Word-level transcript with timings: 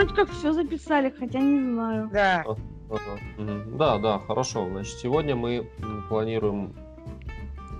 вроде 0.00 0.14
как 0.14 0.30
все 0.30 0.52
записали, 0.52 1.12
хотя 1.18 1.40
не 1.40 1.60
знаю. 1.72 2.10
Да. 2.12 2.44
Да, 3.78 3.98
да, 3.98 4.18
хорошо. 4.18 4.68
Значит, 4.68 4.98
сегодня 4.98 5.36
мы 5.36 5.68
планируем 6.08 6.74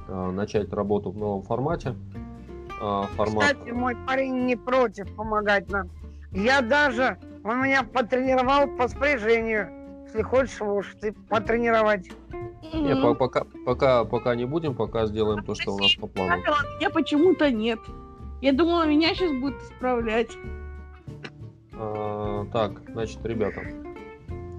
э, 0.08 0.30
начать 0.30 0.72
работу 0.72 1.11
в 1.11 1.17
новом 1.17 1.43
формате. 1.43 1.97
А, 2.80 3.03
Формат. 3.17 3.43
Кстати, 3.56 3.71
мой 3.72 3.97
парень 4.06 4.47
не 4.47 4.56
против 4.56 5.15
помогать 5.15 5.69
нам. 5.71 5.90
Я 6.33 6.61
даже, 6.61 7.19
он 7.44 7.62
меня 7.62 7.83
потренировал 7.83 8.69
по 8.76 8.87
спряжению. 8.89 9.69
Если 10.04 10.22
хочешь, 10.22 10.61
можешь 10.61 10.97
ты 11.01 11.12
потренировать. 11.29 12.08
Не, 12.72 12.94
по- 12.94 13.15
пока, 13.15 13.44
пока, 13.66 14.04
пока 14.04 14.34
не 14.37 14.44
будем, 14.44 14.75
пока 14.75 15.07
сделаем 15.07 15.44
то, 15.44 15.54
что 15.54 15.75
у 15.75 15.79
нас 15.79 15.94
по 15.97 16.07
плану. 16.07 16.41
Правила 16.43 16.77
меня 16.79 16.91
почему-то 16.91 17.51
нет. 17.51 17.80
Я 18.41 18.52
думала, 18.52 18.87
меня 18.87 19.15
сейчас 19.15 19.33
будут 19.33 19.61
исправлять. 19.62 20.30
А, 21.83 22.45
так, 22.52 22.83
значит, 22.93 23.25
ребята, 23.25 23.62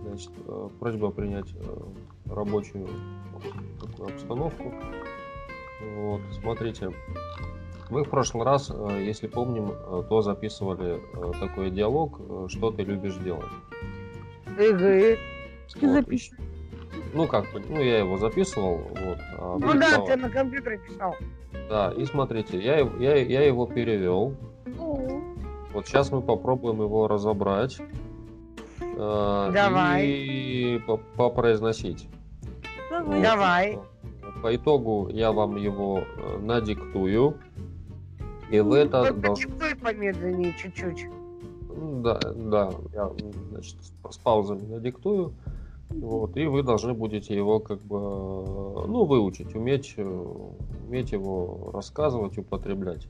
значит, 0.07 0.31
э, 0.47 0.69
просьба 0.79 1.11
принять 1.11 1.53
э, 1.53 2.33
рабочую 2.33 2.87
такую 3.79 4.09
обстановку. 4.09 4.73
Вот, 5.97 6.21
смотрите, 6.41 6.89
мы 7.91 8.03
в 8.03 8.09
прошлый 8.09 8.43
раз, 8.43 8.71
э, 8.73 9.03
если 9.03 9.27
помним, 9.27 9.71
то 10.09 10.21
записывали 10.23 10.99
такой 11.39 11.69
диалог, 11.69 12.19
что 12.49 12.71
ты 12.71 12.81
любишь 12.81 13.17
делать. 13.17 13.45
Игры. 14.57 15.19
Вот, 15.79 15.91
запишешь. 15.91 16.31
Ну 17.13 17.27
как, 17.27 17.45
ну 17.69 17.79
я 17.79 17.99
его 17.99 18.17
записывал, 18.17 18.77
вот. 18.77 19.17
а 19.37 19.57
Ну 19.59 19.73
да, 19.73 19.91
давай. 19.91 20.07
ты 20.07 20.15
на 20.15 20.29
компьютере 20.29 20.79
писал. 20.79 21.15
Да, 21.69 21.93
и 21.95 22.03
смотрите, 22.05 22.57
я, 22.59 22.77
его- 22.79 22.97
я, 22.97 23.15
я 23.15 23.45
его 23.45 23.67
перевел. 23.67 24.35
О, 24.79 25.21
Вот 25.73 25.87
сейчас 25.87 26.11
мы 26.11 26.21
попробуем 26.21 26.81
его 26.81 27.07
разобрать. 27.07 27.79
э, 28.81 29.51
Давай. 29.53 30.05
И 30.07 30.79
по- 30.85 30.97
попроизносить. 31.15 32.07
давай. 32.89 33.05
Вот. 33.05 33.21
Давай. 33.21 33.79
По 34.41 34.55
итогу 34.55 35.09
я 35.09 35.31
вам 35.31 35.55
его 35.55 35.99
э, 35.99 36.37
надиктую. 36.39 37.37
И 38.49 38.59
в 38.59 38.73
это 38.73 39.03
Только 39.03 39.21
должно... 39.21 39.49
диктуй 39.49 39.75
помедленнее 39.75 40.53
чуть-чуть. 40.61 41.05
Да, 42.03 42.19
да, 42.35 42.71
я 42.93 43.09
значит, 43.49 43.77
с 44.09 44.17
паузами 44.17 44.65
надиктую. 44.65 45.33
Вот, 45.93 46.37
и 46.37 46.45
вы 46.45 46.63
должны 46.63 46.93
будете 46.93 47.35
его 47.35 47.59
как 47.59 47.81
бы, 47.81 47.97
ну, 47.97 49.05
выучить, 49.05 49.53
уметь, 49.55 49.93
э, 49.97 50.25
уметь 50.87 51.11
его 51.11 51.71
рассказывать, 51.73 52.37
употреблять. 52.37 53.07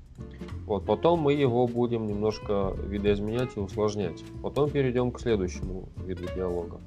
Вот, 0.66 0.86
потом 0.86 1.20
мы 1.20 1.34
его 1.34 1.68
будем 1.68 2.08
немножко 2.08 2.74
видоизменять 2.88 3.56
и 3.56 3.60
усложнять. 3.60 4.24
Потом 4.42 4.70
перейдем 4.70 5.12
к 5.12 5.20
следующему 5.20 5.90
виду 5.98 6.24
диалога. 6.36 6.80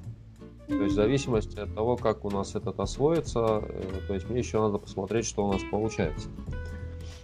То 0.67 0.73
есть 0.75 0.93
в 0.93 0.95
зависимости 0.95 1.59
от 1.59 1.73
того, 1.75 1.95
как 1.95 2.25
у 2.25 2.31
нас 2.31 2.55
этот 2.55 2.79
освоится, 2.79 3.61
э, 3.63 4.01
то 4.07 4.13
есть 4.13 4.29
мне 4.29 4.39
еще 4.39 4.59
надо 4.59 4.77
посмотреть, 4.79 5.25
что 5.25 5.45
у 5.45 5.51
нас 5.51 5.61
получается. 5.71 6.27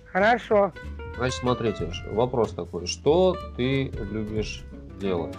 Хорошо. 0.06 0.72
Значит, 1.18 1.40
смотрите, 1.40 1.92
вопрос 2.12 2.52
такой. 2.52 2.86
Что 2.86 3.36
ты 3.56 3.92
любишь 4.12 4.64
делать? 5.00 5.38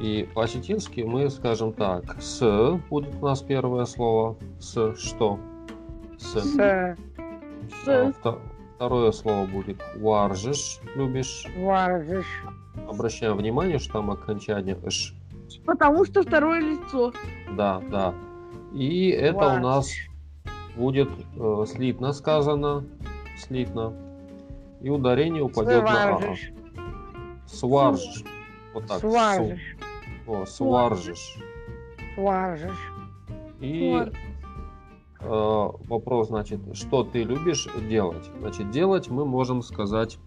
И 0.00 0.28
по-осетински 0.34 1.00
мы 1.00 1.28
скажем 1.30 1.72
так. 1.72 2.20
С 2.20 2.78
будет 2.88 3.14
у 3.20 3.24
нас 3.26 3.42
первое 3.42 3.84
слово. 3.84 4.36
С 4.60 4.94
что? 4.96 5.38
С. 6.18 6.34
С 6.38 6.58
А, 6.58 8.12
вто- 8.22 8.38
Второе 8.76 9.10
слово 9.10 9.44
будет 9.46 9.80
варжиш. 9.96 10.78
Любишь. 10.94 11.46
варжиш. 11.58 12.26
Обращаем 12.88 13.36
внимание, 13.36 13.80
что 13.80 13.94
там 13.94 14.10
окончание 14.12 14.78
ш. 14.88 15.14
Потому 15.66 16.04
что 16.04 16.22
второе 16.22 16.60
лицо. 16.60 17.12
Да, 17.56 17.82
да. 17.90 18.14
И 18.72 19.08
это 19.10 19.36
у 19.38 19.58
нас 19.58 19.88
Варжиш. 19.88 20.10
будет 20.76 21.10
э, 21.36 21.64
слитно 21.66 22.12
сказано. 22.12 22.84
Слитно. 23.36 23.94
И 24.80 24.90
ударение 24.90 25.42
упадет 25.42 25.82
на 25.82 26.14
а. 26.14 26.18
Сваржиш. 26.18 26.52
Сваржиш. 27.46 28.24
Вот 28.74 28.86
так. 28.86 29.00
Сваржиш. 29.00 29.76
О, 30.28 30.44
сваржиш. 30.44 31.36
Сваржиш. 32.14 32.76
И 33.60 33.96
э, 35.20 35.68
вопрос, 35.88 36.28
значит, 36.28 36.60
что 36.74 37.02
ты 37.02 37.22
любишь 37.22 37.66
делать? 37.88 38.30
Значит, 38.38 38.70
делать 38.70 39.08
мы 39.08 39.24
можем 39.24 39.62
сказать 39.62 40.18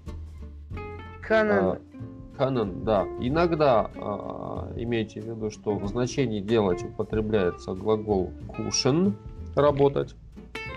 Канан. 1.22 1.78
э, 2.38 2.66
да. 2.84 3.04
Иногда 3.20 3.92
э, 3.94 4.82
имейте 4.82 5.22
в 5.22 5.26
виду, 5.26 5.52
что 5.52 5.76
в 5.76 5.88
значении 5.88 6.40
делать 6.40 6.84
употребляется 6.84 7.74
глагол 7.74 8.32
кушен, 8.56 9.16
работать. 9.56 10.16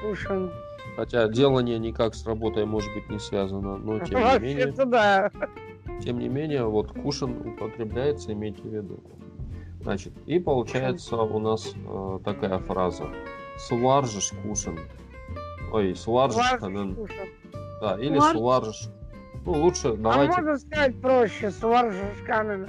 Кушан. 0.03 0.51
Хотя 0.97 1.27
делание 1.29 1.79
никак 1.79 2.15
с 2.15 2.27
работой 2.27 2.67
может 2.67 2.93
быть 2.95 3.09
не 3.09 3.19
связано, 3.19 3.79
но 3.79 3.99
тем 4.01 4.19
не 4.19 4.39
менее, 4.39 4.67
Вообще-то 4.67 4.85
да. 4.85 5.31
Тем 6.05 6.19
не 6.19 6.29
менее, 6.29 6.65
вот 6.67 6.93
кушен 6.93 7.47
употребляется, 7.47 8.33
имейте 8.33 8.63
в 8.63 8.67
виду. 8.67 9.01
Значит, 9.81 10.13
и 10.27 10.39
получается 10.39 11.17
у 11.17 11.39
нас 11.39 11.75
э, 11.75 12.19
такая 12.25 12.59
фраза. 12.59 13.07
Сваржиш 13.57 14.33
кушен. 14.43 14.79
Ой, 15.73 15.95
канен. 16.61 16.95
кушан. 16.95 17.29
Да, 17.81 17.99
или 17.99 18.19
сваржиш. 18.19 18.89
Ну, 19.45 19.53
лучше 19.53 19.89
А 19.89 19.97
давайте, 19.97 20.33
можно 20.33 20.59
сказать 20.59 21.01
проще. 21.01 21.51
Сваржиш 21.51 22.23
канан. 22.27 22.69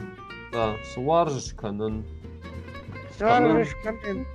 да, 0.51 0.73
сваржиш 0.93 1.53
канен. 1.53 2.05
Сваржиш 3.17 3.75
канан. 3.83 4.25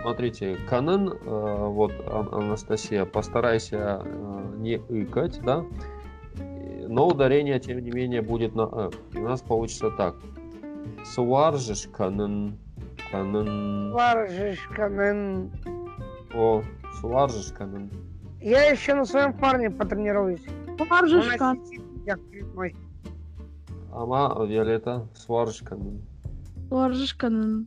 Смотрите, 0.00 0.56
канен, 0.68 1.08
э, 1.08 1.16
вот, 1.24 1.92
Ан- 2.06 2.28
Анастасия, 2.32 3.04
постарайся 3.04 4.02
э, 4.04 4.54
не 4.58 4.76
икать, 4.76 5.40
да, 5.42 5.64
но 6.88 7.06
ударение, 7.06 7.60
тем 7.60 7.78
не 7.80 7.90
менее, 7.90 8.22
будет 8.22 8.54
на 8.54 8.68
«э». 8.72 8.90
И 9.14 9.18
у 9.18 9.28
нас 9.28 9.42
получится 9.42 9.90
так. 9.90 10.16
Сваржиш 11.04 11.86
канен, 11.92 12.58
канен, 13.10 13.90
Сваржиш 13.92 14.68
канан. 14.74 15.50
о, 16.34 16.62
сваржиш 16.98 17.52
канен. 17.52 17.90
Я 18.40 18.70
еще 18.70 18.94
на 18.94 19.04
своем 19.04 19.34
парне 19.34 19.70
потренируюсь. 19.70 20.44
Я 22.06 22.16
мой. 22.54 22.74
Ама, 23.92 24.46
Виолетта, 24.46 25.06
сваржиш 25.14 25.62
канен. 27.18 27.66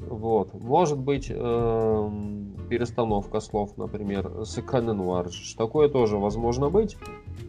Ну, 0.00 0.06
Вот. 0.16 0.54
Может 0.54 0.98
быть, 0.98 1.30
эм, 1.30 2.56
перестановка 2.68 3.40
слов, 3.40 3.76
например, 3.76 4.44
с 4.44 4.60
канен 4.62 5.00
варжиш. 5.02 5.54
Такое 5.54 5.88
тоже 5.88 6.16
возможно 6.16 6.70
быть. 6.70 6.96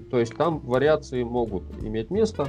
То 0.10 0.20
есть 0.20 0.36
там 0.36 0.60
вариации 0.60 1.24
могут 1.24 1.64
иметь 1.84 2.12
место. 2.12 2.48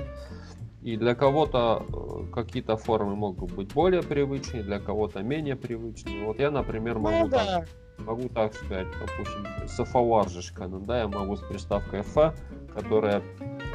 И 0.82 0.97
для 0.97 1.15
кого-то 1.15 1.87
э, 1.88 2.32
какие-то 2.34 2.77
формы 2.77 3.15
могут 3.15 3.53
быть 3.53 3.72
более 3.72 4.03
привычные, 4.03 4.65
для 4.65 4.81
кого-то 4.81 5.22
менее 5.22 5.55
привычные. 5.55 6.27
Вот 6.27 6.41
я, 6.41 6.50
например, 6.50 6.99
могу 6.99 7.27
Ну 7.27 7.28
так 7.28 7.47
да. 7.47 7.65
могу 8.05 8.28
так 8.28 8.53
сказать, 8.53 8.88
допустим, 9.00 9.69
сафаваржишкана, 9.69 10.81
да, 10.81 11.03
я 11.03 11.09
могу 11.09 11.37
с 11.37 11.41
приставкой 11.41 12.00
«ф», 12.00 12.34
которая 12.75 13.22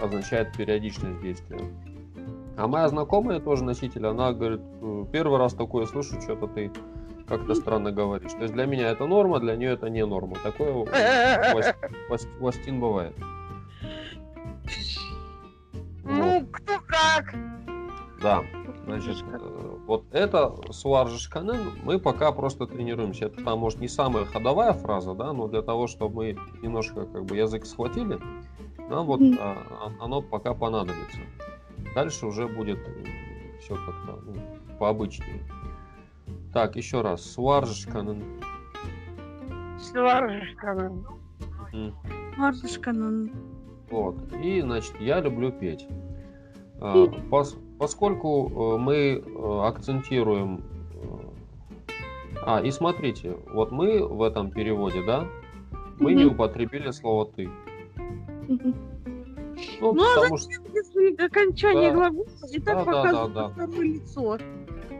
означает 0.03 0.55
периодичность 0.57 1.21
действия. 1.21 1.61
А 2.57 2.67
моя 2.67 2.89
знакомая 2.89 3.39
тоже 3.39 3.63
носитель, 3.63 4.07
она 4.07 4.33
говорит, 4.33 4.61
«Э, 4.81 5.05
первый 5.11 5.37
раз 5.37 5.53
такое 5.53 5.85
слышу, 5.85 6.19
что-то 6.19 6.47
ты 6.47 6.71
как-то 7.27 7.53
странно 7.53 7.91
говоришь. 7.91 8.31
То 8.31 8.43
есть 8.43 8.53
для 8.53 8.65
меня 8.65 8.89
это 8.89 9.05
норма, 9.05 9.39
для 9.39 9.55
нее 9.55 9.73
это 9.73 9.89
не 9.89 10.03
норма. 10.05 10.35
Такое 10.41 10.73
у 10.73 10.87
властин 12.39 12.79
бывает. 12.79 13.15
Ну, 16.03 16.47
кто 16.51 16.73
как. 16.87 17.35
Да, 18.21 18.43
значит, 18.85 19.23
э, 19.31 19.77
вот 19.85 20.05
это 20.11 20.55
сваржиш 20.71 21.27
канен 21.27 21.73
мы 21.83 21.99
пока 21.99 22.31
просто 22.31 22.65
тренируемся. 22.65 23.25
Это 23.25 23.43
там, 23.43 23.59
может, 23.59 23.79
не 23.79 23.87
самая 23.87 24.25
ходовая 24.25 24.73
фраза, 24.73 25.13
да, 25.13 25.33
но 25.33 25.47
для 25.47 25.61
того, 25.61 25.85
чтобы 25.85 26.15
мы 26.15 26.37
немножко 26.63 27.05
как 27.05 27.25
бы 27.25 27.35
язык 27.35 27.67
схватили, 27.67 28.17
нам 28.89 29.05
вот 29.05 29.21
а, 29.39 29.57
а- 29.81 30.03
оно 30.03 30.21
пока 30.21 30.55
понадобится. 30.55 31.19
Дальше 31.95 32.25
уже 32.27 32.47
будет 32.47 32.79
все 33.61 33.75
как-то 33.75 34.19
ну, 34.25 34.33
пообычнее. 34.79 35.41
Так, 36.53 36.75
еще 36.75 37.01
раз. 37.01 37.23
Сваржиш 37.23 37.85
канен. 37.87 38.23
Сваржиш 39.79 40.55
канан. 40.55 41.05
М. 41.73 41.93
Варжишка. 42.37 42.93
ну, 42.93 43.29
Вот. 43.89 44.15
И, 44.43 44.61
значит, 44.61 44.93
я 44.99 45.19
люблю 45.19 45.51
петь. 45.51 45.87
А, 46.79 47.05
пос- 47.29 47.57
поскольку 47.79 48.75
э, 48.75 48.77
мы 48.77 48.95
э, 48.95 49.61
акцентируем... 49.67 50.61
э, 50.93 52.39
А, 52.45 52.61
и 52.61 52.71
смотрите, 52.71 53.35
вот 53.51 53.71
мы 53.71 54.05
в 54.07 54.21
этом 54.21 54.51
переводе, 54.51 55.03
да, 55.05 55.25
мы 55.99 56.13
не 56.13 56.25
Мгм. 56.25 56.33
употребили 56.35 56.91
слово 56.91 57.25
«ты». 57.25 57.49
мгм. 58.47 58.75
Ну, 59.79 59.93
Ну, 59.93 60.03
а 60.03 60.15
потому 60.15 60.37
что, 60.37 60.49
Если 60.73 61.23
окончание 61.25 61.89
Да. 61.91 61.95
глагола 61.95 62.25
и 62.51 62.59
Да, 62.59 62.65
так 62.75 62.77
да, 62.77 62.85
показывает 62.85 63.33
да, 63.33 63.47
да. 63.47 63.49
второе 63.49 63.85
лицо. 63.87 64.37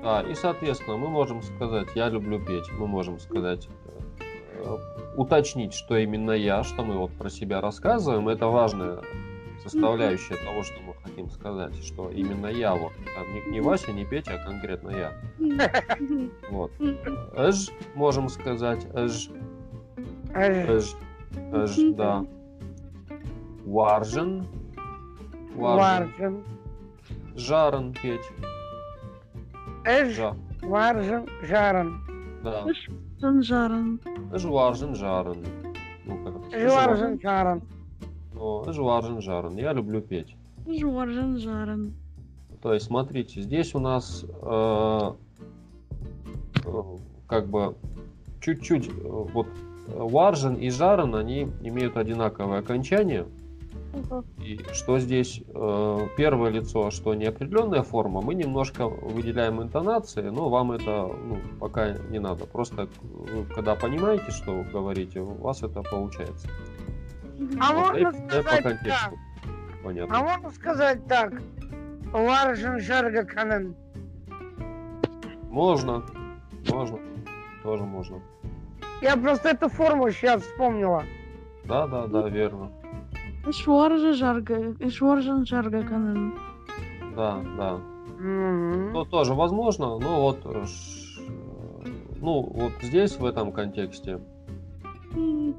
да, 0.04 0.22
и, 0.22 0.36
соответственно, 0.36 0.98
мы 0.98 1.10
можем 1.10 1.42
сказать, 1.42 1.88
я 1.96 2.10
люблю 2.10 2.44
петь, 2.44 2.70
мы 2.78 2.88
можем 2.88 3.20
сказать, 3.20 3.68
э, 4.56 4.78
уточнить, 5.16 5.74
что 5.74 5.98
именно 5.98 6.32
я, 6.32 6.64
что 6.64 6.84
мы 6.84 6.98
вот 6.98 7.12
про 7.14 7.30
себя 7.30 7.62
рассказываем, 7.62 8.28
это 8.30 8.48
важная 8.48 9.00
составляющая 9.64 10.36
того, 10.36 10.64
что 10.64 10.76
мы 10.82 10.94
хотим 11.04 11.30
сказать, 11.30 11.76
что 11.84 12.10
именно 12.10 12.48
я, 12.48 12.74
вот, 12.76 12.94
там, 13.16 13.26
не, 13.34 13.52
не 13.54 13.62
Вася, 13.62 13.92
не 13.92 14.06
Петя, 14.06 14.34
а 14.40 14.46
конкретно 14.46 14.92
я. 14.92 15.12
Мгм. 15.40 16.32
Вот. 16.52 16.72
Эж, 17.36 17.70
можем 17.96 18.30
сказать, 18.30 18.86
эж, 18.94 19.30
эж, 20.36 20.96
эж, 21.52 21.78
Мгм. 21.78 21.96
да. 21.96 22.26
Варжен, 23.66 24.46
варжен, 25.58 26.10
Варжен. 26.18 26.44
жарен 27.36 27.94
петь, 27.94 28.30
Эж 29.86 30.16
жа, 30.16 30.36
варжен 30.62 31.26
жарен. 31.44 32.02
да. 32.44 32.66
Санжаран. 33.20 34.00
Эж 34.34 34.44
варжен, 34.46 34.96
жарен. 34.96 35.44
Ну, 36.06 36.24
как 36.24 36.36
это? 36.36 36.58
Эж 36.58 36.72
варжен 36.72 37.20
жарен. 37.20 37.62
Ну, 38.34 38.64
эж 38.70 38.78
варжен, 38.78 39.22
жарен. 39.22 39.58
Я 39.58 39.74
люблю 39.74 40.02
петь. 40.02 40.36
Жоржан 40.68 41.38
жаран. 41.40 41.94
То 42.62 42.74
есть, 42.74 42.86
смотрите, 42.88 43.42
здесь 43.42 43.74
у 43.74 43.80
нас 43.80 44.24
э, 44.42 45.12
э, 46.66 46.84
как 47.28 47.48
бы 47.48 47.76
чуть-чуть 48.42 48.88
э, 48.90 48.92
вот 49.02 49.48
э, 49.48 49.92
варжен 49.98 50.56
и 50.56 50.70
жарен, 50.70 51.16
они 51.16 51.48
имеют 51.64 51.98
одинаковое 51.98 52.60
окончание. 52.60 53.26
И 54.40 54.60
что 54.74 55.00
здесь 55.00 55.42
э, 55.48 56.08
первое 56.18 56.50
лицо, 56.50 56.92
что 56.92 57.14
неопределенная 57.14 57.82
форма, 57.84 58.22
мы 58.22 58.36
немножко 58.36 58.88
выделяем 58.88 59.62
интонации, 59.62 60.30
но 60.30 60.50
вам 60.50 60.72
это 60.72 61.08
ну, 61.08 61.40
пока 61.60 61.92
не 62.10 62.20
надо. 62.20 62.46
Просто 62.46 62.88
вы, 63.02 63.46
когда 63.54 63.76
понимаете, 63.76 64.32
что 64.32 64.52
вы 64.52 64.64
говорите, 64.64 65.20
у 65.22 65.34
вас 65.36 65.64
это 65.64 65.82
получается. 65.84 66.48
А 67.60 67.74
Вот, 67.74 67.94
можно 67.94 67.98
и- 67.98 68.04
по 68.04 68.12
сказать 68.14 68.64
контексту. 68.64 69.10
так. 69.12 69.14
Понятно. 69.84 70.18
А 70.18 70.24
можно 70.24 70.50
сказать 70.52 71.08
так. 71.08 71.34
Варжен 72.12 72.80
жарга 72.80 73.24
канен. 73.24 73.76
Можно, 75.50 76.04
можно, 76.70 77.00
тоже 77.64 77.84
можно. 77.84 78.22
Я 79.02 79.16
просто 79.18 79.50
эту 79.50 79.70
форму 79.70 80.10
сейчас 80.12 80.42
вспомнила. 80.44 81.04
Да, 81.66 81.88
да, 81.88 82.08
да, 82.08 82.30
верно. 82.30 82.72
Шваржа 83.52 84.14
жарга. 84.14 84.76
Шваржан 84.90 85.46
жарга 85.46 85.84
канен. 85.84 86.34
Да, 87.16 87.42
да. 87.58 87.80
Ну, 88.20 89.06
тоже 89.06 89.34
возможно, 89.34 89.98
но 90.00 90.22
вот, 90.22 90.40
э, 90.46 90.66
ш- 90.66 91.22
ну, 92.20 92.42
вот 92.42 92.72
здесь, 92.82 93.18
в 93.20 93.26
этом 93.26 93.52
контексте, 93.52 94.20
э, 95.16 95.54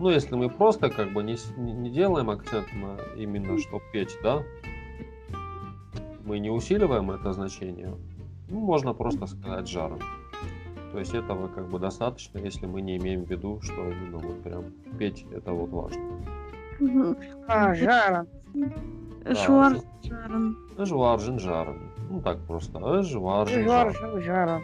ну, 0.00 0.08
если 0.10 0.34
мы 0.36 0.48
просто 0.48 0.88
как 0.90 1.12
бы 1.12 1.22
не, 1.22 1.36
не 1.58 1.90
делаем 1.90 2.30
акцент 2.30 2.66
на 2.74 2.96
именно 3.20 3.58
что 3.58 3.80
петь, 3.92 4.16
да, 4.22 4.42
мы 6.24 6.38
не 6.38 6.50
усиливаем 6.50 7.10
это 7.10 7.32
значение, 7.32 7.94
ну, 8.48 8.60
можно 8.60 8.94
просто 8.94 9.26
сказать 9.26 9.68
жаром. 9.68 9.98
То 10.92 10.98
есть 10.98 11.12
этого 11.14 11.48
как 11.48 11.68
бы 11.68 11.78
достаточно, 11.78 12.38
если 12.38 12.64
мы 12.66 12.80
не 12.80 12.96
имеем 12.96 13.24
в 13.24 13.30
виду, 13.30 13.60
что 13.60 13.74
именно 13.74 14.16
вот 14.18 14.42
прям 14.42 14.64
петь 14.98 15.26
это 15.30 15.52
вот 15.52 15.68
важно. 15.70 16.02
А, 17.48 17.74
жарен. 17.74 18.26
Шваржан 19.34 19.82
жаран. 20.02 20.56
Жваржен 20.78 21.38
жарен. 21.38 21.90
Ну 22.10 22.20
так 22.22 22.38
просто. 22.46 23.02
Жваржен 23.02 23.68
жарен. 23.68 24.22
Жарен. 24.22 24.62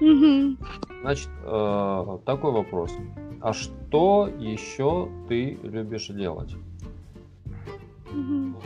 Мгм. 0.00 0.58
Значит, 1.02 1.30
э, 1.44 2.18
такой 2.24 2.52
вопрос. 2.52 2.96
А 3.40 3.52
что 3.52 4.28
еще 4.38 5.08
ты 5.28 5.58
любишь 5.62 6.08
делать? 6.08 6.54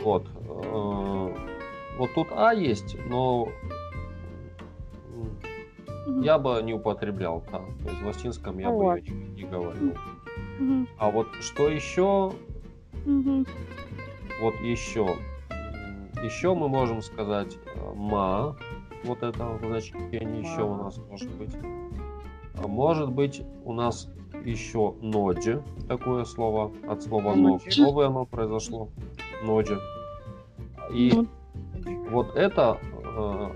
Вот. 0.03 0.25
э, 0.35 1.35
Вот 1.97 2.13
тут 2.15 2.27
А 2.35 2.53
есть, 2.53 2.97
но 3.07 3.49
я 6.21 6.39
бы 6.39 6.61
не 6.63 6.73
употреблял 6.73 7.41
«та». 7.51 7.59
То 7.59 7.89
есть 7.89 8.01
в 8.01 8.05
латинском 8.05 8.57
я 8.57 8.71
бы 8.71 9.01
не 9.01 9.43
говорил. 9.43 9.93
А 10.97 11.09
вот 11.09 11.27
что 11.41 11.69
еще? 11.69 12.31
Вот 14.41 14.55
еще. 14.61 15.15
Еще 16.23 16.53
мы 16.53 16.69
можем 16.69 17.01
сказать 17.01 17.57
э, 17.75 17.93
ма. 17.95 18.55
Вот 19.03 19.21
это 19.23 19.59
значение 19.61 20.39
еще 20.39 20.63
у 20.63 20.75
нас 20.75 20.97
может 21.09 21.29
быть. 21.35 21.53
А 22.55 22.67
Может 22.67 23.11
быть 23.11 23.41
у 23.65 23.73
нас 23.73 24.09
еще 24.45 24.95
ноджи. 25.01 25.61
Такое 25.87 26.23
слово 26.23 26.71
от 26.87 27.03
слова. 27.03 27.35
Ноджи. 27.35 27.81
Новое 27.81 28.07
оно 28.07 28.25
произошло. 28.25 28.89
Ноджи. 29.43 29.77
И 30.93 31.11
Ну, 31.13 31.27
вот 32.09 32.35
это 32.35 32.79
э, 33.03 33.49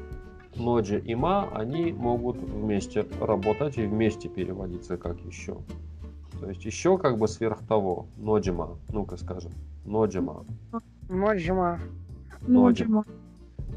ноджи 0.55 0.99
и 0.99 1.15
ма, 1.15 1.49
они 1.53 1.93
могут 1.93 2.37
вместе 2.37 3.05
работать 3.21 3.77
и 3.77 3.85
вместе 3.85 4.29
переводиться 4.29 4.97
как 4.97 5.19
еще. 5.21 5.57
То 6.39 6.49
есть 6.49 6.63
еще 6.65 6.97
как 6.97 7.17
бы 7.17 7.27
сверх 7.27 7.65
того. 7.67 8.07
Ноджима. 8.17 8.77
Ну-ка 8.89 9.17
скажем. 9.17 9.51
Ноджима. 9.85 10.45
Моджима. 11.09 11.79
Ноджима. 12.41 13.05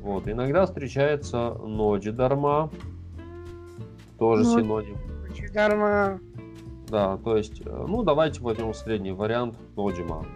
Вот. 0.03 0.29
Иногда 0.29 0.67
встречается 0.67 1.55
ноджи 1.55 2.12
дарма. 2.12 2.71
Тоже 4.19 4.45
Ноджи. 4.45 4.61
синоним. 4.61 4.97
Дарма. 5.55 6.21
Да, 6.89 7.17
то 7.19 7.37
есть, 7.37 7.62
э, 7.65 7.85
ну 7.89 8.03
давайте 8.03 8.41
возьмем 8.43 8.75
средний 8.75 9.12
вариант 9.12 9.57
ноджима. 9.77 10.27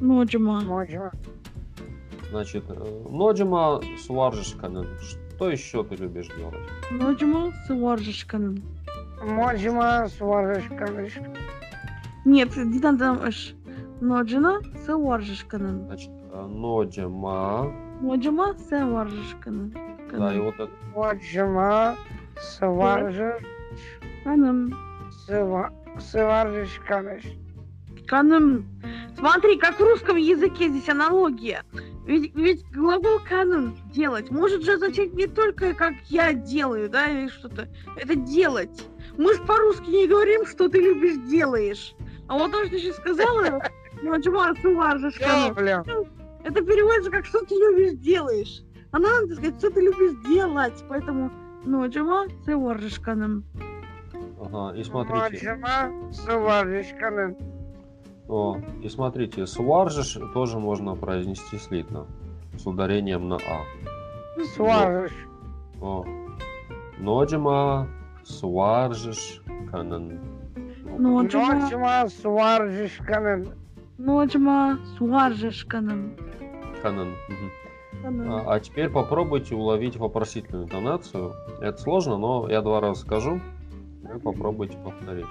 Ноджима. 0.00 0.60
Моджима. 0.62 1.12
Значит, 2.30 2.64
э, 2.68 3.06
ноджима 3.08 3.80
сваржишканен. 4.04 4.86
Что 5.00 5.48
еще 5.50 5.84
ты 5.84 5.94
любишь 5.96 6.28
делать? 6.36 6.54
Ноджима 6.90 7.52
сваржишканен. 7.66 8.62
Моджима 9.22 10.08
сваржишканен. 10.08 11.08
Нет, 12.24 12.56
не 12.56 12.78
надо 12.78 13.12
аж. 13.22 13.54
Ноджина 14.00 14.60
сваржишканен. 14.84 15.86
Значит, 15.86 16.10
э, 16.32 16.46
ноджима. 16.46 17.72
Ноджима 18.00 18.54
сваржишканен. 18.68 19.74
Да, 20.12 20.34
и 20.34 20.38
вот 20.38 20.54
это. 20.54 20.70
Моджима 20.94 21.96
сваржишканен. 22.36 23.42
Канем. 24.24 24.74
Сваржишканен. 25.98 27.20
Канем. 28.06 28.66
Смотри, 29.16 29.56
как 29.56 29.78
в 29.78 29.82
русском 29.82 30.16
языке 30.16 30.68
здесь 30.68 30.88
аналогия. 30.88 31.62
Ведь, 32.06 32.34
ведь 32.34 32.64
глагол 32.72 33.20
канон 33.28 33.76
делать 33.92 34.30
может 34.30 34.64
же 34.64 34.72
означать 34.72 35.12
не 35.14 35.26
только 35.26 35.72
как 35.74 35.94
я 36.08 36.32
делаю, 36.32 36.90
да, 36.90 37.08
или 37.08 37.28
что-то. 37.28 37.68
Это 37.96 38.16
делать. 38.16 38.88
Мы 39.16 39.34
же 39.34 39.42
по-русски 39.44 39.88
не 39.88 40.08
говорим, 40.08 40.46
что 40.46 40.68
ты 40.68 40.78
любишь 40.80 41.30
делаешь. 41.30 41.94
А 42.32 42.38
вот 42.38 42.50
то, 42.50 42.64
что 42.64 42.70
ты 42.70 42.78
сейчас 42.78 42.96
сказала, 42.96 43.60
ну, 44.02 44.74
важишь, 44.74 45.18
канон. 45.18 45.52
Бля. 45.52 45.84
Это 46.44 46.62
переводится 46.62 47.10
как 47.10 47.26
что 47.26 47.44
ты 47.44 47.54
любишь 47.54 47.98
делаешь. 47.98 48.62
А 48.90 48.98
надо 48.98 49.34
сказать, 49.34 49.58
что 49.58 49.70
ты 49.70 49.82
любишь 49.82 50.16
делать. 50.26 50.82
Поэтому, 50.88 51.30
ну, 51.66 51.86
чума, 51.90 52.24
воржишь 52.46 53.00
канон. 53.00 53.44
Ага, 54.40 54.74
и 54.74 54.82
смотрите. 54.82 55.56
Моджима 55.56 56.10
сваржишканен. 56.10 57.36
О, 58.28 58.56
и 58.82 58.88
смотрите, 58.88 59.46
сваржиш 59.46 60.16
тоже 60.32 60.58
можно 60.58 60.96
произнести 60.96 61.58
слитно. 61.58 62.06
С 62.56 62.66
ударением 62.66 63.28
на 63.28 63.36
А. 63.36 64.42
Сваржиш. 64.54 65.12
О. 65.82 66.06
Ноджима 66.96 67.88
сваржиш 68.24 69.42
канен. 69.70 70.18
Чума, 74.28 74.78
сваржишь 74.96 75.64
канон. 75.64 76.12
Канен. 76.82 77.08
мгм. 77.28 77.50
Канон. 78.02 78.30
А, 78.32 78.54
а 78.54 78.60
теперь 78.60 78.88
попробуйте 78.90 79.54
уловить 79.54 79.96
вопросительную 79.96 80.64
интонацию. 80.66 81.32
Это 81.60 81.78
сложно, 81.78 82.18
но 82.18 82.48
я 82.48 82.60
два 82.62 82.80
раза 82.80 83.00
скажу. 83.00 83.40
Вы 84.02 84.18
попробуйте 84.18 84.76
повторить. 84.78 85.26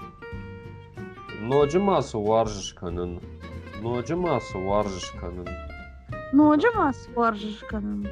Ноджима 1.42 2.02
сваржиш 2.02 2.74
канен. 2.74 3.20
Ноджима 3.82 4.40
сваржиш 4.40 5.12
канен. 5.20 5.48
Ну, 6.34 6.58
чума, 6.58 6.94
сваржишь 6.94 7.60
канон. 7.70 8.08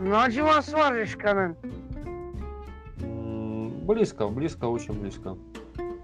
Моджима 0.00 0.62
сваржишканен. 0.62 1.56
М, 3.00 3.70
Близко, 3.84 4.28
близко, 4.28 4.66
очень 4.66 4.94
близко. 4.94 5.36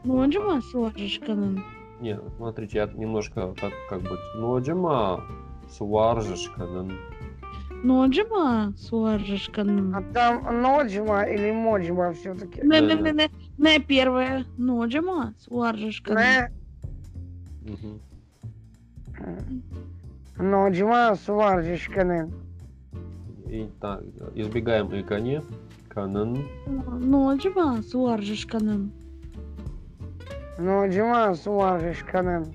Ну, 0.05 0.31
чума, 0.31 0.61
сваржишь 0.61 1.19
канон. 1.19 1.65
Не, 2.01 2.19
смотрите, 2.37 2.79
я 2.79 2.87
немножко 2.87 3.55
так 3.61 3.73
как 3.89 4.03
бы... 4.03 4.19
Ноджима 4.37 5.23
сваржишканен. 5.69 6.93
Ноджима 7.85 8.73
суаржишканын. 8.79 9.95
А 9.95 10.03
там 10.15 10.63
Ноджима 10.63 11.25
или 11.25 11.53
Моджима 11.53 12.13
все-таки? 12.13 12.61
Не, 12.63 12.81
не, 12.81 12.95
не, 12.95 13.13
не, 13.13 13.31
не 13.59 13.79
первое. 13.79 14.47
Ноджима 14.57 15.35
суаржишканын. 15.39 16.51
Не. 17.63 18.01
Ноджима 20.37 21.15
Сваржишканен. 21.15 22.33
И 23.47 23.69
так, 23.81 24.03
избегаем 24.35 24.89
иконе. 24.99 25.43
Канен. 25.89 26.45
Ноджима 26.67 27.83
суаржишканын. 27.83 28.93
Ноджима 30.59 31.35
Сваржишканен. 31.35 32.53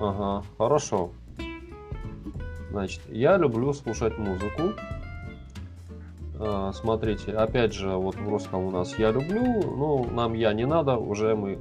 Ага, 0.00 0.44
хорошо. 0.58 1.10
Значит, 2.70 3.02
я 3.08 3.36
люблю 3.36 3.72
слушать 3.72 4.18
музыку. 4.18 4.72
А, 6.40 6.72
Смотрите, 6.72 7.32
опять 7.32 7.72
же, 7.74 7.90
вот 7.90 8.16
в 8.16 8.28
русском 8.28 8.64
у 8.64 8.70
нас 8.70 8.98
я 8.98 9.10
люблю, 9.12 9.42
ну, 9.62 10.06
нам 10.10 10.32
я 10.32 10.52
не 10.54 10.66
надо, 10.66 10.96
уже 10.96 11.36
мы 11.36 11.58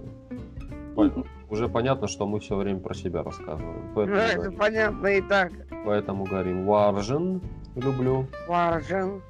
уже 1.49 1.67
понятно, 1.67 2.07
что 2.07 2.25
мы 2.25 2.39
все 2.39 2.55
время 2.55 2.79
про 2.79 2.93
себя 2.93 3.23
рассказываем. 3.23 3.91
Поэтому, 3.93 4.17
Ну, 4.17 4.21
это 4.23 4.35
говорим, 4.37 4.57
понятно 4.57 5.07
и 5.07 5.21
так. 5.21 5.51
поэтому 5.85 6.23
говорим 6.23 6.65
варжен 6.65 7.41
люблю. 7.75 8.25
Варжин. 8.47 9.21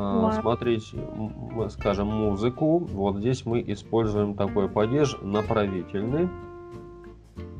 А, 0.00 0.30
Смотрите, 0.40 0.96
м- 0.96 1.32
мы 1.52 1.68
скажем 1.70 2.06
музыку. 2.06 2.78
Вот 2.78 3.16
здесь 3.16 3.44
мы 3.44 3.60
используем 3.66 4.34
такой 4.34 4.68
падеж 4.68 5.16
направительный, 5.22 6.28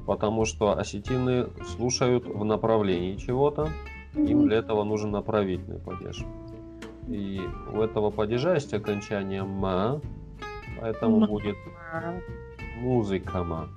потому 0.06 0.44
что 0.44 0.78
осетины 0.78 1.48
слушают 1.66 2.26
в 2.26 2.44
направлении 2.44 3.16
чего-то. 3.16 3.68
Им 4.14 4.46
для 4.46 4.58
этого 4.58 4.84
нужен 4.84 5.10
направительный 5.10 5.80
падеж. 5.80 6.24
И 7.08 7.40
у 7.72 7.80
этого 7.80 8.10
падежа 8.10 8.54
есть 8.54 8.72
окончание 8.72 9.42
ма, 9.42 10.00
поэтому 10.80 11.20
Ма. 11.20 11.26
будет 11.26 11.56
А, 11.92 12.14
музыкама, 12.80 13.68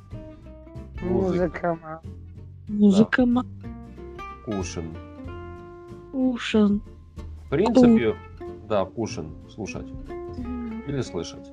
Музыка. 1.02 1.78
ма. 1.82 2.02
Музыка 2.68 3.26
ма- 3.26 3.46
кушин. 4.46 4.94
ушен. 6.14 6.82
В 7.46 7.50
принципе, 7.50 8.16
да, 8.72 8.86
кушин, 8.86 9.36
слушать 9.50 9.88
или 10.88 11.02
слышать. 11.02 11.52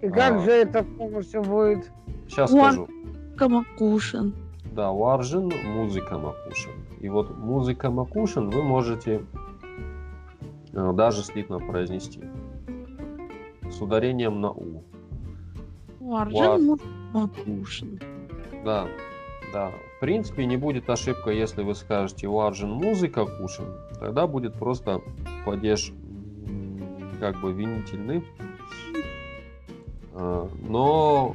И 0.00 0.08
как 0.08 0.36
А. 0.36 0.38
же 0.38 0.50
это 0.50 0.82
полностью 0.82 1.42
будет? 1.42 1.92
Сейчас 2.28 2.50
Вар- 2.50 2.72
скажу. 2.72 2.88
Камакушен. 3.36 4.34
Да, 4.72 4.90
варжин, 4.90 5.52
музыка 5.66 6.16
макушин. 6.16 6.72
И 7.00 7.10
вот 7.10 7.36
музыка 7.36 7.90
макушин 7.90 8.48
вы 8.48 8.62
можете 8.62 9.22
э, 10.72 10.92
даже 10.94 11.22
слитно 11.22 11.58
произнести. 11.58 12.24
С 13.70 13.82
ударением 13.82 14.40
на 14.40 14.50
У. 14.50 14.82
Музыка 16.00 16.82
макушен. 17.12 18.00
Да, 18.64 18.86
да. 19.52 19.72
В 19.96 20.00
принципе, 20.00 20.46
не 20.46 20.56
будет 20.56 20.88
ошибка, 20.88 21.30
если 21.30 21.62
вы 21.62 21.74
скажете 21.74 22.28
варжин 22.28 22.70
музыка 22.70 23.26
кушин. 23.26 23.66
Тогда 24.00 24.26
будет 24.26 24.54
просто 24.54 25.02
падеж 25.44 25.92
как 27.16 27.40
бы 27.40 27.52
винительный. 27.52 28.24
Э, 30.14 30.48
Но 30.62 31.34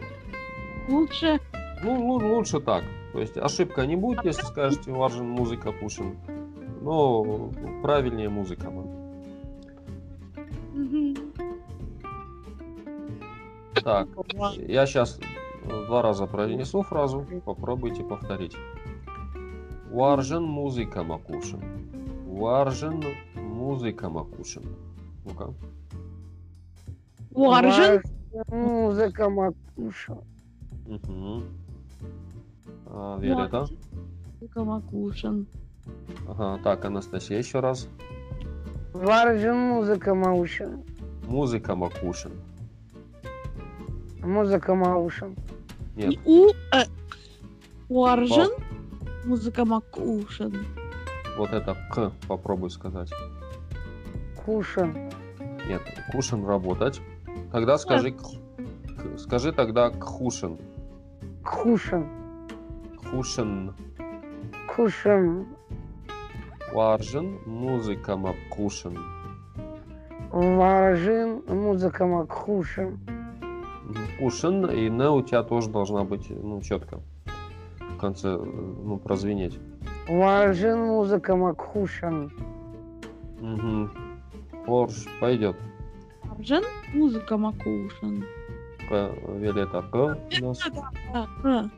Лучше 0.88 1.40
Ну, 1.84 2.20
лу- 2.20 2.36
лучше 2.36 2.60
так. 2.60 2.84
То 3.14 3.20
есть 3.20 3.38
ошибка 3.38 3.86
не 3.86 3.96
будет, 3.96 4.24
если 4.24 4.44
скажете 4.44 4.92
уарзын 4.92 5.28
музыкӕ 5.30 5.72
хъусын. 5.72 6.18
Но 6.82 7.52
правильнее 7.84 8.30
музыка. 8.30 8.72
Так, 13.84 14.08
я 14.58 14.86
сейчас 14.86 15.20
два 15.88 16.02
раза 16.02 16.28
произнесу 16.28 16.82
фразу, 16.84 17.26
попробуйте 17.46 18.04
повторить. 18.04 18.56
Уарзын 19.92 20.44
музыкӕмӕ 20.44 21.04
хъусын. 21.04 21.62
Уарзын 22.28 23.04
музыкӕмӕ 23.36 24.10
хъусын. 24.10 24.64
Ну-ка. 25.26 25.54
Варжен 27.32 28.02
Музыка 28.48 29.30
Макуша. 29.30 30.18
Угу. 30.86 31.44
А, 32.88 33.18
Виолетта? 33.20 33.68
музыка 34.42 34.64
макушен. 34.64 35.48
Ага, 36.28 36.60
так, 36.64 36.86
Анастасия 36.86 37.38
еще 37.38 37.60
раз. 37.60 37.88
Варжин 38.94 39.56
музыка 39.58 40.14
Маушин. 40.14 40.84
Музыка 41.28 41.76
макушин. 41.76 42.32
Музыка 44.20 44.76
Маушин. 44.76 45.36
Нет. 45.96 46.14
И 46.14 46.20
У 46.26 46.50
э, 46.50 46.84
Варжен 47.90 48.52
музыка 49.26 49.66
макушен. 49.66 50.66
Вот 51.38 51.52
это 51.52 51.76
к 51.92 52.12
попробуй 52.28 52.70
сказать. 52.70 53.12
Кушин. 54.46 55.10
Нет, 55.68 55.82
кушин 56.12 56.46
работать. 56.46 57.02
Тогда 57.52 57.78
скажи, 57.78 58.12
к- 58.12 59.18
скажи 59.18 59.52
тогда 59.52 59.90
кхушин. 59.90 60.58
Кушин. 61.44 62.08
Кхушин. 63.04 63.74
Кушин. 64.76 65.48
Варжин, 66.74 67.40
музыка 67.46 68.16
макушин. 68.16 68.98
Варжин 70.32 71.42
музыка 71.48 72.06
Макхушин. 72.06 73.00
Мгм. 73.84 73.98
Хъусын, 74.20 74.66
и 74.70 74.90
не 74.90 75.10
у 75.10 75.22
тебя 75.22 75.44
тоже 75.44 75.70
должна 75.70 76.06
быть, 76.06 76.30
ну, 76.30 76.62
четко. 76.62 77.02
В 77.80 77.98
конце, 77.98 78.38
ну, 78.38 78.98
прозвенеть. 78.98 79.60
Варжин 80.08 80.80
музыка 80.80 81.36
Макхушин. 81.36 82.32
Угу. 83.42 83.90
Порш, 84.66 85.06
пойдет. 85.20 85.56
Варжен 86.24 86.64
музыка 86.94 87.38
макушен. 87.38 88.26
К, 88.90 89.12
Виолетта, 89.38 89.82
К. 89.82 90.18
Да, 90.42 91.28
да. 91.44 91.70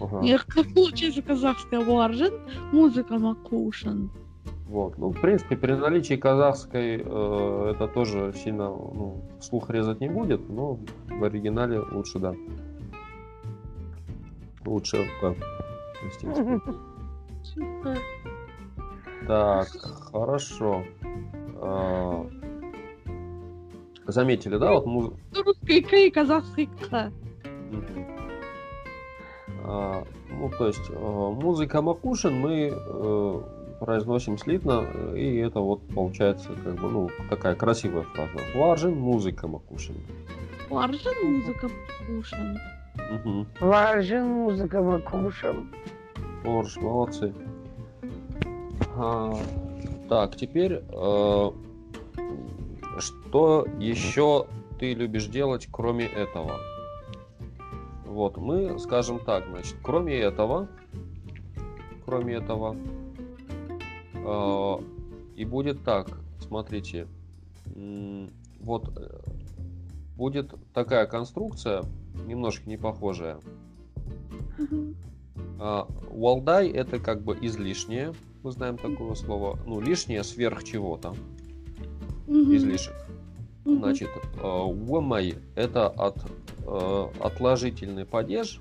Ага. 0.00 0.20
Я 0.22 0.38
как 0.38 0.72
получается 0.74 1.22
казахская 1.22 1.84
Варжен 1.84 2.34
музыка 2.72 3.18
макушен. 3.18 4.10
Вот. 4.66 4.96
Ну, 4.96 5.10
в 5.10 5.20
принципе, 5.20 5.56
при 5.56 5.72
наличии 5.72 6.14
казахской 6.14 7.02
э, 7.04 7.72
это 7.74 7.88
тоже 7.88 8.32
сильно 8.34 8.68
ну, 8.68 9.22
слух 9.40 9.68
резать 9.68 10.00
не 10.00 10.08
будет, 10.08 10.48
но 10.48 10.78
в 11.08 11.24
оригинале 11.24 11.80
лучше, 11.80 12.18
да. 12.18 12.34
Лучше. 14.64 15.06
Естественно. 16.04 16.60
Супер. 17.42 17.98
Так, 19.26 19.68
хорошо. 20.10 20.84
А, 21.64 22.26
Заметили, 24.06 24.56
да, 24.58 24.72
вот 24.72 24.86
муз- 24.86 25.12
Русский 25.44 25.80
К 25.82 25.92
и 25.94 26.10
казахский 26.10 26.66
К. 26.66 27.12
Мгм. 27.70 28.06
А, 29.64 30.04
Ну, 30.30 30.50
то 30.58 30.66
есть 30.66 30.90
э, 30.90 30.94
музыка 30.98 31.80
Макушин 31.82 32.34
мы 32.40 32.72
э, 32.74 33.40
произносим 33.78 34.38
слитно, 34.38 34.84
э, 34.92 35.16
и 35.18 35.36
это 35.36 35.60
вот 35.60 35.86
получается 35.94 36.48
как 36.64 36.74
бы, 36.74 36.88
ну, 36.90 37.10
такая 37.30 37.54
красивая 37.54 38.02
фраза. 38.02 38.32
Варжин, 38.56 38.98
музыка 38.98 39.46
Макушин. 39.46 39.94
Варжен 40.68 41.14
музыка 41.22 41.68
макушен. 42.08 42.58
Мгм. 43.12 43.46
Варжин 43.60 44.26
музыка 44.26 44.82
Макушин. 44.82 45.68
Орш, 46.44 46.76
молодцы. 46.78 47.32
А, 48.96 49.32
так, 50.12 50.36
теперь, 50.36 50.82
э, 50.90 51.50
что 52.98 53.66
еще 53.78 54.46
ты 54.78 54.92
любишь 54.92 55.24
делать, 55.28 55.68
кроме 55.72 56.04
этого? 56.04 56.58
Вот, 58.04 58.36
мы 58.36 58.78
скажем 58.78 59.20
так, 59.20 59.46
значит, 59.48 59.76
кроме 59.82 60.18
этого, 60.18 60.68
кроме 62.04 62.34
этого, 62.34 62.76
э, 64.12 64.78
и 65.36 65.46
будет 65.46 65.82
так, 65.82 66.10
смотрите, 66.40 67.08
вот 68.60 68.92
э, 68.94 69.18
будет 70.18 70.54
такая 70.74 71.06
конструкция, 71.06 71.84
немножко 72.26 72.68
не 72.68 72.76
похожая. 72.76 73.40
А, 75.58 75.86
Валдай 76.10 76.68
это 76.68 76.98
как 76.98 77.22
бы 77.22 77.36
излишнее, 77.40 78.12
мы 78.42 78.50
знаем 78.50 78.76
такое 78.76 79.14
слово, 79.14 79.58
ну 79.66 79.80
лишнее 79.80 80.24
сверх 80.24 80.64
чего-то, 80.64 81.14
Мгм. 82.26 82.54
излишек. 82.56 82.94
Мгм. 83.64 83.78
Значит, 83.78 84.08
умай 84.42 85.36
это 85.54 85.86
от 85.88 86.16
э, 86.66 87.08
отложительный 87.20 88.04
падеж, 88.04 88.60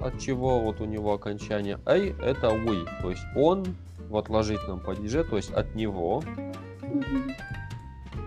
от 0.00 0.18
чего 0.18 0.60
вот 0.60 0.80
у 0.80 0.84
него 0.84 1.12
окончание 1.14 1.78
ай 1.86 2.14
это 2.22 2.50
уй, 2.50 2.84
то 3.02 3.10
есть 3.10 3.22
он 3.36 3.64
в 4.08 4.16
отложительном 4.16 4.80
падеже, 4.80 5.24
то 5.24 5.36
есть 5.36 5.52
от 5.52 5.74
него, 5.74 6.22
Мгм. 6.82 7.30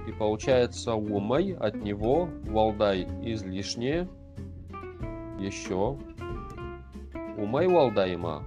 и 0.07 0.11
получается 0.13 0.93
умай 0.93 1.51
от 1.53 1.75
него, 1.75 2.29
валдай 2.45 3.07
излишнее, 3.23 4.07
еще, 5.39 5.97
умай 7.37 7.67
валдайма, 7.67 8.43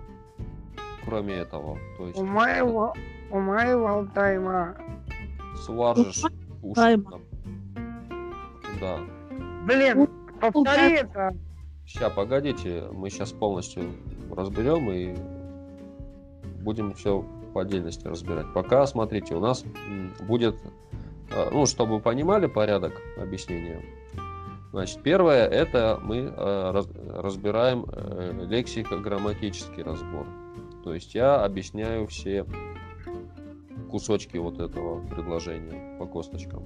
кроме 1.05 1.35
этого, 1.35 1.79
то 1.99 2.07
есть 2.07 2.19
У 2.19 2.25
моего, 2.25 2.95
у 3.31 3.39
моего 3.41 3.87
Алтайма. 3.89 4.77
сваржешь 5.65 6.23
Валдайма. 6.63 7.05
кушать. 7.11 7.23
Да. 8.81 8.99
Блин, 9.67 10.09
повтори 10.41 10.95
это. 10.97 11.35
Сейчас, 11.87 12.13
погодите, 12.13 12.85
мы 12.93 13.11
сейчас 13.11 13.33
полностью 13.33 13.85
разберем 14.35 14.91
и 14.91 15.15
будем 16.63 16.95
все 16.95 17.25
по 17.53 17.63
отдельности 17.63 18.07
разбирать. 18.07 18.47
Пока, 18.55 18.87
смотрите, 18.87 19.35
у 19.35 19.41
нас 19.41 19.65
будет, 20.21 20.57
э, 21.31 21.51
ну, 21.53 21.67
чтобы 21.67 21.95
вы 21.97 22.01
понимали 22.01 22.47
порядок 22.47 22.93
объяснения. 23.21 23.83
Значит, 24.73 25.03
первое, 25.03 25.47
это 25.47 26.01
мы 26.03 26.17
э, 26.17 26.71
раз- 26.71 26.89
разбираем 27.09 27.85
э, 27.93 28.47
лексико-грамматический 28.49 29.83
разбор. 29.83 30.27
То 30.83 30.95
есть 30.95 31.15
я 31.15 31.45
объясняю 31.45 32.07
все 32.07 32.47
кусочки 33.91 34.39
вот 34.39 34.59
этого 34.59 35.07
предложения 35.07 35.99
по 35.99 36.07
косточкам. 36.07 36.65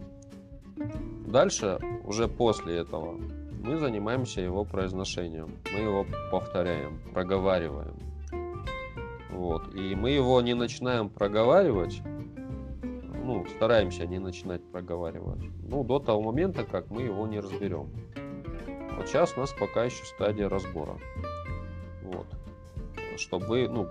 Дальше, 1.27 1.81
уже 2.05 2.29
после 2.29 2.77
этого, 2.77 3.19
мы 3.65 3.77
занимаемся 3.79 4.41
его 4.41 4.65
произношением. 4.65 5.57
Мы 5.73 5.81
его 5.81 6.07
повторяем, 6.31 7.01
проговариваем. 7.13 7.97
Вот. 9.33 9.75
И 9.75 9.97
мы 9.97 10.11
его 10.11 10.41
не 10.41 10.55
начинаем 10.55 11.09
проговаривать, 11.09 12.01
ну, 13.27 13.47
стараемся 13.57 14.07
не 14.07 14.19
начинать 14.19 14.63
проговаривать, 14.71 15.41
ну, 15.63 15.85
до 15.85 15.99
того 15.99 16.23
момента, 16.23 16.65
как 16.65 16.91
мы 16.91 17.03
его 17.03 17.27
не 17.27 17.41
разберем. 17.41 17.91
Вот 18.97 19.09
сейчас 19.09 19.37
у 19.37 19.41
нас 19.41 19.53
пока 19.53 19.85
еще 19.85 20.05
стадия 20.05 20.49
разбора. 20.49 20.99
Вот. 22.03 22.27
Чтобы 23.17 23.47
вы, 23.47 23.69
ну, 23.69 23.87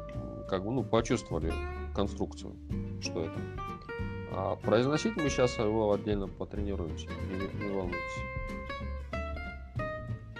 как 0.49 0.63
бы, 0.63 0.71
ну, 0.71 0.83
почувствовали 0.83 1.51
конструкцию, 1.93 2.55
что 3.01 3.21
это. 3.21 3.39
А 4.31 4.55
произносить 4.55 5.15
мы 5.15 5.29
сейчас 5.29 5.57
его 5.57 5.93
отдельно 5.93 6.27
потренируемся, 6.27 7.07
не, 7.07 7.65
не 7.65 7.71
волнуйтесь. 7.73 7.99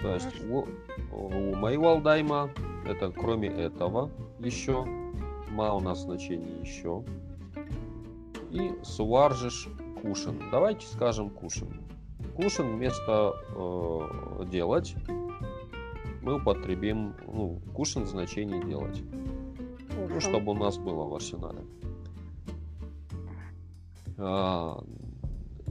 То 0.01 0.13
есть 0.13 0.49
у, 0.49 0.67
у 1.11 1.55
моего 1.55 1.89
алдайма 1.89 2.49
это 2.85 3.11
кроме 3.11 3.49
этого 3.49 4.11
еще 4.39 4.85
ма 5.49 5.73
у 5.73 5.79
нас 5.79 6.01
значение 6.01 6.59
еще 6.61 7.03
и 8.55 8.83
суаржиш 8.83 9.67
кушен. 10.01 10.41
Давайте 10.51 10.88
скажем 10.88 11.29
кушен. 11.29 11.81
Кушен 12.35 12.75
вместо 12.75 13.35
э, 13.55 14.45
делать 14.51 14.95
мы 16.21 16.38
употребим 16.38 17.13
ну, 17.27 17.62
кушен 17.74 18.05
значение 18.05 18.63
делать. 18.63 19.03
Ну, 19.95 20.19
чтобы 20.19 20.53
у 20.53 20.55
нас 20.55 20.77
было 20.77 21.03
в 21.03 21.13
арсенале. 21.13 21.62
А, 24.17 24.83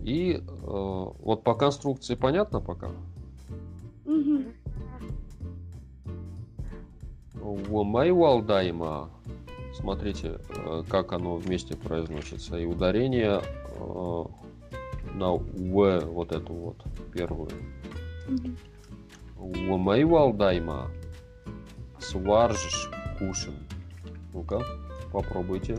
и 0.02 0.34
э, 0.34 0.40
вот 0.62 1.42
по 1.42 1.54
конструкции 1.54 2.14
понятно 2.14 2.60
пока? 2.60 2.90
Мгм. 4.04 4.52
Майвалдайма. 7.42 9.10
Смотрите, 9.74 10.38
э, 10.48 10.82
как 10.88 11.12
оно 11.12 11.36
вместе 11.36 11.76
произносится. 11.76 12.56
И 12.56 12.64
ударение 12.64 13.42
э, 13.42 14.24
на 15.14 15.32
В, 15.32 16.00
вот 16.06 16.32
эту 16.32 16.52
вот 16.52 16.76
первую. 17.12 17.50
Мгм. 18.28 18.56
Майвалдайма. 19.78 20.90
Сваржиш 21.98 22.90
кушен. 23.18 23.54
Ну-ка, 24.32 24.62
попробуйте. 25.12 25.78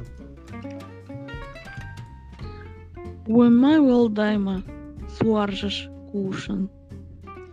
Уэмай 3.27 3.79
Валдайма. 3.79 4.61
Сваржиш 5.17 5.89
кушен. 6.11 6.69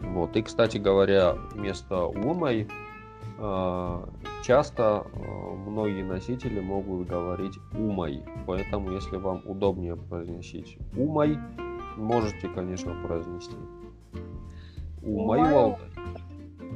Вот. 0.01 0.37
И, 0.37 0.43
кстати 0.43 0.77
говоря, 0.77 1.33
вместо 1.53 2.05
умай 2.05 2.69
часто 4.43 5.07
э, 5.13 5.19
многие 5.67 6.03
носители 6.03 6.61
могут 6.61 7.09
говорить 7.09 7.59
умай. 7.73 8.25
Поэтому, 8.47 8.91
если 8.91 9.17
вам 9.17 9.43
удобнее 9.47 9.97
произносить 9.97 10.77
умай, 10.97 11.39
можете, 11.97 12.49
конечно, 12.49 12.95
произнести. 13.07 13.57
Умай. 15.03 15.41
валдай. 15.41 15.79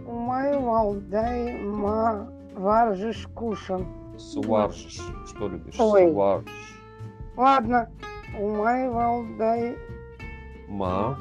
У 0.06 0.12
моего 0.12 0.76
Алтайма 0.76 2.28
варжиш 2.54 3.26
кушан. 3.34 3.86
Сваржиш. 4.18 5.00
Что 5.26 5.48
любишь? 5.48 5.74
Ой. 5.78 6.10
Сваржиш. 6.10 6.82
Ладно. 7.36 7.90
У 8.38 8.48
моего 8.48 8.98
Алтай 8.98 9.76
Ма. 10.68 11.18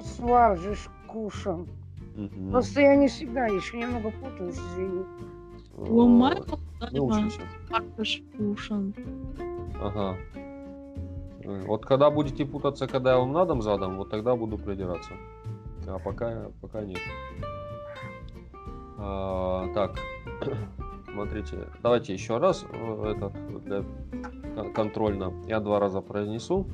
сваржиш 0.00 0.88
кушан. 1.06 1.68
Мгм. 2.16 2.50
Просто 2.50 2.80
я 2.80 2.96
не 2.96 3.08
всегда 3.08 3.46
еще 3.46 3.78
немного 3.78 4.10
путаюсь, 4.10 4.56
извини. 4.56 5.04
Уэмай 5.78 6.34
Э, 6.80 6.86
Не. 6.92 7.10
Сваржиш 7.68 8.22
кушен. 8.36 8.94
Ага. 9.80 10.16
Э, 11.44 11.64
Вот 11.66 11.86
когда 11.86 12.10
будете 12.10 12.44
путаться, 12.44 12.86
когда 12.86 13.12
я 13.12 13.18
вам 13.18 13.32
на 13.32 13.44
дом 13.44 13.62
задам, 13.62 13.96
вот 13.96 14.10
тогда 14.10 14.36
буду 14.36 14.58
придираться. 14.58 15.12
А 15.86 15.98
пока, 15.98 16.50
пока 16.60 16.82
нет. 16.84 16.98
А, 18.98 19.66
так, 19.74 19.96
смотрите, 21.12 21.68
давайте 21.82 22.12
еще 22.12 22.38
раз 22.38 22.64
э, 22.70 23.12
этот 23.16 23.32
для 23.64 23.84
кон- 24.54 24.72
контрольно. 24.72 25.32
Я 25.46 25.60
два 25.60 25.78
раза 25.80 26.00
произнесу 26.00 26.66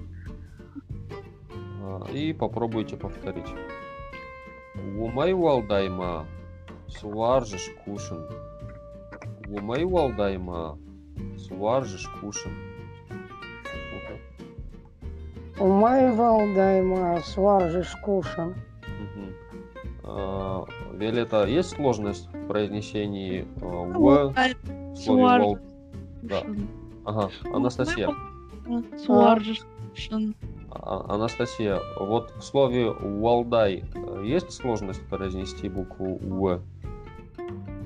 А, 1.83 2.03
и 2.13 2.33
попробуйте 2.33 2.97
повторить. 2.97 3.53
Умай 4.99 5.33
валдайма, 5.35 6.27
сваржиш 6.89 7.71
кушин. 7.85 8.27
Умай 9.49 9.85
валдайма, 9.85 10.79
сваржиш 11.37 12.09
кушин. 12.21 12.51
Ну-ка. 13.11 15.63
У 15.63 15.69
моего 15.69 16.41
Алдайма 16.41 17.21
сваржиш 17.21 17.95
кушан. 18.03 18.55
А, 20.03 20.65
Виолетта, 20.93 21.47
есть 21.47 21.71
сложность 21.71 22.29
в 22.33 22.47
произнесении 22.47 23.47
а, 23.61 23.67
в 23.67 23.93
слове? 23.93 24.35
Сваржиш 24.97 25.59
Да. 26.23 26.43
Ага, 27.05 27.31
Анастасия. 27.53 28.09
Сваржиш 29.05 29.61
кушен. 29.91 30.35
А- 30.71 31.15
Анастасия, 31.15 31.81
вот 32.01 32.33
в 32.37 32.43
слове 32.43 32.91
Валдай 32.91 33.85
есть 34.25 34.51
сложность 34.53 35.07
произнести 35.09 35.69
букву 35.69 36.19
В? 36.19 36.61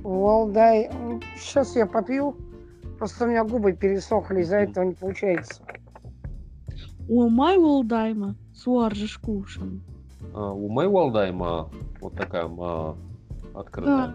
Валдай. 0.09 0.91
Сейчас 1.37 1.77
я 1.77 1.85
попью. 1.87 2.35
Просто 2.99 3.25
у 3.25 3.29
меня 3.29 3.45
губы 3.45 3.75
пересохли, 3.75 4.41
из-за 4.41 4.57
этого 4.59 4.85
не 4.85 4.95
получается. 4.95 5.63
Уэмай 7.09 7.59
Валдайма. 7.59 8.35
Сваржиш 8.55 9.19
кушен. 9.19 9.83
А, 10.35 10.53
У 10.53 10.69
Мэй 10.69 10.89
Валдайма 10.89 11.71
вот 12.01 12.15
такая 12.15 12.49
ма 12.49 12.97
Да. 13.55 13.61
открытая. 13.61 14.15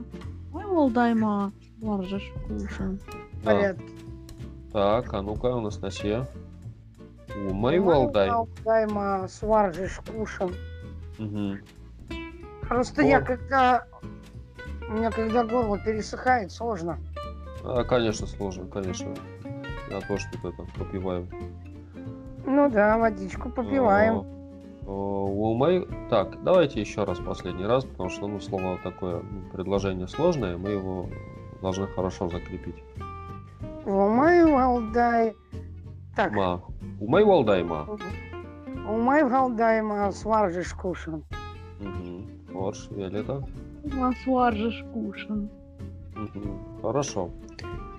Уэмай 0.52 0.66
Валдайма. 0.66 1.52
Сваржиш 1.80 2.34
кушен. 2.48 3.00
В 3.34 3.44
Да. 3.46 3.52
порядке. 3.52 3.84
Так, 4.72 5.14
а 5.14 5.22
ну-ка. 5.22 5.56
У 5.56 5.62
Мэй 5.62 6.28
У 7.50 7.54
моего 7.54 7.86
Валдай. 7.92 8.30
Алдайма 8.30 9.28
сваржиш 9.28 10.00
кушан. 10.12 10.52
Мгм. 11.20 11.60
Просто 12.68 13.02
О. 13.04 13.06
я 13.06 13.22
когда... 13.22 13.86
У 14.89 14.93
меня 14.93 15.12
когда 15.12 15.43
горло 15.43 15.80
пересыхает, 15.80 16.52
сложно. 16.52 17.00
А, 17.63 17.84
конечно, 17.84 18.28
сложно, 18.28 18.67
конечно. 18.67 19.13
Я 19.89 20.02
тоже 20.02 20.26
тут 20.32 20.54
это 20.54 20.65
попиваю. 20.78 21.28
Ну 22.46 22.69
да, 22.69 22.98
водичку 22.98 23.50
попиваем. 23.50 24.24
А, 24.86 24.89
У 24.89 25.54
Мэй... 25.54 25.88
Так, 26.10 26.43
давайте 26.43 26.82
еще 26.82 27.04
раз 27.04 27.19
последний 27.19 27.65
раз, 27.65 27.86
потому 27.86 28.10
что 28.10 28.28
ну, 28.28 28.39
слово 28.39 28.78
такое, 28.84 29.24
предложение 29.52 30.08
сложное, 30.08 30.58
мы 30.58 30.72
его 30.72 31.10
должны 31.62 31.88
хорошо 31.88 32.30
закрепить. 32.30 32.84
В 33.86 34.10
моем 34.10 34.56
Алдай... 34.56 35.36
Так, 36.15 36.34
Ма. 36.34 36.62
У 37.00 37.08
Мэй 37.08 37.24
Валдай 37.24 37.63
ма. 37.63 37.88
Умай 38.88 39.24
вгалдаема 39.24 40.12
сваржиш 40.12 40.74
кушан. 40.74 41.24
Мгм. 41.80 42.28
Борщ, 42.52 42.88
Виолетта. 42.91 43.41
Сваржишь 44.24 44.84
кушан. 44.93 45.50
Мгм. 46.15 46.60
Хорошо. 46.82 47.30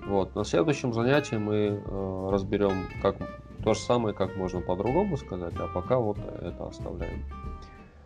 Вот. 0.07 0.35
На 0.35 0.43
следующем 0.43 0.93
занятии 0.93 1.35
мы 1.35 1.55
э, 1.55 2.29
разберем, 2.31 2.85
как 3.01 3.15
то 3.63 3.73
же 3.73 3.79
самое, 3.79 4.13
как 4.15 4.35
можно 4.35 4.61
по-другому 4.61 5.17
сказать, 5.17 5.53
а 5.59 5.67
пока 5.67 5.97
вот 5.99 6.17
это 6.19 6.67
оставляем. 6.67 7.23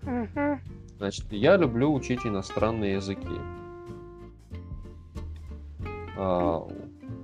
Мгм. 0.02 0.60
Значит, 0.98 1.32
я 1.32 1.58
люблю 1.58 1.94
учить 1.94 2.26
иностранные 2.26 2.94
языки. 2.94 3.28
А, 6.18 6.66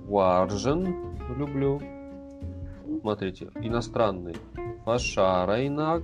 Варжен 0.08 0.94
люблю. 1.36 1.80
Смотрите, 3.00 3.48
иностранный. 3.56 4.36
Фашарайнаг. 4.84 6.02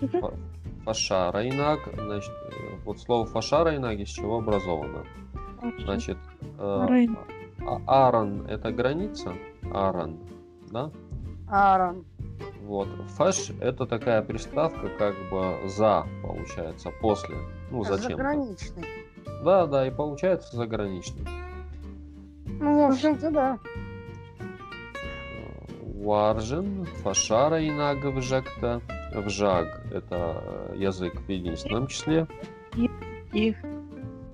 Фа- 0.00 0.34
Фашарайнаг. 0.84 1.80
Значит, 1.94 2.32
э, 2.50 2.75
вот 2.86 3.00
слово 3.00 3.26
фашарайнаг 3.26 3.98
из 3.98 4.08
чего 4.08 4.38
образовано? 4.38 5.04
Значит, 5.80 6.16
э, 6.58 7.06
а- 7.66 8.08
Аран 8.08 8.46
это 8.46 8.70
граница. 8.70 9.32
Аран, 9.72 10.18
да? 10.70 10.90
Аарон. 11.48 12.04
Вот. 12.62 12.88
Фаш 13.16 13.50
это 13.60 13.86
такая 13.86 14.22
приставка, 14.22 14.88
как 14.98 15.14
бы 15.30 15.68
за, 15.68 16.06
получается, 16.22 16.90
после. 17.00 17.36
Ну, 17.70 17.84
зачем? 17.84 18.16
Заграничный. 18.16 18.84
Да, 19.44 19.66
да, 19.66 19.86
и 19.86 19.90
получается 19.90 20.56
заграничный. 20.56 21.26
Ну, 22.46 22.88
в 22.88 22.92
общем-то, 22.92 23.30
да. 23.30 23.58
Варжен, 25.82 26.84
фашара 27.02 27.60
и 27.60 27.70
нага 27.70 28.10
вжакта. 28.10 28.80
Вжаг 29.14 29.82
это 29.92 30.42
э, 30.70 30.74
язык 30.76 31.20
в 31.20 31.28
единственном 31.28 31.86
числе. 31.86 32.26
Их. 33.32 33.56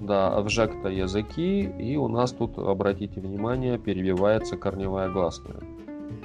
Да, 0.01 0.41
вжакта 0.41 0.89
языки. 0.89 1.63
И 1.63 1.97
у 1.97 2.09
нас 2.09 2.33
тут, 2.33 2.59
обратите 2.59 3.21
внимание, 3.21 3.79
перебивается 3.79 4.57
корневая 4.57 5.11
гласная. 5.11 5.61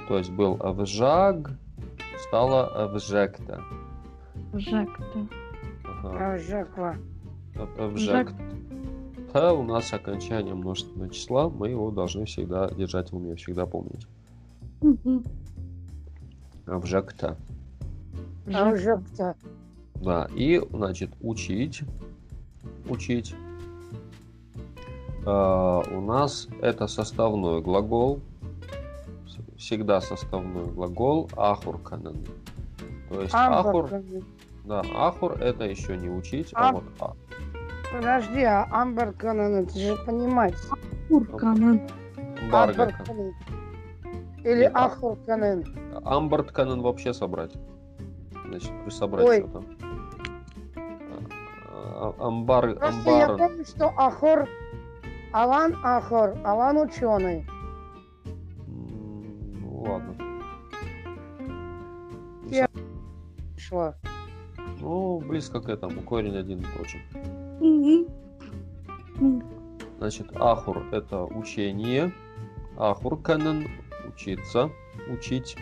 То 0.08 0.18
есть 0.18 0.30
был 0.30 0.56
вжаг, 0.56 1.52
стало 2.26 2.88
вжекта. 2.92 3.62
Жак-то. 4.52 5.28
Ага. 5.84 6.34
А, 6.34 6.38
Жаква. 6.38 6.96
Вжак. 7.78 8.32
Т 9.32 9.52
у 9.52 9.62
нас 9.62 9.92
окончание 9.92 10.54
множественного 10.54 11.10
числа, 11.12 11.50
мы 11.50 11.68
его 11.68 11.90
должны 11.90 12.24
всегда 12.24 12.68
держать 12.70 13.12
в 13.12 13.16
уме, 13.16 13.34
всегда 13.34 13.66
помнить. 13.66 14.06
А 16.66 16.80
Жак. 16.84 17.10
Жакта. 18.46 19.36
Да, 19.96 20.28
и, 20.34 20.60
значит, 20.70 21.10
учить. 21.20 21.82
Учить. 22.88 23.34
А, 25.26 25.82
у 25.90 26.00
нас 26.00 26.48
это 26.62 26.86
составной 26.86 27.60
глагол. 27.60 28.20
Всегда 29.56 30.00
составной 30.00 30.66
глагол 30.66 31.28
ахурканен. 31.36 32.26
То 33.10 33.22
есть 33.22 33.34
ахур, 33.34 33.90
да, 34.64 34.82
ахур 34.94 35.32
это 35.32 35.64
еще 35.64 35.96
не 35.96 36.08
учить, 36.08 36.50
а 36.54 36.68
А- 36.68 36.72
вот 36.72 36.84
а- 37.00 37.14
Подожди, 37.92 38.42
а 38.42 38.68
Амбер 38.70 39.12
Канан, 39.12 39.64
это 39.64 39.78
же 39.78 39.96
понимать. 39.96 40.54
Амбер 41.10 41.26
Канан. 41.38 41.88
Или 44.44 44.70
Ахур 44.72 45.16
Канан. 45.26 45.64
Амбард 46.04 46.52
вообще 46.56 47.12
собрать. 47.12 47.52
Значит, 48.46 48.70
присобрать 48.84 49.26
Ой. 49.26 49.38
что-то. 49.40 49.64
А- 49.82 49.87
а- 52.00 52.14
Амбар, 52.28 52.74
Просто 52.76 53.10
я 53.10 53.24
амбар. 53.26 53.38
помню, 53.48 53.64
что 53.64 53.92
Ахор, 53.96 54.48
Алан 55.32 55.74
Ахор, 55.84 56.36
Алан 56.44 56.76
ученый. 56.78 57.46
Ну 58.66 59.82
ладно. 59.82 60.14
Я- 62.50 62.68
Шла. 63.56 63.94
Ну, 64.80 65.18
близко 65.20 65.60
к 65.60 65.68
этому. 65.68 66.00
Корень 66.02 66.36
один 66.36 66.60
и 66.60 66.66
тот 66.76 66.88
же. 66.88 66.98
Мгм. 67.60 68.06
М. 69.20 69.42
Значит, 69.98 70.28
ахур 70.36 70.84
это 70.92 71.24
учение. 71.24 72.12
Ахур 72.76 73.20
канен 73.20 73.68
учиться, 74.06 74.70
учить. 75.10 75.56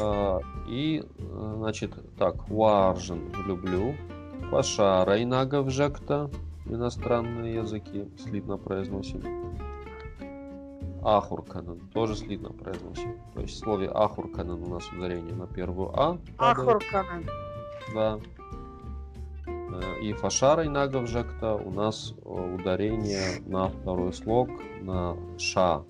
А, 0.00 0.38
И, 0.68 1.02
э, 1.02 1.54
значит, 1.56 1.94
так, 2.18 2.48
варжен 2.50 3.32
люблю. 3.46 3.94
Пашара 4.50 5.22
инага 5.22 5.62
вжекта. 5.62 6.30
Иностранные 6.66 7.54
языки 7.54 8.08
слитно 8.18 8.58
произносим. 8.58 9.22
Ахурканен 11.02 11.80
тоже 11.94 12.16
слитно 12.16 12.50
произносим. 12.50 13.16
То 13.34 13.40
есть 13.40 13.54
в 13.54 13.58
слове 13.58 13.88
ахурканен 13.88 14.62
у 14.62 14.68
нас 14.68 14.90
ударение 14.92 15.34
на 15.34 15.46
первую 15.46 15.88
А. 15.94 16.18
падает. 16.36 16.68
Ахур 16.68 16.82
Канан. 16.90 17.24
Да. 17.94 18.18
Э, 19.46 20.00
И 20.02 20.12
фашара 20.12 20.64
и 20.64 20.68
наговжекта 20.68 21.54
у 21.54 21.70
нас 21.70 22.14
э, 22.24 22.54
ударение 22.54 23.40
на 23.46 23.68
второй 23.68 24.12
слог 24.12 24.50
на 24.82 25.16
ша. 25.38 25.82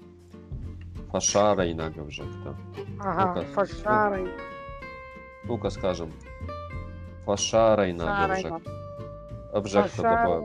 Фашара 1.11 1.67
и 1.67 1.75
наговжекта. 1.75 2.55
Ага, 3.01 3.35
Ну-ка. 3.35 3.47
Фашарой. 3.55 4.29
Ну-ка 5.45 5.71
скажем. 5.71 6.13
Фашарой. 7.29 7.93
наговжекта. 7.93 8.63
Обжекта. 9.53 10.41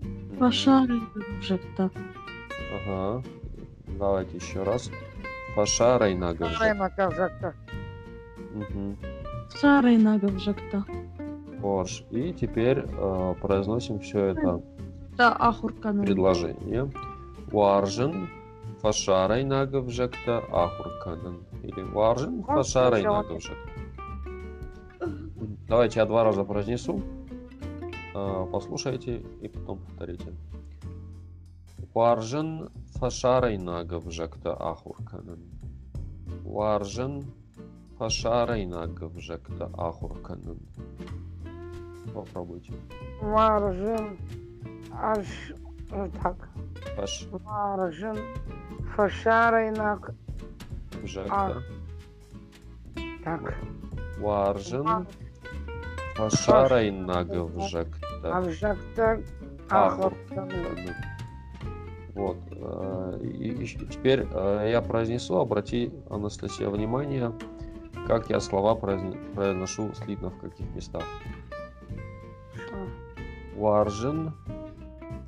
Мгм. 0.00 0.38
Пошарай 0.38 1.00
жак-то. 1.42 1.90
Ага. 2.74 3.22
Давайте 3.86 4.38
еще 4.38 4.62
раз. 4.62 4.90
Фашарой. 5.54 6.14
Мгм. 8.54 8.96
Сарай 9.50 9.98
нагов 9.98 10.32
жак-то. 10.38 10.82
Борщ. 11.60 12.02
И 12.10 12.32
теперь 12.32 12.78
э, 12.78 13.34
произносим 13.42 14.00
все 14.00 14.28
это 14.28 14.62
Да, 15.18 15.36
предложение. 16.06 16.90
Варжен 17.52 18.30
фашарай 18.80 19.44
наговжекта 19.44 20.38
ахурканан. 20.50 21.44
Или 21.62 21.82
варжен 21.82 22.42
фашарай 22.44 23.02
сначала? 23.02 23.22
наговжекта. 23.22 23.73
Давайте 25.68 26.00
я 26.00 26.06
два 26.06 26.24
раза 26.24 26.44
произнесу. 26.44 27.02
А, 28.14 28.46
Послушайте 28.46 29.22
и 29.42 29.48
потом 29.48 29.78
повторите. 29.78 30.32
Варжен 31.94 32.70
фашарай 32.98 33.58
наговжекта 33.58 34.52
ахурканан. 34.54 35.40
Варжен 36.44 37.24
фашарай 37.98 38.66
наговжекта 38.66 39.70
ахурканан. 39.76 40.58
Попробуйте. 42.12 42.72
Варжен. 43.20 44.18
Аж 44.92 45.26
так. 46.22 46.48
Фаш 46.96 47.28
Варжен. 47.30 48.18
Фашарой 48.96 49.70
на... 49.70 50.00
Жекта. 51.04 51.62
Так. 53.24 53.54
Варжен. 54.18 54.84
Фашарай 54.84 55.23
нагов 56.90 57.50
А 57.56 57.60
жекта. 57.68 58.40
в 58.40 58.50
Жакта 58.52 59.20
Ахур. 59.70 60.06
Ахур 60.06 60.14
Канан. 60.28 60.76
Вот. 62.14 62.36
э, 62.52 63.18
И 63.22 63.48
и 63.48 63.66
теперь 63.66 64.26
э, 64.30 64.68
я 64.70 64.80
произнесу, 64.82 65.36
обрати, 65.38 65.92
Анастасия, 66.08 66.68
внимание, 66.68 67.32
как 68.06 68.30
я 68.30 68.38
слова 68.40 68.74
произн- 68.74 69.18
произношу 69.34 69.92
слитно 69.94 70.30
в 70.30 70.38
каких 70.38 70.66
местах. 70.74 71.02
Варжен. 73.56 74.32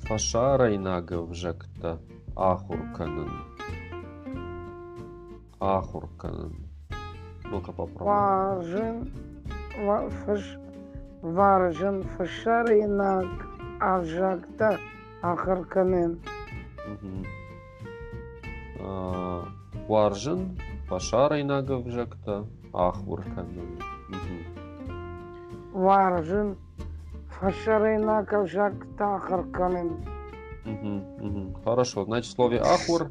Фашарай 0.03 0.77
нагов 0.77 1.33
жекта. 1.33 1.99
Ахурканан. 2.35 3.29
Ахурканан. 5.59 6.55
Ну-ка 7.45 7.71
попробуем. 7.71 8.05
Варжен. 8.05 9.11
ва- 9.85 10.09
фаш- 10.25 10.59
Варжен. 11.21 12.03
Фашарой 12.17 12.87
на... 12.87 13.23
А 13.79 13.99
в 13.99 14.05
Жакта 14.05 14.79
Ахур 15.21 15.65
Канан. 15.65 16.19
Мгм. 16.87 17.25
А, 18.79 19.45
Варжен, 19.87 20.57
Пашара 20.89 21.41
инагов 21.41 21.87
жекта, 21.87 22.45
Ахурканен. 22.73 23.79
Мгм. 24.09 24.43
Варжен. 25.73 26.57
Фашарой 27.39 27.97
на... 27.97 28.21
Мгм, 30.65 31.03
мгм. 31.19 31.55
Хорошо, 31.63 32.05
значит 32.05 32.31
в 32.31 32.35
слове 32.35 32.59
Ахур 32.59 33.09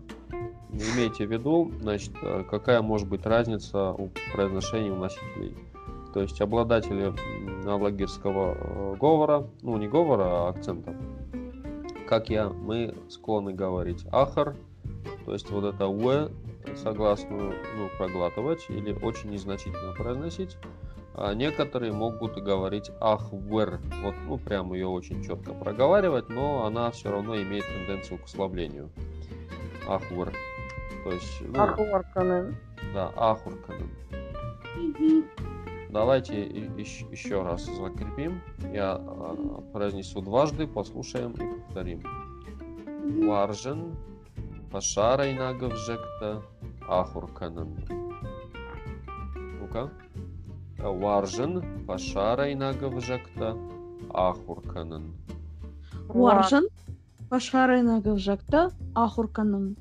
имейте 0.73 1.27
в 1.27 1.33
виду, 1.33 1.73
значит, 1.81 2.13
э, 2.23 2.45
какая 2.51 2.83
может 2.83 3.09
быть 3.09 3.25
разница 3.25 3.93
у 3.93 4.11
произношения 4.33 4.93
у 4.93 4.97
носителей. 4.97 5.57
То 6.13 6.21
есть 6.21 6.41
обладатели 6.41 7.15
алагирского 7.75 8.55
э, 8.55 8.97
говора, 8.99 9.47
ну 9.63 9.77
не 9.77 9.89
говора, 9.89 10.25
а 10.25 10.49
акцента, 10.51 10.95
как 12.09 12.31
я, 12.31 12.49
мы 12.49 12.95
склонны 13.09 13.53
говорить 13.53 14.07
ахар, 14.13 14.57
то 15.25 15.33
есть 15.33 15.51
вот 15.51 15.65
это 15.65 15.87
у 15.87 16.29
согласную 16.77 17.55
ну, 17.77 17.89
проглатывать 17.99 18.67
или 18.69 18.93
очень 18.93 19.31
незначительно 19.31 19.93
произносить. 19.93 20.57
А 21.19 21.33
некоторые 21.33 21.93
могут 21.93 22.37
говорить 22.37 22.91
ахвер, 23.01 23.81
вот, 24.03 24.15
ну, 24.27 24.37
прям 24.37 24.75
ее 24.75 24.87
очень 24.87 25.25
четко 25.25 25.55
проговаривать, 25.55 26.29
но 26.29 26.67
она 26.67 26.91
все 26.91 27.11
равно 27.11 27.41
имеет 27.41 27.65
тенденцию 27.67 28.19
к 28.19 28.25
ослаблению. 28.25 28.91
Ахвер. 29.89 30.35
То 31.05 31.13
есть, 31.13 31.41
ну, 31.41 31.63
Ахварканен. 31.63 32.57
да, 32.93 33.13
ахурканен. 33.17 33.89
Давайте 35.91 36.45
еще, 36.45 37.43
раз 37.43 37.65
закрепим. 37.65 38.41
Я 38.73 39.01
э, 39.01 39.61
произнесу 39.73 40.21
дважды, 40.21 40.67
послушаем 40.67 41.33
и 41.33 41.61
повторим. 41.61 42.03
Варжен, 43.27 43.97
пашарай 44.71 45.35
нагавжекта, 45.35 46.43
ахурканен. 46.89 47.77
Ну-ка. 49.61 49.91
Варжен, 50.79 51.85
пашарай 51.87 52.55
нагавжекта, 52.55 53.57
ахурканен. 54.13 55.15
Уаржан, 56.09 56.67
Пашарайна 57.29 58.01
Гавжакта, 58.01 58.71
Ахурканын. 58.95 59.77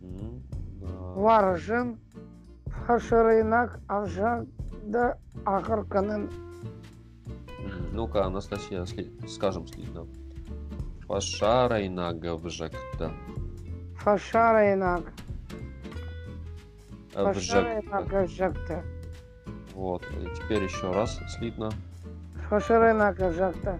Мгм, 0.00 0.42
да. 0.80 0.86
Варжен. 1.14 1.98
Хашарайнак 2.86 3.80
Авжада 4.84 5.18
Ахарканен. 5.44 6.30
Ну-ка, 7.92 8.24
Анастасия, 8.26 8.84
скажем 9.26 9.66
слитно. 9.66 10.06
Пашарай 11.08 11.88
нагавжекта. 11.88 13.12
Фашарайнак. 13.96 15.04
Вжекта. 17.14 17.32
Фашарайнак 17.32 18.12
Авжакта. 18.12 18.82
Вот. 19.74 20.02
И 20.20 20.34
теперь 20.36 20.64
еще 20.64 20.92
раз 20.92 21.18
слитно. 21.36 21.70
Фашарайнак 22.48 23.20
Авжакта. 23.20 23.78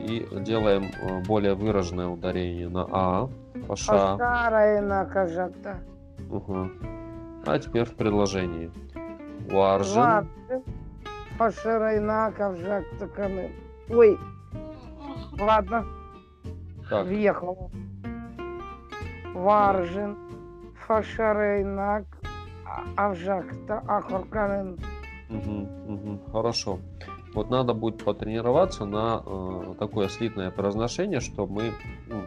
И 0.00 0.26
делаем 0.40 0.84
э, 0.84 1.22
более 1.24 1.54
выраженное 1.54 2.08
ударение 2.08 2.68
на 2.68 2.86
А. 2.90 3.28
Паша. 3.68 4.16
Фашарайнак 4.16 5.16
Авжакта. 5.16 5.78
Мгм. 6.30 6.72
А 7.44 7.58
теперь 7.58 7.84
в 7.84 7.94
предложении. 7.96 8.70
Варжен. 9.50 10.28
Фашарайнак 11.38 12.40
Авжакта 12.40 13.08
Канен. 13.08 13.52
Ой. 13.90 14.18
Ладно, 15.38 15.84
Так, 16.88 17.06
въехала. 17.06 17.70
Варжен. 19.34 20.16
Фашарайнак 20.86 22.04
Авжакта 22.96 23.82
Ахарканен. 23.88 24.78
мгм, 25.28 25.68
мгм. 25.86 26.20
хорошо. 26.32 26.78
Вот 27.34 27.50
надо 27.50 27.72
будет 27.72 28.04
потренироваться 28.04 28.84
на 28.84 29.22
э, 29.24 29.74
такое 29.78 30.08
слитное 30.08 30.50
произношение, 30.50 31.20
чтобы 31.20 31.52
мы 31.54 31.72
ну, 32.08 32.22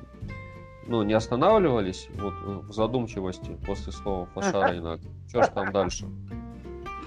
ну, 0.88 1.04
не 1.04 1.14
останавливались 1.14 2.10
вот, 2.16 2.34
э, 2.34 2.60
в 2.68 2.74
задумчивости 2.74 3.56
после 3.66 3.92
слова 3.92 4.28
пошарайнак. 4.34 5.00
Что 5.28 5.44
ж 5.44 5.48
там 5.50 5.72
дальше? 5.72 6.06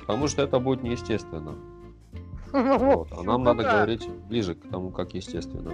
Потому 0.09 0.27
что 0.27 0.43
это 0.43 0.59
будет 0.59 0.83
неестественно. 0.83 1.55
Вот. 2.53 3.09
А 3.13 3.23
нам 3.23 3.45
надо 3.45 3.63
Ну 3.63 3.69
говорить 3.69 4.09
ближе 4.09 4.55
к 4.55 4.67
тому, 4.71 4.91
как 4.91 5.13
естественно. 5.13 5.71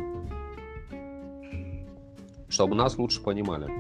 Чтобы 2.49 2.75
нас 2.75 2.99
лучше 2.99 3.23
понимали. 3.23 3.71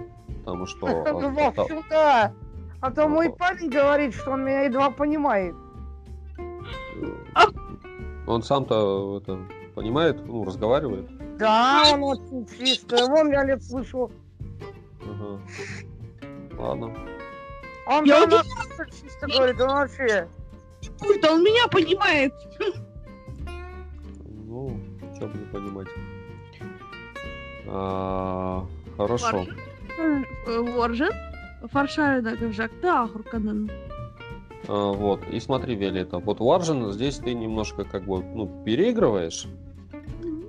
Потому 0.44 0.66
что... 0.66 0.86
Ну, 0.86 1.02
а- 1.04 1.28
в 1.28 1.38
а- 1.38 1.48
общем, 1.48 1.82
да. 1.90 2.32
А 2.80 2.90
то 2.92 3.08
мой 3.08 3.32
парень 3.32 3.68
говорит, 3.68 4.14
что 4.14 4.30
он 4.30 4.44
меня 4.44 4.60
едва 4.62 4.90
понимает. 4.90 5.56
Он 8.28 8.42
сам-то 8.44 9.18
это 9.20 9.40
понимает, 9.74 10.24
ну, 10.24 10.44
разговаривает. 10.44 11.36
Да, 11.36 11.82
он 11.94 12.04
очень 12.04 12.46
чистый. 12.46 13.08
Вон 13.08 13.32
я 13.32 13.42
лет 13.42 13.60
слышу. 13.60 14.08
Ага. 15.02 15.40
Ладно. 16.56 16.94
Он 17.88 18.04
Я 18.04 18.24
чисто 18.86 19.26
говорит, 19.26 19.60
он 19.60 19.68
вообще. 19.68 20.28
Ой, 21.00 21.20
он 21.30 21.42
меня 21.42 21.68
понимает. 21.68 22.32
Ну, 24.24 24.80
что 25.16 25.26
бы 25.26 25.38
не 25.38 25.44
понимать. 25.46 25.88
А, 27.66 28.66
хорошо. 28.96 29.46
Воржен, 30.46 31.12
Фаршарайна 31.70 32.36
Гавжакта, 32.36 33.02
Ахурканын. 33.02 33.70
А, 34.68 34.92
вот. 34.92 35.26
И 35.30 35.40
смотри, 35.40 35.74
Виолетта, 35.74 36.18
вот 36.18 36.40
Варжин 36.40 36.90
здесь 36.92 37.18
ты 37.18 37.34
немножко 37.34 37.84
как 37.84 38.04
бы, 38.04 38.22
ну, 38.22 38.64
переигрываешь. 38.64 39.46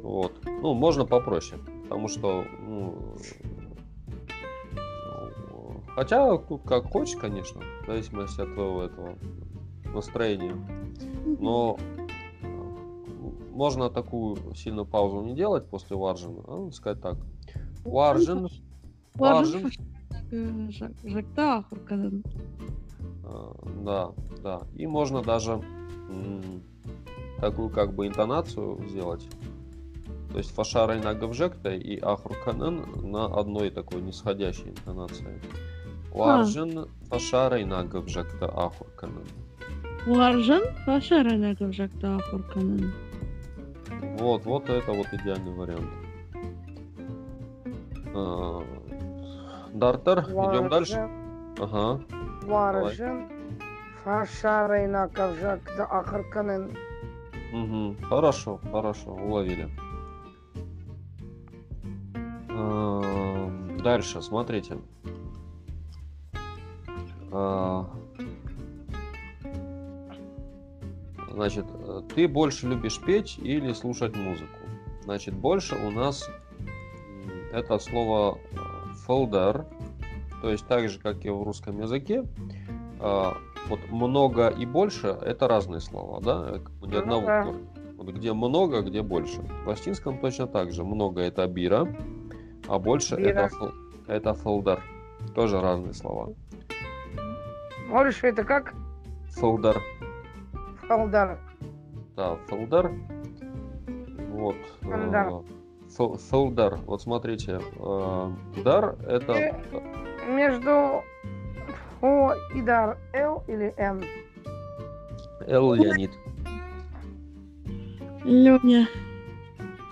Вот. 0.03 0.33
Ну, 0.45 0.73
можно 0.73 1.05
попроще. 1.05 1.59
Потому 1.83 2.07
что, 2.07 2.45
ну, 2.61 3.15
хотя 5.95 6.37
тут 6.37 6.63
как 6.63 6.85
хочешь, 6.91 7.15
конечно, 7.15 7.61
в 7.83 7.85
зависимости 7.87 8.41
от 8.41 8.53
твоего 8.53 8.83
этого 8.83 9.15
настроения. 9.95 10.55
Но 11.39 11.77
э, 12.41 12.47
можно 13.51 13.89
такую 13.89 14.37
сильную 14.55 14.85
паузу 14.85 15.21
не 15.21 15.35
делать 15.35 15.67
после 15.67 15.95
Варжина, 15.95 16.43
а 16.47 16.69
сказать 16.71 17.01
так. 17.01 17.17
Варжин, 17.83 18.49
Варжин. 19.15 19.71
А, 23.23 23.55
Да, 23.83 24.11
да. 24.43 24.61
И 24.75 24.87
можно 24.87 25.21
даже 25.21 25.61
такую 27.39 27.69
как 27.69 27.93
бы 27.93 28.07
интонацию 28.07 28.79
сделать. 28.87 29.27
То 30.31 30.39
есть 30.39 30.51
фашарай 30.53 31.01
на 31.01 31.13
гавжекта 31.13 31.69
и 31.73 31.97
ахруканен 31.97 33.09
на 33.09 33.25
одной 33.25 33.69
такой 33.69 34.01
нисходящей 34.01 34.69
интонации. 34.69 35.41
Варжин 36.11 36.87
фашарай 37.09 37.65
на 37.65 37.83
гавжекта 37.83 38.47
ахруканен. 40.05 40.15
Воржен, 40.17 40.63
Фаршарайна 40.85 41.55
Гавжакта, 41.55 42.15
Ахурканын. 42.15 42.93
Вот, 44.19 44.45
вот 44.45 44.69
это 44.69 44.91
вот 44.91 45.07
идеальный 45.11 45.53
вариант. 45.53 45.89
А, 48.13 48.63
Дартер, 49.73 50.19
идем 50.19 50.69
дальше. 50.69 51.09
Ага. 51.59 52.01
Варжен. 52.43 53.27
Фашарайна 54.03 55.09
Кавжакта 55.09 55.85
Ахарканен. 55.85 56.77
Мгм. 57.51 57.97
Хорошо, 58.03 58.59
хорошо, 58.71 59.11
уловили. 59.11 59.69
Эм, 62.49 63.77
Дальше, 63.85 64.21
смотрите. 64.21 64.77
А, 67.31 67.85
Значит, 71.35 71.65
э, 71.69 72.01
ты 72.15 72.29
больше 72.29 72.67
любишь 72.67 72.99
петь 73.05 73.37
или 73.37 73.73
слушать 73.73 74.15
музыку? 74.15 74.57
Значит, 75.03 75.33
больше 75.33 75.75
у 75.75 75.91
нас 75.91 76.29
это 77.51 77.77
слово 77.77 78.39
э, 78.53 78.55
folder, 79.05 79.65
то 80.41 80.49
есть 80.49 80.65
так 80.67 80.87
же, 80.87 80.97
как 80.99 81.25
и 81.25 81.29
в 81.29 81.43
русском 81.43 81.81
языке, 81.81 82.23
а, 83.01 83.35
вот 83.67 83.79
много 83.91 84.47
и 84.47 84.65
больше 84.65 85.07
это 85.07 85.47
разные 85.49 85.81
слова, 85.81 86.21
да, 86.21 86.59
ни 86.81 86.93
Ну 86.93 86.99
одного 86.99 87.25
да. 87.25 87.43
корня. 87.43 87.67
Вот 87.97 88.07
где 88.15 88.31
много, 88.33 88.81
где 88.81 89.01
больше. 89.01 89.41
В 89.41 89.67
латинском 89.67 90.19
точно 90.19 90.47
так 90.47 90.71
же. 90.71 90.83
Много 90.83 91.21
это 91.21 91.45
бира, 91.47 91.87
а 92.67 92.79
больше 92.79 93.15
Бира. 93.15 93.49
это, 93.51 93.71
это 94.07 94.29
folder. 94.31 94.79
Тоже 95.33 95.59
разные 95.59 95.93
слова. 95.93 96.33
Больше 97.89 98.27
это 98.27 98.43
как? 98.43 98.73
Folder. 99.35 99.77
Халдар. 100.87 101.39
Да, 102.15 102.37
folder. 102.47 102.91
Вот. 104.29 104.55
Folder. 104.81 105.43
э, 105.87 106.15
Folder. 106.31 106.79
Вот 106.85 107.01
смотрите. 107.01 107.59
э, 107.77 108.31
Дар 108.63 108.95
это... 109.07 109.33
Э. 109.33 109.53
Между 110.29 111.03
О 112.01 112.33
и 112.53 112.61
Дар. 112.61 112.97
Л 113.13 113.43
или 113.47 113.73
Н? 113.77 114.03
Л 115.47 115.73
Леонид. 115.73 116.11
Леня. 118.23 118.87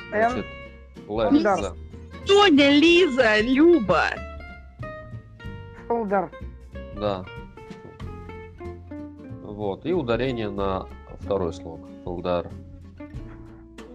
Значит. 0.10 0.46
Леза. 1.08 1.76
Тоня, 2.26 2.70
Лиза, 2.70 3.42
Люба. 3.42 4.06
Фолдар. 5.88 6.32
Да. 6.96 7.26
Вот. 9.64 9.86
И 9.86 9.94
ударение 9.94 10.50
на 10.50 10.88
второй 11.22 11.54
слог. 11.54 11.80
Фолдар. 12.04 12.52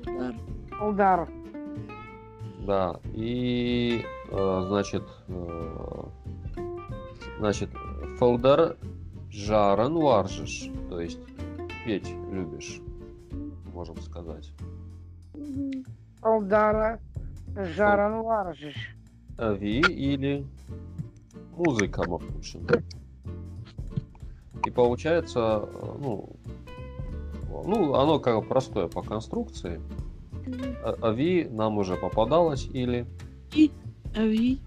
Удар. 0.07 0.35
Удар. 0.81 1.29
Да. 2.67 3.01
И, 3.13 4.03
э, 4.31 4.65
значит, 4.67 5.03
э, 5.29 6.05
значит, 7.39 7.69
Фолдар 8.19 8.79
жаран 9.29 9.93
варжиш. 9.99 10.71
То 10.89 11.03
есть 11.03 11.21
петь 11.85 12.09
любишь, 12.33 12.81
можем 13.75 14.01
сказать. 14.01 14.51
Фолдара. 16.23 16.99
Жаран 17.77 18.23
варжиш. 18.23 18.97
Ви 19.37 19.81
или 19.81 20.47
музыка 21.55 22.09
Макушин. 22.09 22.67
И 24.69 24.71
получается, 24.71 25.63
э, 25.65 25.97
ну, 25.99 26.29
ну, 27.65 27.95
оно 27.95 28.19
как 28.19 28.37
бы 28.37 28.43
простое 28.43 28.87
по 28.87 29.01
конструкции. 29.01 29.81
Мгм. 30.47 30.77
А- 30.85 31.09
Ави 31.09 31.49
нам 31.51 31.79
уже 31.79 31.97
попадалось 31.97 32.67
или, 32.67 33.07
Ави. 34.15 34.59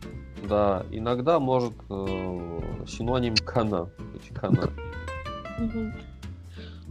да, 0.50 0.84
иногда 0.90 1.40
может 1.40 1.74
э, 1.92 2.60
синоним 2.88 3.36
кана 3.46 3.90
быть 4.12 4.30
кана. 4.30 4.72
Мгм. 5.60 5.94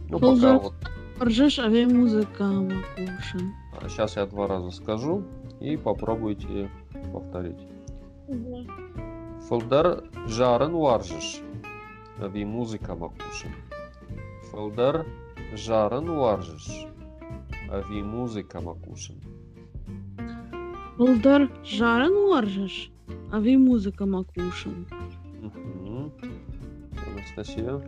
Ну, 0.07 0.19
пока 0.19 0.57
вот, 0.57 0.73
Ржешь, 1.21 1.59
ави 1.59 1.85
музыка 1.85 2.45
макушин. 2.45 3.53
сейчас 3.89 4.15
я 4.15 4.25
два 4.25 4.47
раза 4.47 4.71
скажу 4.71 5.25
и 5.59 5.75
попробуйте 5.75 6.69
повторить. 7.11 7.59
Фолдар 9.49 10.01
жарен 10.27 10.71
варжиш. 10.71 11.41
Ави 12.21 12.45
музыка 12.45 12.95
макушин. 12.95 13.51
Фолдар 14.51 15.05
жарен 15.55 16.05
варжиш. 16.05 16.85
Ави 17.71 18.03
музыка 18.03 18.61
макушин. 18.61 19.15
Болдар 20.97 21.49
жарен 21.63 22.13
уаржешь, 22.13 22.91
ави 23.31 23.57
музыка 23.57 24.05
макушин. 24.05 24.85
Мгм. 25.41 26.11
Анастасия. 27.07 27.81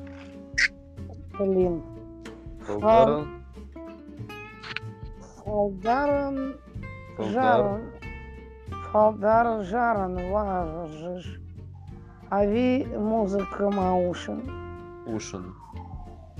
Блин. 1.37 1.83
Фолдар. 2.61 3.27
Фолдаран. 5.43 6.55
Фолдар. 7.17 7.31
Жаран. 7.33 7.81
Фолдар 8.91 9.63
жаран 9.63 10.15
варжиш. 10.31 11.42
Ави 12.33 12.87
музыка 12.97 13.69
маушин. 13.69 14.41
Ушин. 15.05 15.53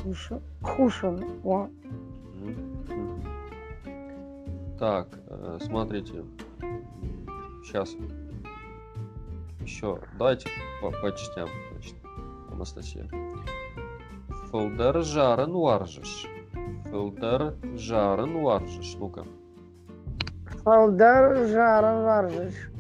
Кушин. 0.02 0.42
Кушин. 0.64 1.24
О. 1.44 1.68
Так, 4.80 5.08
э, 5.28 5.60
смотрите. 5.62 6.24
Сейчас 7.64 7.96
еще 9.60 10.00
давайте 10.18 10.50
по, 10.82 10.90
по 10.90 11.12
частям. 11.12 11.48
Значит, 11.72 11.96
Анастасия. 12.52 13.08
Фолдер 14.50 15.04
жарен 15.04 15.54
варжиш. 15.54 16.26
Фолдер 16.90 17.54
жарен 17.76 18.42
варжиш. 18.42 18.96
Ну-ка. 18.98 19.26
Фолдар 20.64 21.46
жаран 21.46 22.04
варжиш. 22.04 22.73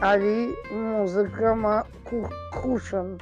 Ави 0.00 0.56
музыка 0.72 1.54
ма 1.54 1.86
ку- 2.04 2.30
кушин. 2.52 3.20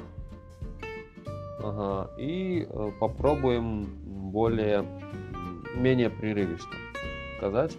Ага. 1.62 2.10
И 2.18 2.66
э, 2.70 2.90
попробуем 3.00 3.86
более 4.30 4.84
менее 5.74 6.08
прерывисто 6.10 6.74
сказать. 7.36 7.76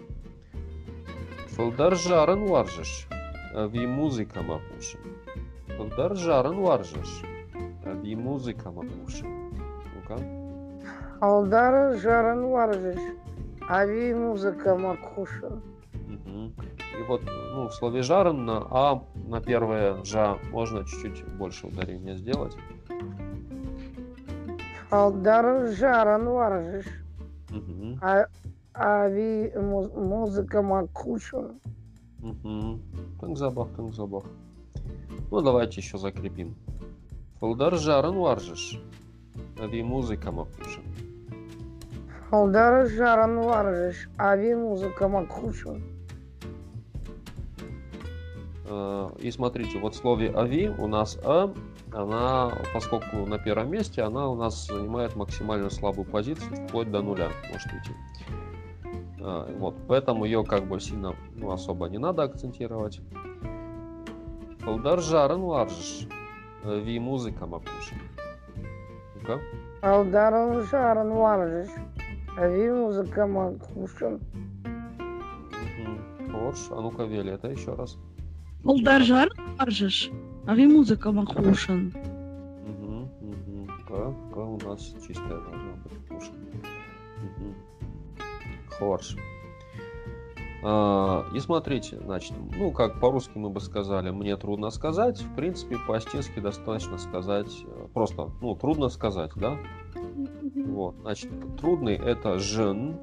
Фолдар 1.56 1.96
жарен 1.96 2.46
варжиш. 2.46 3.08
Ви 3.54 3.86
музыка 3.86 4.42
макушин. 4.42 5.00
Фолдар 5.76 6.14
жарен 6.16 6.60
варжиш. 6.60 7.22
Ви 8.02 8.14
музыка 8.16 8.70
макушин. 8.70 9.50
Ну-ка. 9.94 10.18
Жаран 11.96 12.46
варжиш. 12.46 13.00
Ави 13.68 14.14
музыка 14.14 14.74
ма 14.76 14.96
кушин. 14.96 15.62
Вот 17.10 17.22
ну, 17.26 17.66
в 17.66 17.74
слове 17.74 18.02
жарен 18.02 18.44
на 18.44 18.58
А 18.70 19.02
на 19.26 19.40
первое 19.40 20.04
жа 20.04 20.38
можно 20.52 20.84
чуть-чуть 20.84 21.24
больше 21.34 21.66
ударения 21.66 22.14
сделать. 22.14 22.56
Фолдар 24.90 25.72
жаран 25.72 26.28
варжиш. 26.28 26.86
Мгм. 27.50 27.98
А, 28.00 28.26
ави 28.74 29.52
му- 29.56 29.90
музыка 29.96 30.62
ма 30.62 30.86
кушин. 30.86 31.58
Мгм. 32.20 32.80
Так 33.20 33.36
забах, 33.36 33.68
так 33.76 33.92
забах. 33.92 34.24
Ну, 35.32 35.40
давайте 35.40 35.80
еще 35.80 35.98
закрепим. 35.98 36.54
Фолдар 37.40 37.74
жарен 37.76 38.14
варжиш. 38.20 38.80
Ви 39.58 39.82
музыка 39.82 40.30
макушин. 40.30 40.84
Фолдар 42.28 42.86
жаран 42.86 43.40
варжиш. 43.40 44.08
Ави 44.16 44.54
музыка 44.54 45.08
ма 45.08 45.26
кушин. 45.26 45.82
Э, 45.82 45.89
И 49.18 49.30
смотрите, 49.30 49.78
вот 49.78 49.94
в 49.94 49.98
слове 49.98 50.32
ави 50.34 50.68
у 50.68 50.86
нас 50.86 51.18
а, 51.24 51.52
она, 51.92 52.52
поскольку 52.72 53.26
на 53.26 53.38
первом 53.38 53.70
месте, 53.70 54.02
она 54.02 54.28
у 54.28 54.36
нас 54.36 54.66
занимает 54.66 55.16
максимально 55.16 55.70
слабую 55.70 56.04
позицию, 56.04 56.68
вплоть 56.68 56.90
до 56.90 57.02
нуля 57.02 57.30
может 57.50 57.72
уйти. 57.72 57.90
Э, 59.18 59.54
Вот, 59.58 59.74
поэтому 59.88 60.24
ее 60.24 60.44
как 60.44 60.64
бы 60.64 60.80
сильно 60.80 61.14
ну, 61.34 61.50
особо 61.50 61.88
не 61.88 61.98
надо 61.98 62.22
акцентировать. 62.22 63.00
Фолдар 64.60 65.00
жарен 65.00 65.40
варжиш. 65.40 66.06
Ви 66.64 67.00
музыка 67.00 67.46
макушин. 67.46 67.98
Ну-ка. 69.16 69.40
Фолдар 69.80 70.62
жаран 70.70 71.12
варжиш. 71.12 71.70
Ави 72.36 72.70
музыка 72.70 73.26
ма 73.26 73.54
кушин. 73.58 74.20
Мгм. 74.64 76.32
Хорош. 76.32 76.68
А 76.70 76.80
ну-ка, 76.80 77.02
Вели, 77.04 77.32
это 77.32 77.48
еще 77.48 77.74
раз. 77.74 77.98
Болдар 78.64 79.02
жарен 79.02 79.32
уаржешь, 79.58 80.10
ави 80.46 80.66
музыка 80.66 81.12
макушин. 81.12 81.92
Угу, 82.66 83.08
угу. 83.20 83.68
К, 83.86 84.32
К 84.32 84.36
у 84.36 84.58
нас 84.68 84.94
чистая 85.06 85.28
должна 85.28 85.72
быть. 85.84 86.30
Мгм. 87.22 87.54
Хорош. 88.68 89.16
А, 90.62 91.24
И 91.34 91.40
смотрите, 91.40 91.98
значит, 92.04 92.34
ну, 92.58 92.70
как 92.70 93.00
по-русски 93.00 93.32
мы 93.36 93.48
бы 93.48 93.60
сказали, 93.60 94.10
мне 94.10 94.36
трудно 94.36 94.70
сказать. 94.70 95.20
В 95.22 95.34
принципе, 95.34 95.78
по-астински 95.86 96.40
достаточно 96.40 96.98
сказать, 96.98 97.64
э, 97.64 97.86
просто, 97.94 98.30
ну, 98.42 98.54
трудно 98.56 98.90
сказать, 98.90 99.30
да? 99.36 99.56
Вот, 100.54 100.96
значит, 101.00 101.30
трудный 101.58 101.94
это 101.94 102.38
жен, 102.38 102.98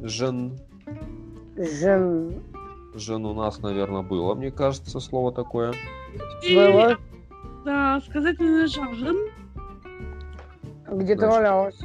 жен, 0.00 0.58
Жен. 1.56 2.42
Жен 2.94 3.26
у 3.26 3.34
нас, 3.34 3.58
наверное, 3.60 4.02
было, 4.02 4.34
мне 4.34 4.50
кажется, 4.50 5.00
слово 5.00 5.32
такое. 5.32 5.74
Было? 6.48 6.96
Да, 7.64 8.00
сказать 8.00 8.38
мне 8.38 8.66
жарен. 8.66 9.30
Где 10.90 11.14
ты 11.14 11.20
Значит, 11.20 11.36
валялась? 11.36 11.80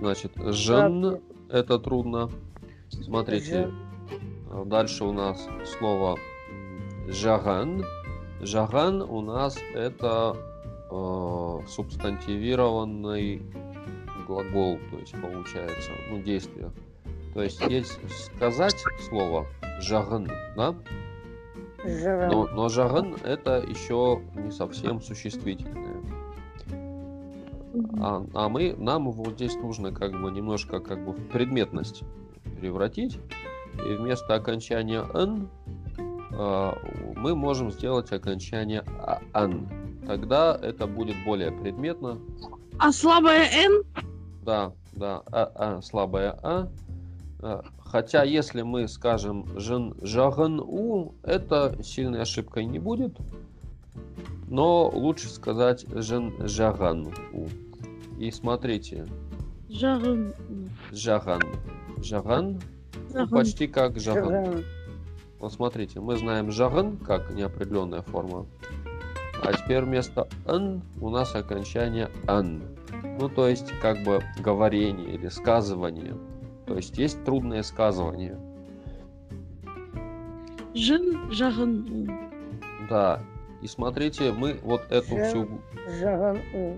Значит, 0.00 0.32
жен 0.36 1.04
Здравствуй. 1.04 1.20
это 1.50 1.78
трудно. 1.78 2.30
Смотрите, 2.90 3.70
Жен. 4.50 4.68
дальше 4.68 5.04
у 5.04 5.12
нас 5.12 5.46
слово 5.78 6.18
жаган. 7.08 7.84
Жаган 8.40 9.02
у 9.02 9.20
нас 9.20 9.58
это 9.74 10.36
э, 10.90 11.58
субстантивированный 11.66 13.42
глагол, 14.26 14.78
то 14.90 14.98
есть 14.98 15.14
получается, 15.20 15.90
ну, 16.10 16.22
действие. 16.22 16.70
То 17.34 17.42
есть 17.42 17.60
есть 17.62 17.98
сказать 18.26 18.76
слово 19.08 19.46
жаган, 19.80 20.30
да? 20.56 20.74
Жен. 21.84 22.30
Но, 22.30 22.46
но 22.46 22.68
жаган 22.68 23.16
это 23.24 23.58
еще 23.58 24.22
не 24.36 24.50
совсем 24.50 25.00
существительное. 25.02 26.00
А, 28.00 28.24
а 28.34 28.48
мы, 28.48 28.74
нам 28.78 29.10
вот 29.10 29.34
здесь 29.34 29.56
нужно 29.56 29.92
как 29.92 30.12
бы 30.12 30.30
немножко 30.30 30.78
как 30.78 31.04
бы 31.04 31.12
в 31.12 31.28
предметность 31.28 32.02
превратить. 32.60 33.18
И 33.84 33.94
вместо 33.94 34.34
окончания 34.34 35.04
«н» 35.14 35.48
а, 36.32 36.78
мы 37.16 37.34
можем 37.34 37.72
сделать 37.72 38.12
окончание 38.12 38.84
а- 39.00 39.20
«ан». 39.32 39.68
Тогда 40.06 40.58
это 40.62 40.86
будет 40.86 41.16
более 41.24 41.50
предметно. 41.50 42.18
А 42.78 42.92
слабая 42.92 43.48
Н? 43.50 43.82
Да, 44.44 44.72
да, 44.92 45.22
а, 45.32 45.50
а, 45.54 45.82
слабое 45.82 46.38
«а». 46.42 46.68
А, 47.46 47.62
Хотя, 47.76 48.24
если 48.24 48.62
мы 48.62 48.88
скажем 48.88 49.46
«жен, 49.58 49.94
жаган 50.00 50.60
у», 50.60 51.14
это 51.22 51.76
сильной 51.82 52.22
ошибкой 52.22 52.64
не 52.64 52.78
будет. 52.78 53.14
Но 54.48 54.88
лучше 54.88 55.28
сказать 55.28 55.84
жен 55.88 56.32
жаган. 56.40 57.12
И 58.18 58.30
смотрите, 58.30 59.06
Жаган. 59.68 60.32
жаган. 60.90 61.42
Жаган 61.98 62.60
ну, 63.12 63.28
почти 63.28 63.66
как 63.66 64.00
жаган. 64.00 64.46
Жаган. 64.46 64.64
Вот 65.38 65.52
смотрите, 65.52 66.00
мы 66.00 66.16
знаем 66.16 66.50
жаган 66.50 66.96
как 66.96 67.30
неопределенная 67.34 68.00
форма. 68.00 68.46
А 69.42 69.52
теперь 69.52 69.82
вместо 69.82 70.28
н 70.46 70.82
у 70.98 71.10
нас 71.10 71.34
окончание 71.34 72.10
ан. 72.26 72.62
Ну, 73.20 73.28
то 73.28 73.46
есть, 73.48 73.70
как 73.82 74.02
бы 74.02 74.22
говорение 74.40 75.14
или 75.14 75.28
сказывание. 75.28 76.14
То 76.66 76.76
есть 76.76 76.96
есть 76.98 77.22
трудное 77.24 77.62
сказывание. 77.62 78.38
Жин 80.74 81.30
жаган. 81.30 82.10
Да. 82.88 83.20
И 83.62 83.66
смотрите, 83.66 84.32
мы 84.32 84.58
вот 84.62 84.82
эту 84.90 85.16
Жа- 85.16 85.28
всю, 85.28 85.48
Жаган. 85.98 86.38
у. 86.54 86.74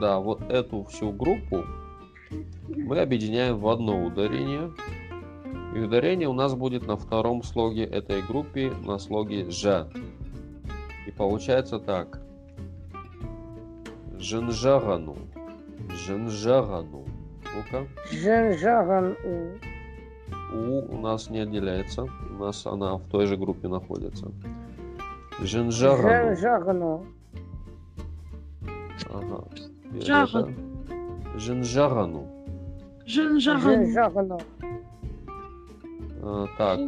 да, 0.00 0.20
вот 0.20 0.42
эту 0.50 0.84
всю 0.84 1.10
группу 1.10 1.64
мы 2.68 3.00
объединяем 3.00 3.58
в 3.58 3.68
одно 3.68 4.04
ударение. 4.04 4.72
И 5.74 5.80
ударение 5.80 6.28
у 6.28 6.32
нас 6.32 6.54
будет 6.54 6.86
на 6.86 6.96
втором 6.96 7.42
слоге 7.42 7.84
этой 7.84 8.22
группы, 8.22 8.72
на 8.84 8.98
слоге 8.98 9.50
«ж». 9.50 9.88
И 11.06 11.10
получается 11.10 11.78
так. 11.78 12.20
Жинжагану. 14.18 15.16
Жинжагану. 15.90 17.04
Ну-ка. 17.54 17.86
Жен 18.10 18.58
Жаган. 18.58 19.16
у. 19.24 19.58
У 20.52 20.94
у 20.94 21.00
нас 21.00 21.30
не 21.30 21.40
отделяется. 21.40 22.02
У 22.04 22.44
нас 22.44 22.66
она 22.66 22.96
в 22.96 23.02
той 23.08 23.26
же 23.26 23.36
группе 23.36 23.68
находится. 23.68 24.30
Жинжагану. 25.40 26.08
Жен 26.08 26.36
Жагану. 26.36 27.06
Ага. 29.10 29.44
Жаган. 30.00 30.44
это 30.44 31.38
Жинжагану. 31.38 32.26
Жин 33.06 33.40
Жен 33.40 33.60
жаган. 33.60 33.92
Жагану. 33.92 34.40
А, 36.22 36.46
так, 36.58 36.80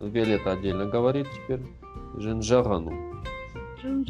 Виолетта 0.00 0.52
отдельно 0.52 0.86
говорит 0.86 1.26
теперь. 1.32 1.62
Жинжагану. 2.18 2.92
Жин 3.82 4.04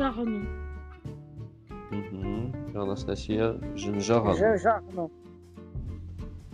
жагану. 1.91 2.53
Мгм. 2.71 2.81
Анастасия 2.81 3.59
Жинжагану. 3.75 4.37
Жен 4.37 4.59
Жагану. 4.59 5.11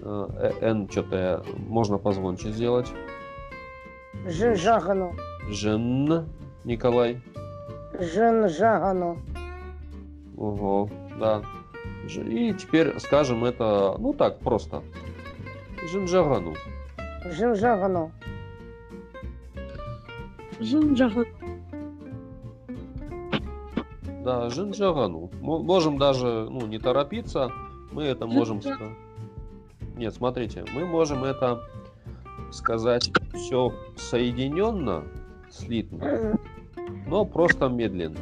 А, 0.02 0.52
э, 0.60 0.70
Н 0.70 0.88
что-то 0.90 1.44
можно 1.68 1.98
позвонче 1.98 2.50
сделать. 2.50 2.90
Жен 4.26 4.56
Жагану. 4.56 5.14
Жен 5.48 6.28
Николай. 6.64 7.20
Жен 7.98 8.48
Жагану. 8.48 9.18
Ого, 10.36 10.88
да. 11.18 11.42
И 12.16 12.52
теперь 12.54 12.98
скажем 12.98 13.44
это, 13.44 13.96
ну 13.98 14.12
так, 14.12 14.38
просто. 14.40 14.82
Жинжагану. 15.90 16.54
Жен 17.24 17.54
Жагану. 17.54 18.12
Да, 24.24 24.48
Жинжагану. 24.50 25.30
Мо- 25.40 25.62
Можем 25.62 25.98
даже, 25.98 26.48
ну, 26.50 26.66
не 26.66 26.78
торопиться. 26.78 27.50
Мы 27.92 28.04
это 28.04 28.26
можем... 28.26 28.60
Нет, 29.96 30.14
смотрите, 30.14 30.64
мы 30.74 30.86
можем 30.86 31.24
это 31.24 31.60
сказать 32.50 33.10
все 33.34 33.72
соединенно, 33.96 35.04
слитно, 35.50 36.38
но 37.06 37.24
просто 37.24 37.68
медленно. 37.68 38.18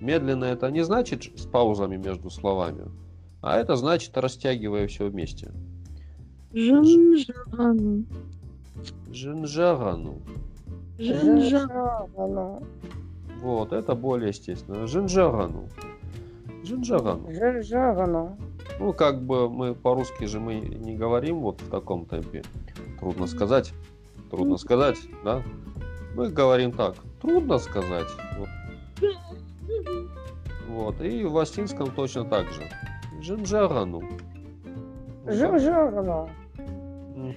Медленно 0.00 0.44
это 0.44 0.70
не 0.70 0.82
значит 0.82 1.38
с 1.38 1.46
паузами 1.46 1.96
между 1.96 2.28
словами, 2.28 2.90
а 3.40 3.56
это 3.58 3.76
значит 3.76 4.16
растягивая 4.16 4.88
все 4.88 5.08
вместе. 5.08 5.52
Жин 9.12 9.46
жагану. 9.46 10.16
Жинжагану. 10.98 12.62
Вот, 13.42 13.72
это 13.72 13.94
более 13.96 14.28
естественно. 14.28 14.86
Жинжагану. 14.86 15.68
Жен 16.62 16.84
Жагану. 16.84 17.26
Ну, 18.78 18.92
как 18.92 19.20
бы 19.20 19.50
мы 19.50 19.74
по-русски 19.74 20.24
же 20.24 20.38
мы 20.38 20.54
не 20.60 20.96
говорим 20.96 21.40
вот 21.40 21.60
в 21.60 21.68
таком 21.68 22.06
темпе. 22.06 22.42
Трудно 23.00 23.26
сказать. 23.26 23.72
Трудно 24.30 24.56
сказать, 24.56 24.96
да? 25.24 25.42
Мы 26.14 26.28
говорим 26.30 26.70
так. 26.72 26.94
Трудно 27.20 27.58
сказать. 27.58 28.06
Вот. 28.38 28.48
Вот. 30.68 31.00
И 31.02 31.24
в 31.24 31.36
астинском 31.36 31.90
точно 31.90 32.24
так 32.24 32.46
же. 32.52 32.62
Жинжагану. 33.20 34.02
Жен 35.26 35.58
Жагану. 35.58 36.30
М, 36.58 37.34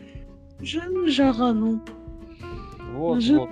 Жин 0.59 1.07
жагану. 1.09 1.81
Вот, 2.93 3.21
Жин- 3.21 3.39
вот. 3.39 3.49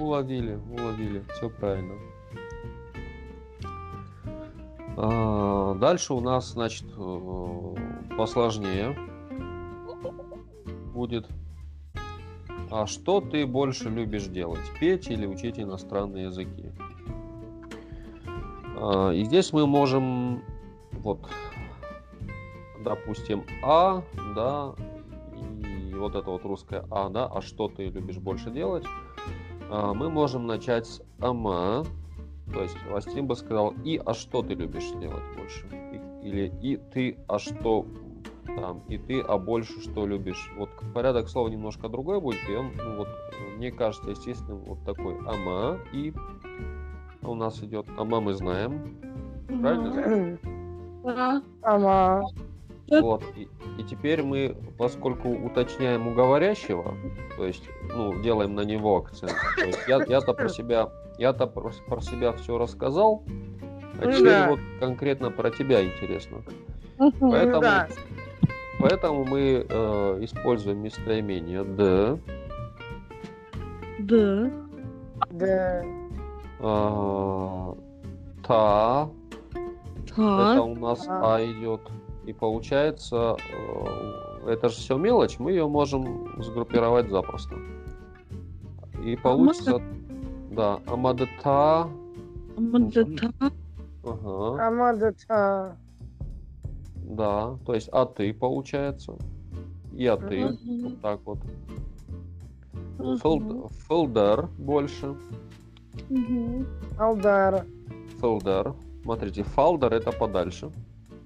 Уловили, 0.00 0.58
уловили. 0.70 1.24
Все 1.34 1.48
правильно. 1.48 1.94
А, 4.96 5.74
Дальше 5.74 6.14
у 6.14 6.20
нас, 6.20 6.52
значит, 6.52 6.86
э, 6.96 7.74
посложнее 8.16 8.96
будет. 10.92 11.28
А 12.70 12.86
что 12.86 13.20
ты 13.20 13.46
больше 13.46 13.90
любишь 13.90 14.26
делать? 14.26 14.60
Петь 14.80 15.08
или 15.08 15.26
учить 15.26 15.58
иностранные 15.58 16.24
языки? 16.24 16.72
А, 18.76 19.10
И 19.10 19.24
здесь 19.24 19.52
мы 19.52 19.66
можем, 19.66 20.42
вот, 20.92 21.20
допустим, 22.82 23.44
А, 23.62 24.02
да, 24.34 24.74
и 25.90 25.94
вот 25.94 26.14
это 26.14 26.30
вот 26.30 26.44
русское 26.44 26.84
А, 26.90 27.08
да, 27.08 27.26
а 27.26 27.42
что 27.42 27.68
ты 27.68 27.88
любишь 27.88 28.18
больше 28.18 28.50
делать? 28.50 28.84
А, 29.70 29.94
Мы 29.94 30.10
можем 30.10 30.46
начать 30.46 30.86
с 30.86 31.02
ама, 31.20 31.84
то 32.52 32.62
есть 32.62 32.76
Вастин 32.88 33.26
бы 33.26 33.34
сказал 33.34 33.74
и, 33.84 34.00
а 34.04 34.14
что 34.14 34.42
ты 34.42 34.54
любишь 34.54 34.90
делать 35.00 35.24
больше? 35.36 35.66
Или 36.22 36.52
и 36.62 36.76
ты, 36.76 37.18
а 37.28 37.38
что 37.38 37.86
там, 38.46 38.82
и 38.88 38.96
ты, 38.96 39.20
а 39.20 39.38
больше 39.38 39.80
что 39.80 40.06
любишь? 40.06 40.50
Вот 40.56 40.70
порядок 40.94 41.28
слова 41.28 41.48
немножко 41.48 41.88
другой 41.88 42.20
будет, 42.20 42.48
и 42.48 42.54
он, 42.54 42.70
ну, 42.76 42.96
вот, 42.98 43.08
мне 43.56 43.70
кажется, 43.72 44.10
естественным 44.10 44.58
вот 44.60 44.84
такой 44.84 45.18
ама, 45.26 45.78
и 45.92 46.12
у 47.22 47.34
нас 47.34 47.62
идет 47.62 47.86
ама 47.98 48.20
мы 48.20 48.34
знаем, 48.34 48.96
правильно? 49.48 50.38
Ама. 51.62 52.24
Вот. 52.88 53.22
И, 53.36 53.48
и 53.78 53.84
теперь 53.84 54.22
мы, 54.22 54.56
поскольку 54.78 55.28
уточняем 55.30 56.06
у 56.06 56.14
говорящего, 56.14 56.94
то 57.36 57.44
есть, 57.44 57.64
ну, 57.94 58.20
делаем 58.22 58.54
на 58.54 58.60
него 58.62 58.98
акцент. 58.98 59.34
То 59.56 59.64
есть 59.64 59.80
я, 59.88 60.04
я-то 60.04 60.32
про 60.34 60.48
себя, 60.48 60.90
я-то 61.18 61.46
про, 61.46 61.72
про 61.88 62.00
себя 62.00 62.32
все 62.32 62.58
рассказал, 62.58 63.24
а 63.98 64.12
теперь 64.12 64.24
да. 64.24 64.50
вот 64.50 64.60
конкретно 64.78 65.30
про 65.30 65.50
тебя 65.50 65.84
интересно. 65.84 66.42
Поэтому, 66.98 67.60
да. 67.60 67.88
поэтому 68.78 69.24
мы 69.24 69.66
э, 69.68 70.18
используем 70.22 70.78
местоимение 70.78 71.64
д, 71.64 72.18
Да. 73.98 74.50
Да. 75.30 75.84
а, 76.60 77.74
та, 78.46 79.08
это 79.54 80.14
Так. 80.14 80.64
у 80.64 80.74
нас 80.76 81.06
А. 81.08 81.36
а 81.36 81.44
идет. 81.44 81.80
И 82.26 82.32
получается, 82.32 83.36
э, 83.52 84.50
это 84.50 84.68
же 84.68 84.76
все 84.76 84.96
мелочь, 84.98 85.38
мы 85.38 85.52
ее 85.52 85.68
можем 85.68 86.28
сгруппировать 86.42 87.08
запросто. 87.08 87.54
И 89.04 89.16
получится, 89.16 89.80
да, 90.50 90.80
амадата, 90.86 91.88
Мандата. 92.56 93.32
ага, 94.04 94.66
Амадата. 94.66 95.76
да, 97.04 97.56
то 97.64 97.74
есть 97.74 97.88
а 97.92 98.06
ты 98.06 98.34
получается, 98.34 99.16
и 99.92 100.04
а 100.06 100.16
ты, 100.16 100.42
Ага. 100.42 100.56
вот 100.82 101.00
так 101.00 101.20
вот. 101.24 101.38
Фолд- 103.22 103.70
Фолдер 103.86 104.48
больше, 104.58 105.14
Мгм. 106.08 106.66
Алдар. 106.98 107.64
фолдер. 108.18 108.74
Смотрите, 109.02 109.44
фалдер 109.44 109.92
это 109.94 110.10
подальше. 110.10 110.72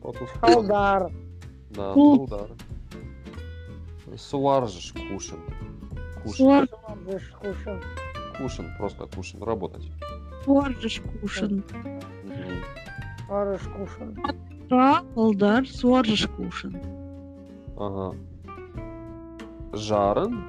Вот 0.03 0.18
тут 0.18 0.28
Алдар. 0.40 1.11
Да, 1.70 1.92
фолдер. 1.92 2.51
Суаржиш 4.16 4.92
кушен. 4.92 5.38
Кушен. 6.22 6.34
Суар- 6.36 6.68
Будешь 7.05 7.28
кушать. 7.40 7.82
Кушен, 8.38 8.70
просто 8.78 9.07
кушен, 9.14 9.42
работать. 9.42 9.90
Суаржиш 10.44 11.01
кушен. 11.20 11.62
Мгм. 12.24 13.30
Арыш 13.30 13.61
кушать. 13.62 14.16
Та, 14.68 15.05
Алдар, 15.16 15.66
суаржиш 15.68 16.26
кушен. 16.36 16.80
Ага. 17.76 18.16
Жарын 19.72 20.44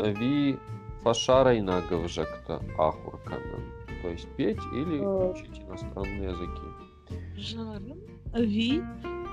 ви 0.00 0.58
фашарайна 1.02 1.82
гывжакта 1.88 2.60
ахурканын. 2.78 3.62
то 4.02 4.08
есть 4.08 4.26
петь 4.36 4.58
или 4.74 4.98
Э. 5.00 5.30
учить 5.30 5.60
иностранные 5.60 6.24
языки. 6.30 6.66
Жарен 7.36 8.00
ви 8.34 8.82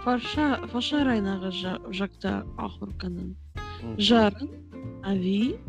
фаша 0.03 0.59
фашарайнага 0.71 1.51
жакта 1.91 2.43
ахурканын. 2.57 3.35
Мгм. 3.83 3.95
Жарен 3.97 4.49
ави 5.03 5.59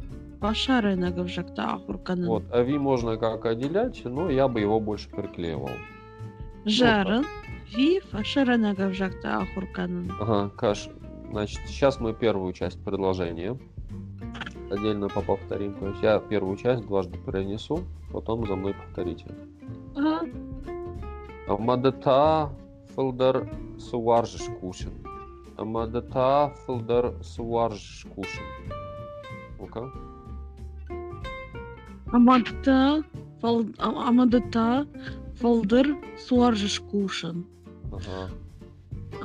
фашарайнага 0.41 1.27
жакта 1.29 1.75
ахурканын. 1.75 2.29
Вот, 2.29 2.43
ави 2.53 2.79
можно 2.79 3.17
как 3.17 3.45
отделять, 3.47 4.03
но 4.05 4.31
я 4.31 4.49
бы 4.49 4.61
его 4.61 4.81
больше 4.81 5.09
приклеивал. 5.11 5.71
Жарын 6.67 7.25
ви 7.77 8.01
фашарайнага 8.11 8.93
жакта 8.93 9.39
ахурканын. 9.43 10.11
Ага, 10.21 10.51
Каш, 10.57 10.89
значит, 11.31 11.61
сейчас 11.67 12.01
мы 12.01 12.13
первую 12.13 12.53
часть 12.53 12.83
предложения 12.85 13.59
отдельно 14.71 15.09
по- 15.09 15.23
повторим. 15.23 15.75
То 15.75 15.89
есть 15.89 16.03
я 16.03 16.19
первую 16.21 16.57
часть 16.57 16.87
дважды 16.87 17.19
перенесу, 17.19 17.81
потом 18.13 18.47
за 18.47 18.57
мной 18.57 18.75
повторите. 18.75 19.27
Ага. 19.97 20.21
Амадата 21.49 22.51
фылдар 23.01 23.37
суаржыш 23.89 24.47
кушин. 24.61 24.93
Амадата 25.63 26.53
фылдар 26.63 27.05
суаржыш 27.33 28.05
кушин. 28.15 28.47
Ну-ка. 29.59 29.83
Амадта 32.17 33.03
фал 33.41 33.57
а- 33.87 34.09
амадата 34.09 34.67
фалдыр 35.41 35.87
суаржыш 36.27 36.77
кушын. 36.91 37.37
Ага. 37.97 38.21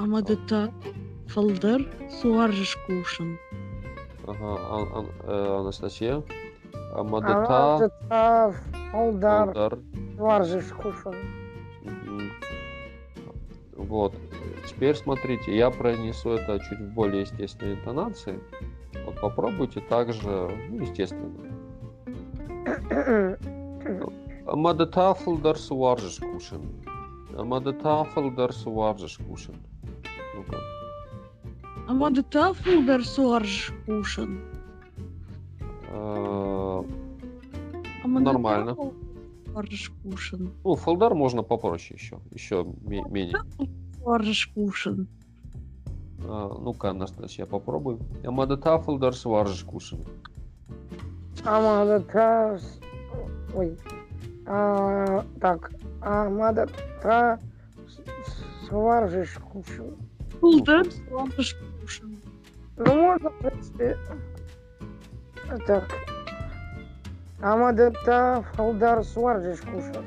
Амадата 0.03 0.61
фалдыр 1.33 1.79
суаржыш 2.21 2.71
кушын. 2.85 3.29
Ага. 4.31 4.51
Ан- 4.75 4.91
Ан- 4.97 5.15
э, 5.33 5.59
Анастасия. 5.59 6.23
Амадата 6.99 7.59
Амадата 7.65 8.55
Алдар 8.93 9.45
фылдар 9.47 9.73
Варжиш 10.17 10.67
Кушан. 10.81 11.15
Мгм. 11.15 11.44
Вот. 13.87 14.13
Теперь 14.67 14.95
смотрите, 14.95 15.55
я 15.55 15.69
произнесу 15.69 16.31
это 16.31 16.59
чуть 16.59 16.79
в 16.79 16.93
более 16.93 17.21
естественной 17.21 17.75
интонации. 17.75 18.39
Вот 19.05 19.19
попробуйте 19.21 19.81
также, 19.81 20.49
ну, 20.69 20.81
естественно. 20.81 21.31
Амада 24.47 24.85
тафлдар 24.85 25.57
суаржиш 25.57 26.19
кушин. 26.19 26.61
Амада 27.37 27.73
тафлдар 27.73 28.53
суаржиш 28.53 29.17
кушин. 29.17 29.55
Ну-ка. 30.35 30.57
Амадата 31.87 32.53
фалдыр 32.53 33.05
суаржыш 33.05 33.71
кушын. 33.85 34.39
Э, 35.89 36.83
Нормально. 38.03 38.75
Суаржыш 39.55 39.89
кушын. 40.03 40.51
Ну, 40.65 40.75
фолдар 40.75 41.15
можно 41.15 41.41
попроще 41.41 41.97
еще. 41.97 42.19
Еще 42.31 42.65
ме- 42.81 43.05
менее. 43.09 43.37
Суаржыш 44.03 44.47
кушын. 44.47 45.07
А, 46.27 46.49
Ну-ка, 46.59 46.89
Анастасия, 46.89 47.45
попробуй. 47.45 47.97
Амада 48.25 48.57
тафлдар 48.57 49.13
суаржиш 49.15 49.63
кушин. 49.63 49.99
Амадата... 51.45 52.59
с- 52.59 52.79
Ой. 53.55 53.77
А, 54.45 55.23
так. 55.39 55.71
Амадата 56.01 57.39
Сваржиш 58.67 59.37
Кушан. 59.53 59.95
Фалдыр 60.41 60.91
суаржыш 60.91 61.55
кушын. 61.81 62.17
Ну, 62.77 62.93
можно, 62.93 63.29
в 63.29 63.39
принципе... 63.39 63.97
Так. 65.65 65.87
Амадата 67.45 68.43
Фалдар 68.53 69.03
Сваржиш 69.03 69.59
Кушан. 69.61 70.05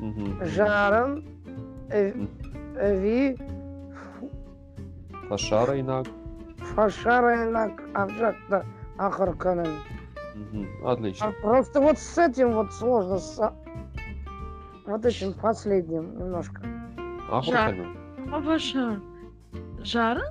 Мгм. 0.00 0.44
Жаран 0.44 1.24
э, 1.90 2.12
Ви 3.02 3.36
Пашара 5.28 5.78
инак. 5.80 6.06
Фашарайнак 6.74 7.82
Авжакта 7.94 8.64
Ахарканен. 8.98 9.72
Мгм. 10.34 10.66
Отлично. 10.84 11.26
А 11.28 11.32
просто 11.42 11.80
вот 11.80 11.98
с 11.98 12.18
этим 12.18 12.52
вот 12.52 12.72
сложно, 12.72 13.18
с 13.18 13.52
вот 14.86 15.04
этим 15.06 15.32
последним 15.34 16.18
немножко. 16.18 16.62
Ахурканен. 17.30 17.96
Аваша. 18.32 19.00
Жарын? 19.84 20.22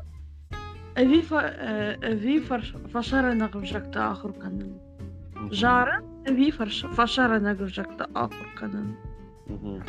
Ави 0.96 1.22
фа- 1.22 1.54
э, 1.60 1.96
ави 2.12 2.40
фар- 2.40 2.76
ахурканын. 5.38 5.54
Жарын? 5.54 6.04
Ави 6.28 6.52
фарш- 6.52 6.88
фашарайнага 6.94 7.68
жакта 7.68 8.08
ахурканын. 8.14 8.96
Мгм. 9.48 9.84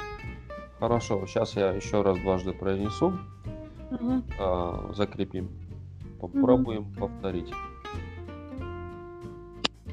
Хорошо, 0.80 1.26
сейчас 1.26 1.56
я 1.56 1.72
еще 1.72 2.02
раз 2.02 2.18
дважды 2.20 2.52
произнесу, 2.52 3.12
а, 4.38 4.92
закрепим. 4.94 5.48
Попробуем 6.20 6.84
повторить. 6.94 7.52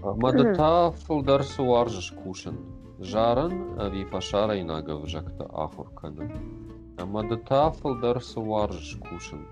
Мадата 0.04 0.92
фулдар 0.92 1.44
суаржиш 1.44 2.12
кушин. 2.12 2.58
Жаран 3.00 3.80
ави 3.80 4.06
фашара 4.06 4.60
инагав 4.62 5.08
жакта 5.08 5.46
ахуркана. 5.54 6.30
Мадата 7.06 7.72
фулдар 7.72 8.22
суаржиш 8.22 8.98
кушин. 9.10 9.46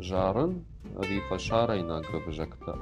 Жаран 0.00 0.64
ави 0.98 1.20
фашара 1.28 1.78
инагав 1.78 2.22
жакта 2.30 2.72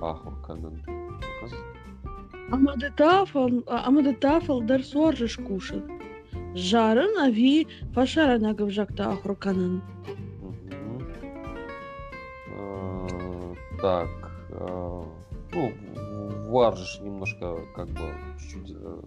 ахурканан. 2.50 2.54
Амадата 2.54 3.24
фал- 3.32 3.64
а- 3.66 3.86
амадата 3.88 4.40
фалдыр 4.40 4.82
суаржыш 4.82 5.36
кушын. 5.46 5.82
Жарын 6.54 7.14
ави 7.26 7.66
фашарайнага 7.94 8.70
жакта 8.70 9.04
ахурканын. 9.12 9.82
Мгм. 10.42 11.06
А, 12.56 13.54
Так, 13.80 14.08
а, 14.52 15.04
ну, 15.54 15.72
варжиш 16.50 17.00
немножко 17.00 17.56
как 17.76 17.88
бы 17.88 18.06
чуть-чуть 18.38 18.76
э, 18.76 19.00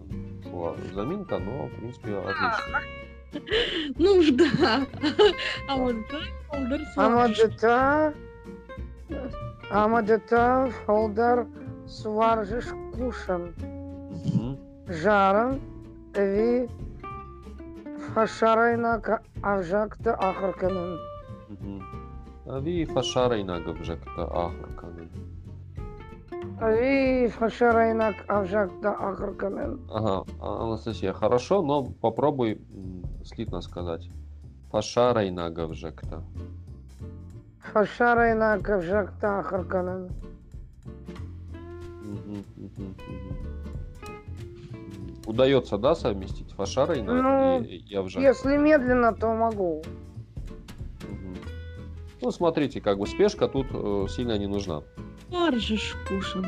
заминка, 0.94 1.38
но 1.38 1.66
в 1.68 1.70
принципе 1.76 2.16
отлично. 2.16 2.80
Ну 3.98 4.10
уж 4.18 4.30
да. 4.30 4.86
Амадата 5.68 6.18
фалдыр 6.48 6.80
суаржыш 6.94 7.38
Амадата 7.44 8.14
Амадата 9.70 10.70
Фалдар 10.86 11.46
Сваржиш 11.86 12.64
Кушан. 12.96 13.54
Жаран 14.88 15.60
Ви 16.16 16.68
Фашарайнак 18.14 19.22
Авжакта 19.42 20.16
Ахарканен. 20.20 20.98
Мгм. 21.48 21.80
Ави 22.46 22.86
фашара 22.86 23.40
инагав 23.40 23.82
жакта 23.82 24.22
ахурканан. 24.22 25.08
Ви 26.60 27.28
Фашарайнак 27.28 28.14
Авжакта 28.28 28.90
Ахарканен. 28.90 29.78
Ага, 29.90 30.24
Анастасия, 30.40 31.12
хорошо, 31.12 31.62
но 31.62 31.84
попробуй 31.84 32.60
слитно 33.24 33.62
сказать. 33.62 34.10
Фашара 34.70 35.28
инагав 35.28 35.74
жакта. 35.74 36.22
Фашарайнак 37.72 38.68
Авжакта 38.68 39.38
Мгм. 42.14 42.94
Удается, 45.26 45.78
да, 45.78 45.94
совместить 45.94 46.52
фашара 46.52 46.94
и, 46.94 47.02
Ну, 47.02 47.62
и, 47.62 47.76
и? 47.76 48.20
Если 48.20 48.56
медленно, 48.56 49.12
то 49.14 49.32
могу. 49.34 49.82
Ну, 52.20 52.30
смотрите, 52.30 52.80
как 52.80 52.98
бы 52.98 53.06
спешка 53.06 53.48
тут 53.48 53.66
э, 53.72 54.06
сильно 54.08 54.36
не 54.38 54.46
нужна. 54.46 54.82
суаржыш 55.30 55.94
кушын. 56.08 56.44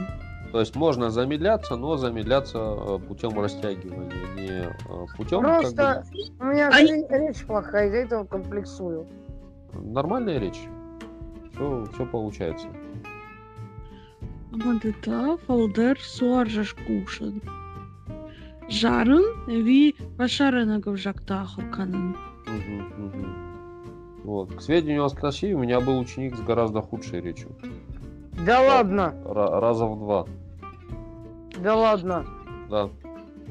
То 0.52 0.60
есть 0.60 0.74
можно 0.76 1.10
замедляться, 1.10 1.76
но 1.76 1.96
замедляться 1.96 2.58
э, 2.58 2.98
путем 2.98 3.38
растягивания, 3.40 4.34
не 4.36 4.48
э, 4.68 5.06
путем 5.16 5.42
Просто 5.42 6.04
у 6.38 6.44
меня 6.44 6.70
ре- 6.70 7.06
речь 7.28 7.44
плохая, 7.44 7.88
из-за 7.88 7.96
этого 7.98 8.24
комплексую. 8.24 9.06
нормальная 9.74 10.38
речь. 10.38 10.60
Все, 11.52 11.84
все 11.94 12.06
получается. 12.06 12.68
Амадата 14.52 15.36
фалдыр 15.46 15.96
суаржыш 16.00 16.70
кушын. 16.86 17.34
Жарын 18.68 19.24
ави 19.48 19.94
фашарайнага 20.16 20.96
жакта 20.96 21.42
ахурканын. 21.42 22.16
Мгм, 22.46 22.80
мгм. 23.04 23.34
Вот. 24.24 24.54
К 24.56 24.60
сведению 24.60 25.02
Анастасии, 25.02 25.52
у 25.52 25.58
меня 25.58 25.80
был 25.80 25.98
ученик 25.98 26.36
с 26.36 26.40
гораздо 26.40 26.80
худшей 26.82 27.20
речью. 27.20 27.50
Да 28.46 28.60
ладно, 28.60 29.14
Ра- 29.24 29.60
раза 29.60 29.86
в 29.86 29.98
два. 29.98 30.26
да 31.62 31.74
ладно. 31.76 32.24
Да, 32.70 32.90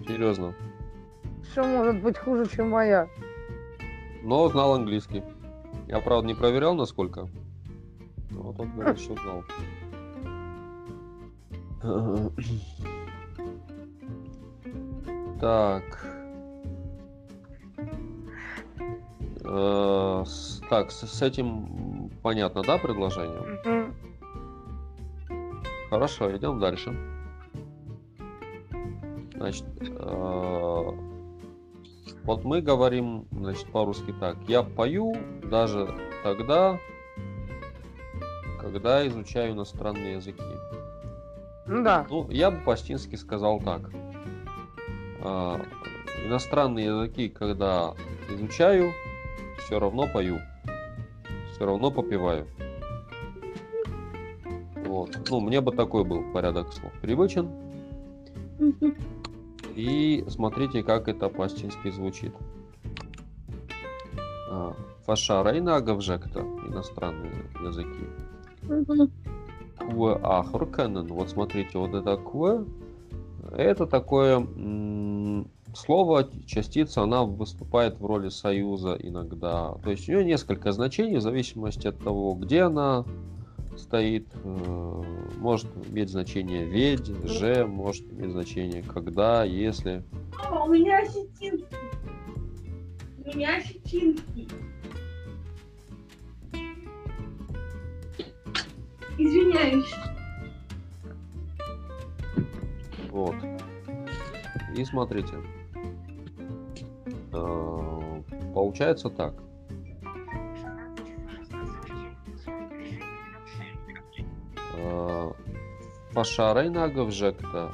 серьезно. 0.08 0.54
Все 1.52 1.64
может 1.64 2.02
быть 2.04 2.18
хуже, 2.18 2.46
чем 2.54 2.70
моя. 2.72 3.08
Но 4.24 4.48
знал 4.50 4.74
английский. 4.76 5.24
Я, 5.88 6.00
правда, 6.02 6.28
не 6.28 6.34
проверял, 6.34 6.76
насколько. 6.76 7.28
Но 8.32 8.42
вот 8.42 8.60
он 8.60 8.72
говорит, 8.72 9.00
что 9.00 9.16
знал. 9.16 9.44
Так. 15.40 15.84
Э, 19.44 20.24
так, 20.70 20.92
с 20.92 21.22
этим 21.22 22.10
понятно, 22.24 22.64
да, 22.64 22.78
предложение? 22.78 23.94
Хорошо, 25.90 26.36
идем 26.36 26.60
дальше. 26.60 26.98
Значит, 29.36 29.66
э, 29.82 30.92
вот 32.24 32.44
мы 32.44 32.62
говорим, 32.62 33.28
значит, 33.32 33.72
по-русски 33.72 34.14
так. 34.20 34.38
Я 34.48 34.64
пою 34.64 35.16
даже 35.44 35.88
тогда, 36.24 36.80
когда 38.60 39.08
изучаю 39.08 39.54
иностранные 39.54 40.14
языки. 40.14 40.42
Ну 41.68 41.84
да. 41.84 42.06
Ну, 42.10 42.30
я 42.30 42.52
бы 42.52 42.58
по-стински 42.60 43.16
сказал 43.16 43.60
так. 43.60 43.90
А, 45.22 45.60
иностранные 46.26 46.86
языки, 46.86 47.30
когда 47.30 47.94
изучаю, 48.30 48.92
все 49.60 49.80
равно 49.80 50.08
пою. 50.08 50.40
Все 51.52 51.66
равно 51.66 51.90
попиваю. 51.90 52.48
Вот. 54.86 55.18
Ну, 55.30 55.40
мне 55.40 55.62
бы 55.62 55.72
такой 55.72 56.04
был 56.04 56.32
порядок 56.32 56.72
слов 56.74 56.92
привычен. 57.02 57.50
И 59.76 60.24
смотрите, 60.30 60.84
как 60.84 61.08
это 61.08 61.30
по-астински 61.30 61.90
звучит. 61.90 62.34
А, 64.50 64.74
Фашара 65.06 65.52
и 65.52 65.60
нагавжекта, 65.60 66.42
иностранные 66.42 67.34
языки. 67.62 68.06
Кве 69.90 70.20
ахурканен. 70.24 71.08
Вот 71.08 71.30
смотрите, 71.30 71.78
вот 71.78 71.94
это 71.94 72.18
кве, 72.18 72.66
это 73.52 73.86
такое 73.86 74.46
слово, 75.76 76.28
частица, 76.46 77.04
она 77.04 77.24
выступает 77.24 78.00
в 78.00 78.06
роли 78.06 78.30
союза 78.30 78.98
иногда. 79.00 79.76
То 79.84 79.92
есть 79.92 80.08
у 80.08 80.14
нее 80.14 80.26
несколько 80.26 80.72
значений 80.72 81.18
в 81.18 81.22
зависимости 81.22 81.88
от 81.88 82.00
того, 82.00 82.34
где 82.34 82.64
она 82.64 83.06
стоит. 83.78 84.28
Э, 84.44 85.02
Может 85.38 85.68
иметь 85.90 86.10
значение 86.10 86.66
ведь, 86.66 87.08
же, 87.08 87.66
может 87.68 88.12
иметь 88.12 88.32
значение 88.32 88.84
когда, 88.84 89.44
если. 89.44 90.04
Мама, 90.38 90.64
у 90.66 90.74
меня 90.74 91.00
осетинский. 91.00 91.78
У 93.24 93.28
меня 93.28 93.58
осетинский. 93.58 94.48
Извиняюсь. 99.18 99.94
Вот. 103.10 103.36
И 104.76 104.84
смотрите. 104.84 105.36
Э, 107.32 108.22
Получается 108.54 109.10
так. 109.10 109.34
Э, 114.78 115.32
Пашарай 116.14 116.70
нагов 116.70 117.12
жекта 117.12 117.72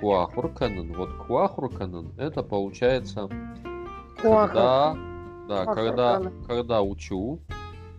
куахурканен. 0.00 0.92
Вот 0.92 1.12
куахурканен 1.14 2.12
это 2.18 2.42
получается 2.42 3.28
когда, 4.22 4.96
да, 5.48 5.64
когда, 5.66 6.22
когда 6.46 6.82
учу 6.82 7.40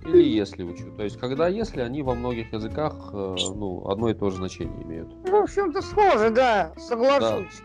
или 0.05 0.23
если 0.23 0.63
учу. 0.63 0.91
То 0.97 1.03
есть 1.03 1.17
когда 1.19 1.47
если 1.47 1.81
они 1.81 2.01
во 2.01 2.15
многих 2.15 2.51
языках 2.53 2.93
э, 3.13 3.35
ну, 3.55 3.87
одно 3.87 4.09
и 4.09 4.13
то 4.13 4.29
же 4.29 4.37
значение 4.37 4.83
имеют. 4.83 5.13
В 5.29 5.35
общем-то, 5.35 5.81
схоже, 5.81 6.29
да, 6.31 6.73
соглашусь. 6.77 7.61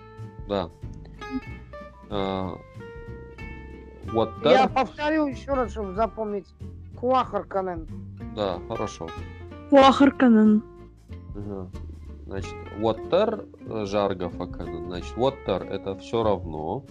Да. 0.49 0.71
А, 2.11 2.57
Вот 4.13 4.31
Я 4.45 4.67
да, 4.67 4.69
повторю 4.69 5.27
еще 5.27 5.53
раз, 5.55 5.73
чтобы 5.73 5.95
запомнить. 5.95 6.47
Куахарканен. 6.97 7.87
да, 8.35 8.61
хорошо. 8.69 9.09
Плохарканен. 9.71 10.63
Ага. 11.35 11.69
Значит, 12.27 12.55
water 12.79 14.31
факанен. 14.31 14.87
Значит, 14.87 15.17
water 15.17 15.69
это 15.69 15.95
все 15.97 16.23
равно. 16.23 16.85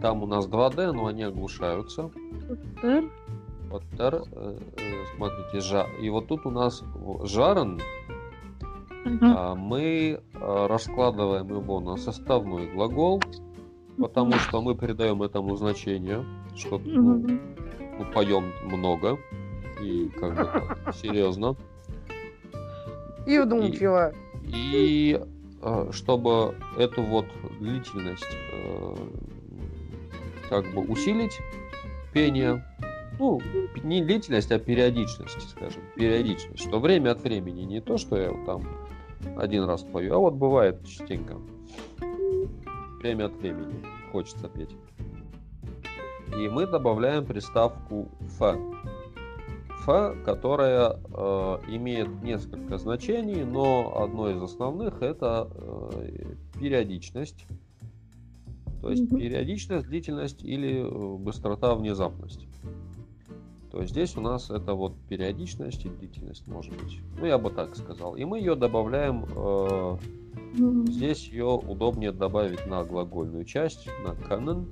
Там 0.00 0.22
у 0.22 0.26
нас 0.26 0.48
2D, 0.48 0.92
но 0.92 1.06
они 1.06 1.24
оглушаются. 1.24 2.10
Water, 2.82 3.10
э, 3.98 4.22
э, 4.32 5.04
смотрите, 5.16 5.60
жа. 5.60 5.86
И 6.00 6.10
вот 6.10 6.28
тут 6.28 6.46
у 6.46 6.50
нас 6.50 6.82
жарен, 7.24 7.80
а, 9.20 9.54
мы 9.54 10.20
а, 10.34 10.68
раскладываем 10.68 11.48
его 11.48 11.80
на 11.80 11.96
составной 11.96 12.72
глагол, 12.72 13.22
потому 13.98 14.32
что 14.34 14.62
мы 14.62 14.74
придаем 14.74 15.22
этому 15.22 15.56
значение, 15.56 16.24
что 16.56 16.78
ну, 16.78 17.18
ну, 17.18 18.04
поем 18.14 18.52
много 18.64 19.18
и 19.80 20.08
как 20.08 20.34
бы 20.36 20.92
серьезно. 20.92 21.56
И 23.26 23.38
вдумчиво. 23.38 24.12
И 24.44 25.20
э, 25.62 25.88
чтобы 25.92 26.54
эту 26.76 27.02
вот 27.02 27.26
длительность 27.60 28.36
э, 28.52 28.96
как 30.48 30.64
бы 30.74 30.82
усилить 30.82 31.38
пение, 32.12 32.64
ну, 33.22 33.40
не 33.84 34.02
длительность, 34.02 34.50
а 34.50 34.58
периодичность, 34.58 35.50
скажем, 35.50 35.80
периодичность, 35.94 36.64
что 36.64 36.80
время 36.80 37.12
от 37.12 37.22
времени 37.22 37.62
не 37.62 37.80
то, 37.80 37.96
что 37.96 38.16
я 38.16 38.32
вот 38.32 38.44
там 38.44 38.66
один 39.36 39.62
раз 39.64 39.82
пою, 39.82 40.14
а 40.14 40.18
вот 40.18 40.34
бывает 40.34 40.84
частенько. 40.84 41.38
Время 43.00 43.26
от 43.26 43.36
времени 43.36 43.84
хочется 44.10 44.48
петь. 44.48 44.74
И 46.36 46.48
мы 46.48 46.66
добавляем 46.66 47.24
приставку 47.24 48.08
«ф». 48.20 48.58
«Ф», 49.86 50.24
которая 50.24 50.90
э, 50.90 51.58
имеет 51.68 52.22
несколько 52.24 52.78
значений, 52.78 53.44
но 53.44 54.02
одно 54.02 54.30
из 54.30 54.42
основных 54.42 55.00
это 55.00 55.48
э, 55.54 56.34
периодичность. 56.58 57.46
То 58.80 58.90
есть 58.90 59.08
периодичность, 59.10 59.86
длительность 59.86 60.42
или 60.42 60.80
э, 60.80 61.16
быстрота, 61.18 61.74
внезапность. 61.76 62.48
То 63.72 63.80
есть 63.80 63.92
здесь 63.92 64.18
у 64.18 64.20
нас 64.20 64.50
это 64.50 64.74
вот 64.74 64.94
периодичность 65.08 65.86
и 65.86 65.88
длительность 65.88 66.46
может 66.46 66.74
быть. 66.76 67.00
Ну, 67.18 67.24
я 67.24 67.38
бы 67.38 67.50
так 67.50 67.74
сказал. 67.74 68.14
И 68.16 68.24
мы 68.26 68.38
ее 68.38 68.54
добавляем, 68.54 69.24
э, 69.34 69.96
здесь 70.88 71.26
ее 71.28 71.46
удобнее 71.46 72.12
добавить 72.12 72.66
на 72.66 72.84
глагольную 72.84 73.46
часть, 73.46 73.88
на 74.04 74.14
канен. 74.14 74.70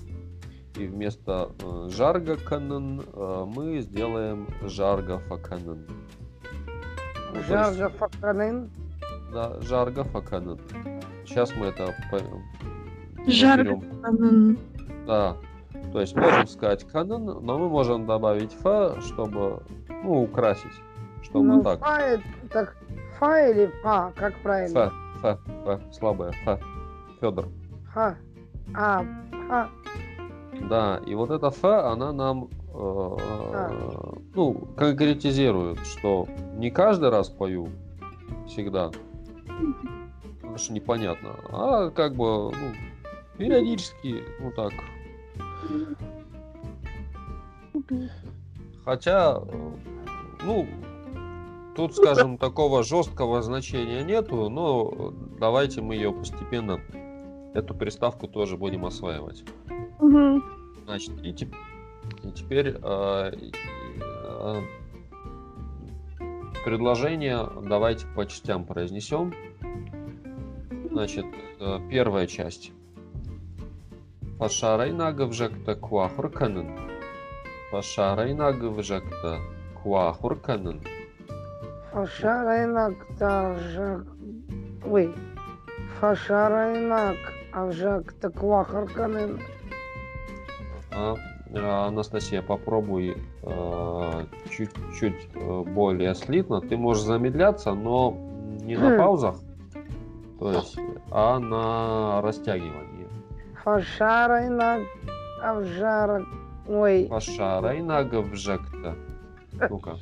И 0.76 0.86
вместо 0.86 1.50
э, 1.62 1.88
жарга 1.90 2.36
канен 2.36 3.00
э, 3.00 3.44
мы 3.48 3.80
сделаем 3.80 4.46
жарга 4.64 5.18
факанен. 5.20 5.86
Ну, 7.32 7.42
Жарга 7.48 7.88
факанен. 7.88 8.70
да, 9.32 9.58
жарга 9.62 10.04
факанен. 10.04 10.58
Сейчас 11.24 11.54
мы 11.56 11.66
это 11.66 11.94
по- 12.10 13.30
Жарга 13.30 13.80
разберем. 14.02 14.58
Да. 15.06 15.36
То 15.92 16.00
есть 16.00 16.14
можем 16.14 16.46
сказать 16.46 16.84
канен, 16.84 17.24
но 17.24 17.58
мы 17.58 17.68
можем 17.68 18.06
добавить 18.06 18.52
фа, 18.52 19.00
чтобы 19.00 19.62
ну, 19.88 20.22
украсить. 20.22 20.70
Чтобы 21.22 21.46
Ну, 21.46 21.62
так. 21.62 21.80
фа, 21.80 22.00
так, 22.50 22.76
фа 23.18 23.48
или 23.48 23.72
фа, 23.82 24.12
как 24.14 24.34
правильно? 24.42 24.92
Фа, 25.20 25.36
фа, 25.36 25.38
фа, 25.64 25.80
слабая, 25.92 26.32
фа. 26.44 26.58
Федор. 27.20 27.48
Фа. 27.92 28.16
А, 28.74 29.04
фа. 29.48 29.68
Да, 30.68 31.00
и 31.06 31.14
вот 31.14 31.30
эта 31.30 31.50
фа, 31.50 31.90
она 31.90 32.12
нам 32.12 32.48
э, 32.72 33.16
ну, 34.34 34.54
конкретизирует, 34.76 35.78
что 35.80 36.28
не 36.56 36.70
каждый 36.70 37.10
раз 37.10 37.28
пою 37.28 37.68
всегда, 38.46 38.90
потому 40.40 40.58
что 40.58 40.72
непонятно, 40.72 41.30
а 41.50 41.90
как 41.90 42.14
бы 42.14 42.52
ну, 42.52 42.72
периодически, 43.36 44.22
ну 44.38 44.52
так. 44.52 44.72
Хотя, 48.84 49.40
ну, 50.44 50.66
тут, 51.76 51.94
скажем, 51.94 52.38
такого 52.38 52.82
жесткого 52.82 53.42
значения 53.42 54.02
нету, 54.02 54.48
но 54.48 55.12
давайте 55.38 55.80
мы 55.80 55.94
ее 55.94 56.12
постепенно, 56.12 56.80
эту 57.54 57.74
приставку 57.74 58.26
тоже 58.26 58.56
будем 58.56 58.84
осваивать. 58.84 59.44
Мгм. 60.00 60.42
Значит, 60.86 61.12
и, 61.22 61.32
теп- 61.32 61.54
и 62.22 62.30
теперь 62.32 62.76
э, 62.82 63.32
э, 64.00 64.62
предложение 66.64 67.48
давайте 67.68 68.06
по 68.14 68.26
частям 68.26 68.64
произнесем. 68.64 69.32
Значит, 70.90 71.26
э, 71.60 71.78
первая 71.90 72.26
часть. 72.26 72.72
Пашарай 74.40 74.90
нагавжекта 74.90 75.74
куахурканен. 75.74 76.68
Пашарай 77.70 78.32
нагавжекта 78.32 79.38
куахурканен. 79.82 80.80
Фашарайнак 81.92 82.94
тажак. 83.18 84.06
Ой. 84.86 85.14
Фашарайнак 86.00 87.18
авжак 87.52 88.14
таквахарканен. 88.14 89.40
А, 90.90 91.16
э, 91.52 91.58
Анастасия, 91.58 92.40
попробуй 92.40 93.18
э, 93.42 94.24
чуть-чуть 94.48 95.28
э, 95.34 95.62
более 95.64 96.14
слитно. 96.14 96.62
Ты 96.62 96.78
можешь 96.78 97.04
замедляться, 97.04 97.74
но 97.74 98.16
не 98.62 98.76
на 98.78 98.94
Хм. 98.94 98.98
паузах, 98.98 99.36
то 100.38 100.52
есть, 100.52 100.78
а 101.10 101.38
на 101.38 102.22
растягивании. 102.22 102.99
Фашарайнак 103.64 104.82
авжарак. 105.42 106.24
Ой, 106.68 107.06
Пошарайнаг 107.10 108.12
вжекта. 108.12 108.94
Ну-ка. 109.68 109.96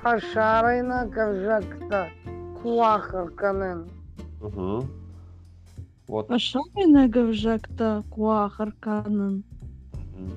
фашарайнак 0.00 1.16
авжакта. 1.16 2.10
Куахарканен. 2.62 3.90
Угу. 4.40 4.86
Вот. 6.08 6.28
Пошарина 6.28 7.08
гавжакта 7.08 8.04
куахарканан. 8.10 9.42
Мгм. 10.14 10.32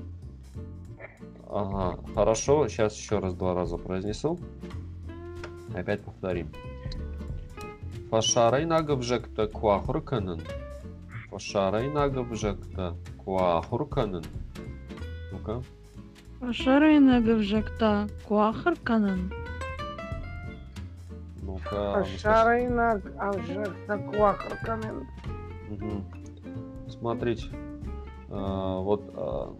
Ага, 1.48 1.98
хорошо. 2.14 2.68
Сейчас 2.68 2.96
еще 2.96 3.18
раз 3.18 3.34
два 3.34 3.54
раза 3.54 3.76
произнесу. 3.76 4.38
Опять 5.74 6.00
повторим. 6.02 6.50
Фашарай 8.10 8.64
нагавжекта 8.64 9.46
куахурканын. 9.46 10.40
Фашарай 11.36 11.88
нагавжекта 11.90 12.96
куахурканын. 13.22 14.24
Ну-ка. 15.32 15.60
Пошарина 16.40 17.20
гавжакта 17.20 18.08
куахарканан. 18.26 19.30
Ну-ка. 21.42 21.96
Анастасия. 21.96 22.16
Фашарайнак 22.16 23.02
авжакта 23.18 23.98
куахарканен. 23.98 25.06
Мгм. 25.68 26.04
Смотрите, 26.88 27.48
а, 28.30 28.78
вот 28.80 29.02
а, 29.14 29.52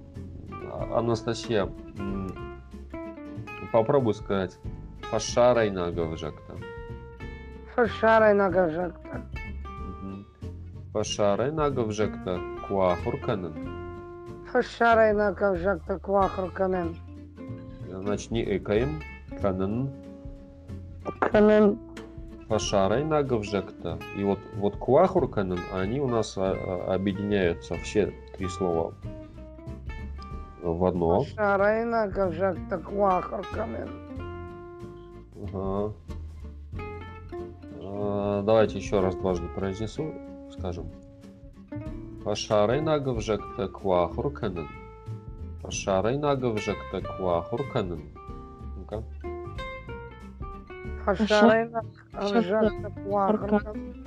Анастасия, 0.98 1.68
попробуй 3.70 4.14
сказать 4.14 4.58
Фашарай 5.10 5.70
нагавжекта. 5.70 6.54
Фашарайнак 7.74 8.56
авжакта. 8.56 9.35
Мгм. 10.96 11.02
Пошарай 11.02 11.52
нагавжекта 11.52 12.40
куахурканын. 12.66 13.52
Фашарайнак 14.50 15.42
авжакта 15.42 15.98
куахарканен. 15.98 16.96
Значит, 17.90 18.30
не 18.30 18.56
экаем. 18.56 19.02
Канын. 19.42 19.90
Канен. 21.20 21.78
Пошарай 22.48 23.04
нагавжекта. 23.04 23.98
И 24.16 24.24
вот, 24.24 24.38
вот 24.54 24.76
куахурканын, 24.76 25.58
они 25.74 26.00
у 26.00 26.08
нас 26.08 26.38
а, 26.38 26.52
а, 26.52 26.94
объединяются, 26.94 27.74
все 27.82 28.14
три 28.38 28.48
слова 28.48 28.94
в 30.62 30.84
одно. 30.84 31.24
Фашарайнак 31.24 32.16
авжакта 32.16 32.78
куахарканен. 32.78 33.90
Ага. 35.52 35.92
А, 37.82 38.42
Давайте 38.42 38.78
еще 38.78 39.00
раз 39.00 39.14
дважды 39.16 39.46
произнесу, 39.48 40.14
скажем. 40.58 40.90
Пошарай 42.24 42.80
нагавжекта 42.80 43.68
куахурканын. 43.68 44.68
Пошарай 45.62 46.18
нагавжекта 46.18 47.00
куахурканын. 47.00 48.02
Ну-ка. 48.76 49.02
Фашарайнак 51.04 51.84
авжакта 52.12 52.90
куахарканен. 52.90 54.04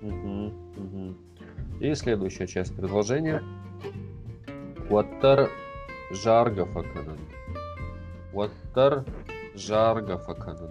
Мгм, 0.00 0.52
мгм. 0.76 1.16
И 1.80 1.94
следующая 1.94 2.46
часть 2.46 2.76
предложения. 2.76 3.42
Уаттар 4.88 5.50
жаргафаканан. 6.12 7.18
Уаттар 8.32 9.04
жаргафаканан. 9.56 10.70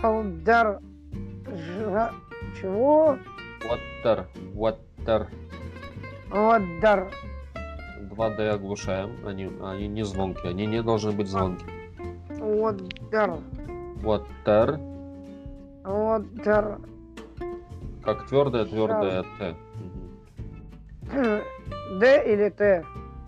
Халдар. 0.00 0.80
Жа... 1.46 2.12
Чего? 2.60 3.18
Уаттар, 3.64 4.28
уаттар. 4.54 5.28
Ваддар. 6.30 7.10
Два 8.10 8.30
D 8.30 8.50
оглушаем. 8.50 9.26
Они, 9.26 9.50
они 9.62 9.88
не 9.88 10.04
звонкие, 10.04 10.50
они 10.50 10.66
не 10.66 10.82
должны 10.82 11.12
быть 11.12 11.28
звонкие. 11.28 11.70
Ваддар. 12.28 13.38
Уаттар, 14.04 14.78
Ваддар. 15.84 16.78
как 18.04 18.26
твердое, 18.28 18.66
твердое 18.66 19.24
Т. 19.38 19.56
Д 21.98 22.32
или 22.32 22.50
Т? 22.50 22.84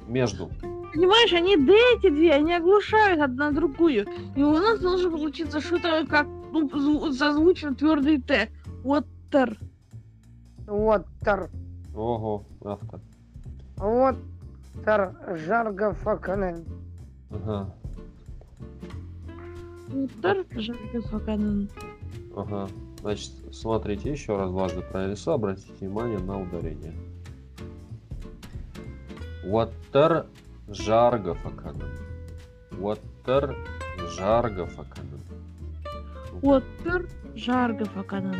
Между. 0.06 0.50
Понимаешь, 0.92 1.32
они 1.32 1.56
Д 1.56 1.72
эти 1.96 2.10
две, 2.10 2.32
они 2.32 2.54
оглушают 2.54 3.20
одна 3.20 3.50
другую. 3.50 4.06
И 4.36 4.42
у 4.42 4.52
нас 4.52 4.78
должен 4.80 5.10
получиться 5.10 5.60
что-то 5.60 6.06
как 6.06 6.26
ну, 6.52 6.68
зву- 6.68 7.12
созвучно 7.12 7.74
твердый 7.74 8.20
Т. 8.20 8.48
Вот 8.82 9.06
тер. 10.68 10.74
Ваттар. 10.74 11.50
Ого, 11.94 12.44
автор. 12.64 13.00
Ваттар. 13.76 15.14
Жарга 15.36 15.92
факанен. 15.94 16.64
Ага, 17.30 17.74
Вот 19.88 20.10
тер, 20.22 20.44
жарко 20.60 21.00
факанен. 21.08 21.70
ага. 22.36 22.68
Значит, 23.00 23.30
смотрите, 23.52 24.10
еще 24.10 24.36
раз 24.36 24.50
дважды 24.50 24.80
произнесу, 24.82 25.30
обратите 25.32 25.72
внимание 25.80 26.18
на 26.18 26.40
ударение. 26.40 26.94
Уаттар 29.44 30.26
жарга 30.68 31.34
факанан. 31.34 31.92
Уаттар 32.80 33.56
жарга 34.16 34.66
факанан. 34.66 35.20
Вот 36.42 36.64
тер, 36.84 37.08
жарко 37.34 37.84
факанен. 37.84 38.36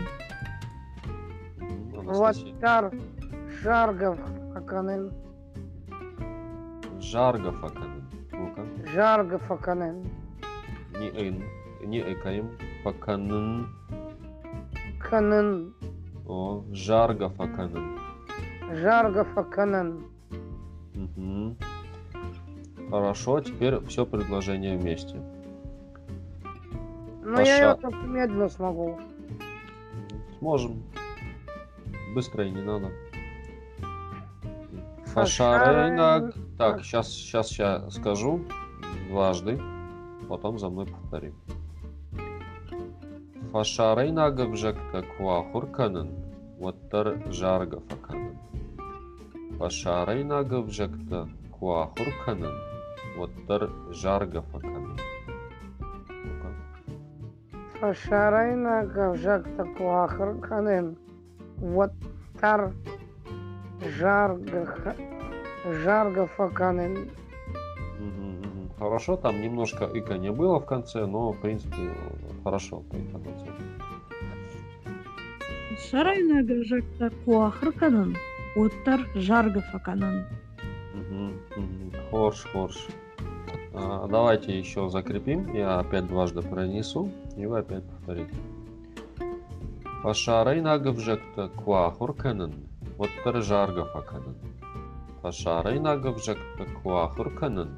Ваттар. 2.09 2.91
Жарга 3.63 4.17
факанен. 4.55 5.13
Жарга 7.01 7.53
факанан. 7.53 8.09
Ну-ка. 8.33 8.65
Жарга 8.95 9.39
факанен. 9.39 10.11
Не 10.99 11.09
ин, 11.09 11.45
не 11.85 12.01
экаем. 12.01 12.51
Факанан. 12.83 13.69
Канен. 15.01 15.75
О, 16.27 16.65
жарга 16.73 17.29
факанан. 17.29 17.99
Жарга 18.73 19.25
факанен. 19.25 20.07
Мгм. 20.95 21.57
Хорошо, 22.91 23.41
теперь 23.41 23.85
все 23.87 24.07
предложение 24.07 24.79
вместе. 24.79 25.21
Ну, 27.23 27.39
я 27.41 27.57
ее 27.57 27.75
Паша. 27.75 27.83
только 27.83 28.07
медленно 28.07 28.49
смогу. 28.49 28.99
Сможем. 30.39 30.83
Быстро 32.19 32.45
и 32.45 32.51
не 32.51 32.63
надо. 32.63 32.91
Фашарайнаг. 35.15 36.35
Фашарайнаг. 36.35 36.35
Так, 36.59 36.83
сейчас, 36.83 37.13
сейчас 37.13 37.57
я 37.61 37.89
скажу 37.91 38.41
дважды, 39.09 39.57
потом 40.29 40.59
за 40.59 40.69
мной 40.69 40.87
повторим. 40.87 41.37
Фашарайнаг 43.53 44.35
вжекта 44.35 45.05
куахурканын, 45.17 46.11
ваттар 46.59 47.23
жарга 47.31 47.79
факанын. 47.89 48.37
Фашарайнаг 49.59 50.51
вжекта 50.51 51.29
куахурканын, 51.53 52.57
ваттар 53.17 53.71
жарга 53.93 54.43
факанын. 54.43 54.99
Ну-ка. 56.25 56.49
Фашарайна 57.79 58.83
гавжак 58.87 59.45
такуахар 59.57 60.35
канен. 60.41 60.97
Ваттар. 61.61 62.73
Жарга. 63.99 64.65
ха- 64.67 64.97
Жарга 65.85 66.27
факанен. 66.27 67.11
Мгм, 67.99 68.39
мгм. 68.39 68.71
Хорошо, 68.79 69.17
там 69.17 69.41
немножко 69.41 69.85
ика 69.85 70.19
не 70.19 70.31
было 70.33 70.59
в 70.61 70.67
конце, 70.67 71.07
но 71.07 71.33
в 71.33 71.41
принципе 71.41 71.77
хорошо 72.45 72.81
по 72.91 72.97
интонации. 72.97 73.51
Шарайна 75.91 76.43
гавжакта 76.43 77.11
куахарканан. 77.25 78.17
Вот 78.57 78.73
тер, 78.85 79.07
жарко 79.15 79.61
факанан. 79.73 80.25
Мгм, 80.95 81.33
мгм. 81.57 81.93
Хорш, 82.11 82.47
хорш. 82.53 82.87
А, 83.75 84.09
давайте 84.09 84.59
еще 84.59 84.89
закрепим. 84.89 85.53
Я 85.55 85.79
опять 85.79 86.07
дважды 86.09 86.43
произнесу, 86.43 87.11
и 87.37 87.47
вы 87.47 87.59
опять 87.59 87.85
повторите. 87.85 88.35
Пашарай 90.03 90.61
нагавжекта 90.61 91.49
куахурканын, 91.49 92.53
вот 92.97 93.11
жарга 93.43 93.85
факанын. 93.85 94.37
Пашарай 95.23 95.79
нагавжекта 95.81 96.65
куахурканын, 96.83 97.71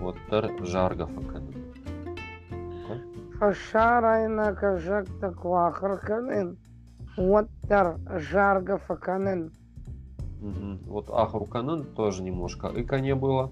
вот 0.00 0.16
жарга 0.64 1.06
факанын. 1.06 1.62
Фашарайна 3.42 4.52
гавжак 4.52 5.06
такуахар 5.20 5.98
канен. 5.98 6.58
Ваттар. 7.16 7.96
Жарга 8.30 8.78
факанен. 8.78 9.50
Мгм. 10.40 10.78
Вот 10.86 11.10
ахурканын 11.10 11.82
тоже 11.96 12.22
немножко 12.22 12.68
ика 12.68 13.00
не 13.00 13.16
было. 13.16 13.50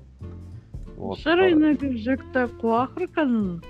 Куахры 2.61 3.09
канун. 3.09 3.64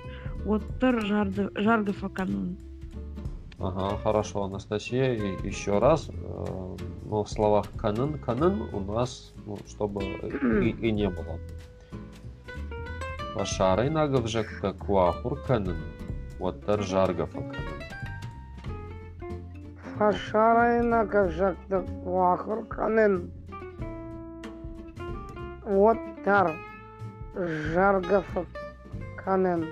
Вот 0.45 0.61
тар 0.79 0.95
жарды- 1.03 1.49
жаргофа 1.55 2.09
канун. 2.09 2.57
Ага, 3.63 3.97
хорошо, 4.03 4.43
Анастасия. 4.43 5.13
И 5.13 5.47
еще 5.47 5.79
раз, 5.79 6.09
э, 6.09 6.75
ну, 7.05 7.23
в 7.23 7.29
словах 7.29 7.65
канын, 7.77 8.17
канын 8.17 8.69
у 8.73 8.79
нас, 8.79 9.33
ну, 9.45 9.57
чтобы 9.67 10.03
и, 10.03 10.69
и 10.69 10.91
не 10.91 11.09
было. 11.09 11.37
Пашарай 13.35 13.89
нагавжакта 13.89 14.73
куахур 14.73 15.39
канын. 15.47 15.77
Вот 16.39 16.63
жаргов 16.79 17.31
канын. 17.31 17.81
Фашарайна 20.01 21.05
кажакта 21.05 21.85
куахыр 22.03 22.65
канен. 22.65 23.31
Вот 25.63 25.99
тар 26.25 26.51
жаргов 27.35 28.25
канен. 29.23 29.67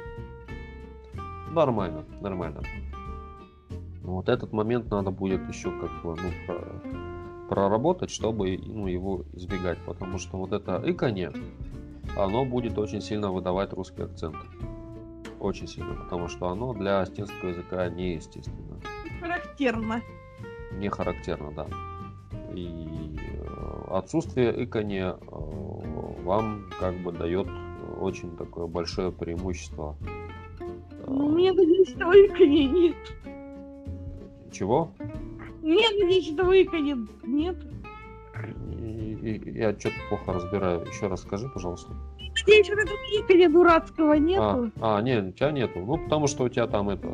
Нормально, 1.51 2.05
нормально. 2.21 2.61
Ну, 4.09 4.15
Вот 4.15 4.27
этот 4.27 4.51
момент 4.53 4.89
надо 4.89 5.11
будет 5.11 5.47
еще 5.47 5.69
как 5.69 5.91
бы 6.01 6.15
ну, 6.15 6.31
про- 6.47 7.47
проработать, 7.47 8.09
чтобы 8.09 8.57
ну, 8.57 8.87
его 8.87 9.23
избегать, 9.33 9.77
потому 9.85 10.17
что 10.17 10.37
вот 10.37 10.51
это 10.51 10.81
иконье, 10.83 11.31
оно 12.17 12.43
будет 12.43 12.79
очень 12.79 13.01
сильно 13.01 13.31
выдавать 13.31 13.71
русский 13.73 14.01
акцент. 14.01 14.35
Очень 15.39 15.67
сильно, 15.67 15.93
потому 15.93 16.27
что 16.27 16.47
оно 16.49 16.73
для 16.73 17.01
астинского 17.01 17.49
языка 17.49 17.87
неестественно. 17.87 18.79
Характерно. 19.21 20.01
не 20.71 20.89
характерно, 20.89 21.51
да. 21.51 21.67
И 22.55 23.15
э, 23.15 23.83
отсутствие 23.91 24.63
икони 24.65 25.03
э, 25.03 26.23
вам 26.23 26.65
как 26.79 26.95
бы 26.95 27.11
дает 27.11 27.47
очень 28.01 28.35
такое 28.37 28.65
большое 28.65 29.11
преимущество. 29.11 29.95
Ну, 31.05 31.29
меня 31.35 31.53
надеюсь, 31.53 31.93
этого 31.93 32.11
икони 32.13 32.65
нет. 32.67 32.95
Чего? 34.51 34.93
У 35.61 35.67
меня 35.67 35.89
надеюсь, 35.91 36.31
этого 36.31 36.61
икони 36.61 36.95
нет. 37.23 37.57
Я 39.21 39.77
что-то 39.77 39.95
плохо 40.09 40.33
разбираю. 40.33 40.85
Еще 40.85 41.07
раз 41.07 41.21
скажи, 41.21 41.49
пожалуйста. 41.49 41.91
Надеюсь, 42.19 42.69
вот 42.69 42.79
этого 42.79 42.97
иконя 43.11 43.49
дурацкого 43.49 44.13
нету. 44.13 44.71
А, 44.79 44.97
а, 44.97 45.01
нет, 45.01 45.25
у 45.27 45.31
тебя 45.31 45.51
нету. 45.51 45.79
Ну, 45.79 45.97
потому 45.97 46.27
что 46.27 46.45
у 46.45 46.49
тебя 46.49 46.67
там 46.67 46.89
это 46.89 47.07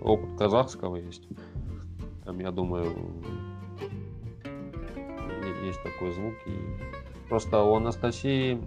опыт 0.00 0.38
казахского 0.38 0.96
есть. 0.96 1.28
Там, 2.24 2.38
я 2.40 2.50
думаю, 2.50 2.94
есть 5.68 5.82
такой 5.82 6.12
звук. 6.12 6.34
И 6.46 6.52
просто 7.28 7.62
у 7.62 7.74
Анастасии, 7.74 8.58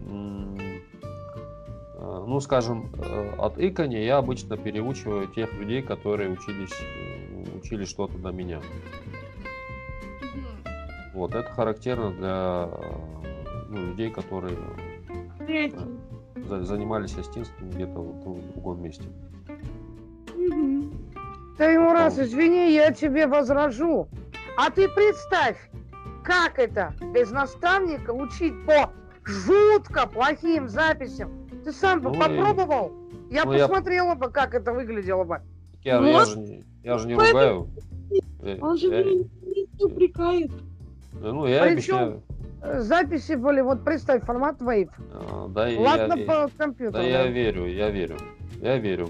э, 1.96 2.26
ну, 2.28 2.40
скажем, 2.40 2.92
э, 2.94 3.34
от 3.38 3.60
икони 3.60 3.98
я 3.98 4.18
обычно 4.18 4.58
переучиваю 4.58 5.28
тех 5.28 5.54
людей, 5.54 5.82
которые 5.82 6.30
учились, 6.32 6.72
э, 6.72 7.21
учили 7.58 7.86
что-то 7.86 8.18
до 8.18 8.32
меня. 8.32 8.62
Вот, 11.14 11.36
это 11.36 11.50
характерно 11.52 12.12
для 12.12 12.70
э, 12.72 13.66
ну, 13.70 13.78
людей, 13.88 14.10
которые 14.12 14.58
Третий. 15.40 15.78
за- 16.36 16.64
занимались 16.64 17.18
астинством 17.18 17.70
где-то 17.70 18.00
вот 18.00 18.38
в 18.38 18.52
другом 18.54 18.82
месте. 18.82 19.04
Мгм. 20.36 20.94
Ты 21.58 21.66
ему 21.66 21.92
раз, 21.92 22.18
извини, 22.18 22.74
я 22.74 22.92
тебе 22.94 23.28
возражу. 23.28 24.08
А 24.58 24.70
ты 24.72 24.88
представь, 24.88 25.58
как 26.24 26.58
это 26.60 26.94
без 27.14 27.30
наставника 27.32 28.12
учить 28.12 28.54
по 28.66 28.92
жутко 29.26 30.08
плохим 30.08 30.70
записям. 30.70 31.48
Ты 31.64 31.72
сам 31.74 32.00
бы 32.02 32.10
Ну 32.10 32.16
и- 32.16 32.20
попробовал? 32.20 32.92
Я 33.30 33.44
ну 33.46 33.54
я- 33.54 33.68
посмотрела 33.68 34.16
бы, 34.16 34.30
как 34.32 34.54
это 34.56 34.72
выглядело 34.74 35.24
бы. 35.26 35.42
Я, 35.84 36.00
я 36.00 36.26
же, 36.26 36.40
не- 36.40 36.64
я 36.84 36.98
же 36.98 37.08
не 37.08 37.16
Поэтому- 37.16 37.68
ругаю. 38.42 38.60
Он 38.62 38.78
же 38.78 38.88
я- 38.88 39.04
меня 39.04 39.26
не 39.80 39.84
упрекает. 39.86 40.52
ну, 41.14 41.46
я 41.48 41.64
Причем- 41.64 41.96
объясняю. 41.96 42.24
Э, 42.64 42.80
Записи 42.82 43.34
были, 43.34 43.62
вот 43.62 43.84
представь, 43.84 44.24
формат 44.24 44.62
Wave. 44.62 44.90
А, 45.14 45.48
Да, 45.48 45.68
и 45.70 45.78
Ладно, 45.78 46.14
я, 46.16 46.26
по 46.26 46.34
да 46.34 46.50
компьютеру. 46.58 47.04
я 47.04 47.24
да. 47.24 47.28
верю, 47.28 47.66
я 47.66 47.90
верю. 47.90 48.18
Я 48.62 48.78
верю. 48.78 49.10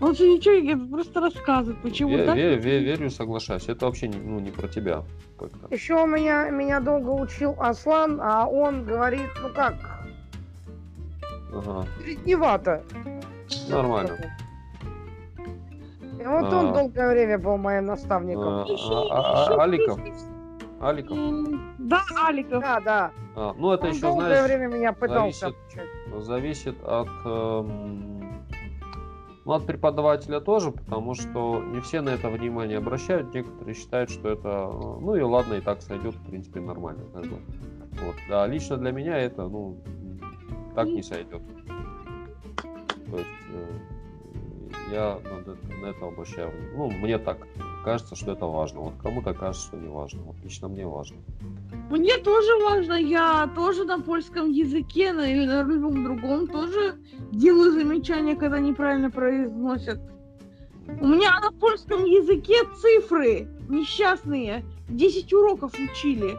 Он 0.00 0.14
же 0.16 0.26
ничего 0.26 0.54
не 0.54 0.72
говорит, 0.72 0.90
просто 0.90 1.20
рассказывает, 1.20 1.82
почему 1.82 2.16
я 2.16 2.24
так. 2.24 2.34
ве- 2.38 2.56
ве- 2.58 2.78
верю, 2.82 3.10
соглашаюсь. 3.10 3.68
Это 3.68 3.84
вообще 3.84 4.08
не, 4.08 4.16
ну, 4.16 4.40
не 4.40 4.50
про 4.50 4.66
тебя. 4.68 5.04
как-то. 5.38 5.74
Еще 5.74 5.94
у 5.94 6.06
меня, 6.06 6.48
меня 6.50 6.80
долго 6.80 7.10
учил 7.10 7.54
Аслан, 7.58 8.18
а 8.22 8.46
он 8.46 8.84
говорит, 8.84 9.28
ну 9.42 9.48
как, 9.54 9.74
Ага. 11.52 11.86
средневато. 12.02 12.82
Нормально. 13.68 14.16
И 16.20 16.26
вот 16.26 16.52
А. 16.52 16.56
он 16.58 16.72
долгое 16.74 17.08
время 17.12 17.38
был 17.38 17.56
моим 17.56 17.86
наставником. 17.86 18.48
А, 18.48 18.64
а- 19.10 19.54
а- 19.54 19.62
Аликов? 19.62 19.98
Аликов? 20.80 21.18
Да, 21.78 22.02
Аликов. 22.26 22.60
Да, 22.60 22.80
да. 22.80 23.10
А, 23.36 23.54
ну, 23.56 23.72
это 23.72 23.86
он 23.86 23.92
еще, 23.92 24.00
долгое 24.02 24.26
знаешь, 24.26 24.44
время 24.44 24.66
меня 24.68 24.92
пытался 24.92 25.50
зависит- 26.10 26.24
зависит 26.26 26.76
от, 26.84 27.08
эм, 27.24 28.44
ну, 29.46 29.52
от 29.52 29.64
преподавателя 29.66 30.40
тоже, 30.40 30.72
потому 30.72 31.14
что 31.14 31.62
не 31.62 31.80
все 31.80 32.02
на 32.02 32.10
это 32.10 32.28
внимание 32.28 32.78
обращают, 32.78 33.32
некоторые 33.34 33.74
считают, 33.74 34.10
что 34.10 34.28
это, 34.28 34.48
э, 34.48 34.98
ну 35.00 35.14
и 35.14 35.22
ладно, 35.22 35.54
и 35.54 35.60
так 35.60 35.80
сойдет, 35.80 36.14
в 36.14 36.26
принципе, 36.26 36.60
нормально. 36.60 37.04
Как 37.14 37.24
бы. 37.24 37.38
вот. 38.02 38.14
А 38.30 38.46
лично 38.46 38.76
для 38.76 38.92
меня 38.92 39.16
это, 39.18 39.48
ну, 39.48 39.78
так 40.74 40.86
не 40.86 41.02
сойдет. 41.02 41.42
То 43.10 43.16
есть 43.16 43.28
э, 43.54 43.66
я 44.90 45.18
на 45.82 45.86
это, 45.86 46.06
обращаю 46.06 46.50
внимание. 46.50 46.76
Ну, 46.76 46.90
мне 46.90 47.18
так 47.18 47.38
кажется, 47.84 48.16
что 48.16 48.32
это 48.32 48.46
важно. 48.46 48.80
Вот 48.80 48.94
кому-то 49.02 49.32
кажется, 49.34 49.68
что 49.68 49.76
не 49.76 49.88
важно. 49.88 50.22
Вот 50.22 50.36
лично 50.42 50.68
мне 50.68 50.86
важно. 50.86 51.16
Мне 51.90 52.18
тоже 52.18 52.50
важно, 52.64 52.94
я 52.94 53.50
тоже 53.54 53.84
на 53.84 53.98
польском 54.00 54.50
языке 54.50 55.12
на, 55.12 55.30
или 55.30 55.44
на 55.46 55.62
любом 55.62 56.04
другом 56.04 56.46
тоже 56.46 56.96
делаю 57.32 57.72
замечания, 57.72 58.36
когда 58.36 58.58
неправильно 58.60 59.10
произносят. 59.10 60.00
У 61.00 61.06
меня 61.06 61.38
на 61.40 61.52
польском 61.52 62.04
языке 62.04 62.54
цифры 62.80 63.48
несчастные. 63.68 64.64
10 64.88 65.32
уроков 65.32 65.72
учили. 65.74 66.36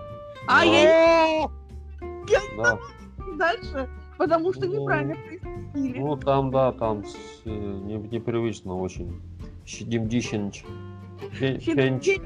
А 0.47 0.65
я 0.65 1.47
Да. 2.57 2.77
дальше, 3.37 3.89
потому 4.17 4.53
что 4.53 4.65
Ну, 4.67 4.81
неправильно 4.81 5.15
произносили. 5.71 5.99
Ну, 5.99 6.15
там, 6.17 6.51
да, 6.51 6.71
там 6.71 7.05
с- 7.05 7.15
э, 7.45 7.49
не- 7.49 7.97
непривычно 7.97 8.75
очень. 8.79 9.21
Щедимдищенч. 9.65 10.63
Фенч, 11.33 12.19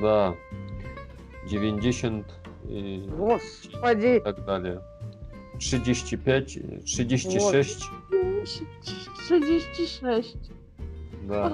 да. 0.00 0.34
Девиндищент 1.48 2.26
и 2.68 3.06
Господи. 3.16 4.20
так 4.24 4.44
далее. 4.46 4.80
65, 5.58 6.56
э, 6.56 6.80
66, 6.86 7.84
66. 9.28 10.36
да. 11.28 11.52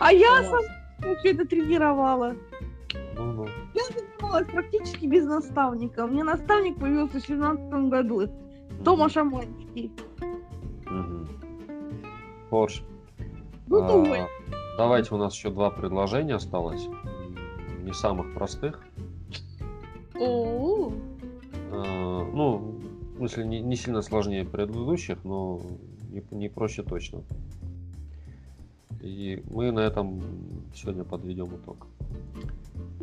А 0.00 0.12
я 0.12 0.42
Вот. 0.42 0.44
сама 1.00 1.14
все 1.16 1.30
это 1.30 1.46
тренировала. 1.46 2.36
Ну, 3.16 3.32
ну. 3.32 3.46
Я 3.74 3.82
занималась 3.86 4.46
практически 4.46 5.06
без 5.06 5.24
наставника. 5.24 6.04
У 6.04 6.08
меня 6.08 6.24
наставник 6.24 6.76
появился 6.78 7.18
в 7.20 7.26
17 7.26 7.88
году. 7.88 8.28
Тома 8.82 9.08
Шаманский. 9.08 9.92
Мгм. 10.86 11.28
Хорш. 12.50 12.82
Ну, 13.66 13.82
а, 13.82 14.28
давайте 14.76 15.14
у 15.14 15.18
нас 15.18 15.34
еще 15.34 15.50
два 15.50 15.70
предложения 15.70 16.34
осталось. 16.34 16.88
Не 17.82 17.92
самых 17.92 18.32
простых. 18.34 18.80
О, 20.18 20.92
А, 21.72 22.24
ну, 22.32 22.78
в 23.14 23.16
смысле, 23.16 23.46
не, 23.46 23.60
не 23.60 23.76
сильно 23.76 24.02
сложнее 24.02 24.44
предыдущих, 24.44 25.24
но 25.24 25.60
не, 26.10 26.22
не 26.30 26.48
проще 26.48 26.82
точно. 26.82 27.22
И 29.00 29.42
мы 29.50 29.70
на 29.70 29.80
этом 29.80 30.20
сегодня 30.74 31.04
подведем 31.04 31.48
итог. 31.56 31.86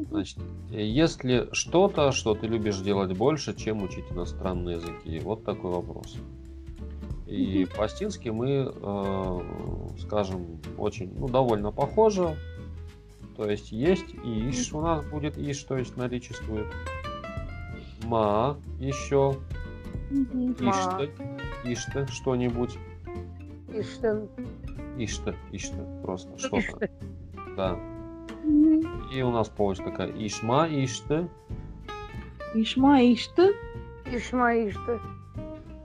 Значит, 0.10 0.40
есть 0.70 1.24
ли 1.24 1.48
что-то, 1.52 2.12
что 2.12 2.34
ты 2.36 2.48
любишь 2.48 2.80
делать 2.80 3.16
больше, 3.18 3.54
чем 3.54 3.84
учить 3.84 4.06
иностранные 4.12 4.78
языки? 4.78 5.20
Вот 5.20 5.44
такой 5.44 5.72
вопрос. 5.72 6.18
И 7.28 7.64
Мгм. 7.64 7.78
по-астински 7.78 8.30
мы, 8.30 8.74
э, 8.74 9.40
скажем, 10.00 10.60
очень, 10.78 11.14
ну, 11.18 11.30
довольно 11.30 11.72
похоже. 11.72 12.36
То 13.38 13.50
есть 13.50 13.72
есть 13.72 14.14
иш, 14.24 14.74
у 14.74 14.82
нас 14.82 15.06
будет 15.06 15.38
иш, 15.38 15.64
то 15.64 15.78
есть 15.78 15.96
наличествует. 15.96 16.68
Ма 18.04 18.58
еще, 18.80 19.38
ишты, 20.12 21.12
ишты, 21.64 22.08
что-нибудь. 22.08 22.78
Иштен. 23.74 24.28
Ишты, 24.98 25.34
ишты, 25.52 25.78
просто 26.04 26.38
что-то. 26.38 26.90
Да. 27.56 27.80
И 29.14 29.22
у 29.22 29.32
нас 29.32 29.50
получится 29.50 29.90
такая 29.90 30.12
ишма, 30.12 30.68
ишты, 30.68 31.28
Ишма, 32.54 33.02
ишты. 33.02 33.56
Ишмаишты. 34.06 35.00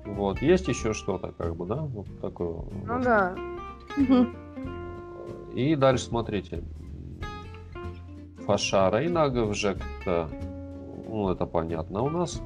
Вот. 0.04 0.42
Есть 0.42 0.66
еще 0.66 0.92
что-то, 0.92 1.32
как 1.38 1.54
бы, 1.54 1.66
да? 1.66 1.76
Вот 1.76 2.06
такое. 2.20 2.64
Ну 2.86 3.02
да. 3.02 3.36
Мгм. 3.96 4.34
И 5.54 5.76
дальше 5.76 6.06
смотрите. 6.06 6.64
Фашара 8.46 9.02
и 9.04 9.08
нагавжекта. 9.08 10.28
Ну, 11.08 11.30
это 11.30 11.46
понятно 11.46 12.02
у 12.02 12.10
нас. 12.10 12.42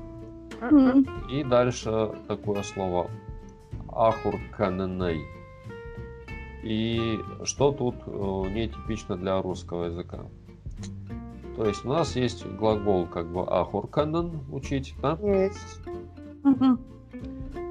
Мгм. 0.60 1.06
И 1.30 1.42
дальше 1.42 2.12
такое 2.28 2.62
слово 2.62 3.10
ахурканней. 3.88 5.24
И 6.62 7.18
что 7.44 7.72
тут 7.72 7.94
э, 8.06 8.10
нетипично 8.54 9.16
для 9.16 9.40
русского 9.40 9.84
языка? 9.84 10.20
То 11.56 11.66
есть 11.66 11.84
у 11.84 11.88
нас 11.88 12.16
есть 12.16 12.46
глагол 12.46 13.06
как 13.06 13.26
бы 13.32 13.42
ахурканен 13.46 14.40
учить, 14.52 14.94
да? 15.02 15.18
Есть. 15.22 15.80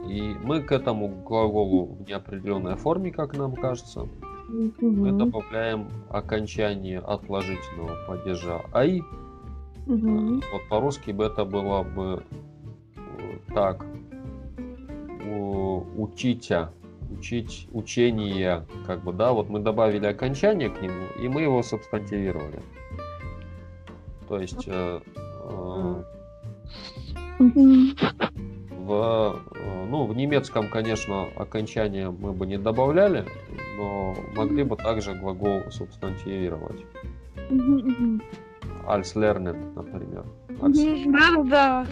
И 0.07 0.35
мы 0.43 0.61
к 0.61 0.71
этому 0.71 1.07
глаголу 1.23 1.85
в 1.85 2.07
неопределенной 2.07 2.75
форме, 2.75 3.11
как 3.11 3.37
нам 3.37 3.55
кажется, 3.55 4.07
мы 4.47 4.71
Мгм. 4.81 5.17
добавляем 5.19 5.87
окончание 6.09 6.99
отложительного 6.99 7.91
падежа 8.07 8.61
ай. 8.73 9.03
Мгм. 9.85 10.41
Вот 10.51 10.61
по-русски 10.69 11.11
бы 11.11 11.25
это 11.25 11.45
было 11.45 11.83
бы 11.83 12.23
э, 12.95 13.01
так. 13.53 13.85
У- 15.27 15.83
Учитя, 15.97 16.71
учить, 17.12 17.68
учение, 17.72 18.66
как 18.86 19.03
бы, 19.03 19.14
да, 19.14 19.34
вот 19.34 19.49
мы 19.49 19.60
добавили 19.60 20.05
окончание 20.05 20.70
к 20.70 20.82
нему, 20.82 21.05
и 21.20 21.28
мы 21.28 21.41
его 21.41 21.64
субстантивировали. 21.64 22.62
То 24.28 24.39
есть 24.39 24.68
э, 24.68 24.99
э, 25.43 26.03
в, 28.70 29.41
э, 29.55 29.86
ну, 29.89 30.05
в 30.05 30.16
немецком, 30.16 30.70
конечно, 30.70 31.28
окончание 31.36 32.12
мы 32.12 32.32
бы 32.32 32.45
не 32.45 32.57
добавляли, 32.57 33.26
но 33.78 34.16
могли 34.36 34.64
бы 34.64 34.76
также 34.76 35.16
глагол 35.16 35.64
субстантивировать. 35.72 36.86
Als 38.88 39.16
lernen, 39.16 39.74
например. 39.76 40.26
Als 40.62 40.78
Мгм. 40.78 41.12
Да-да-да. 41.12 41.88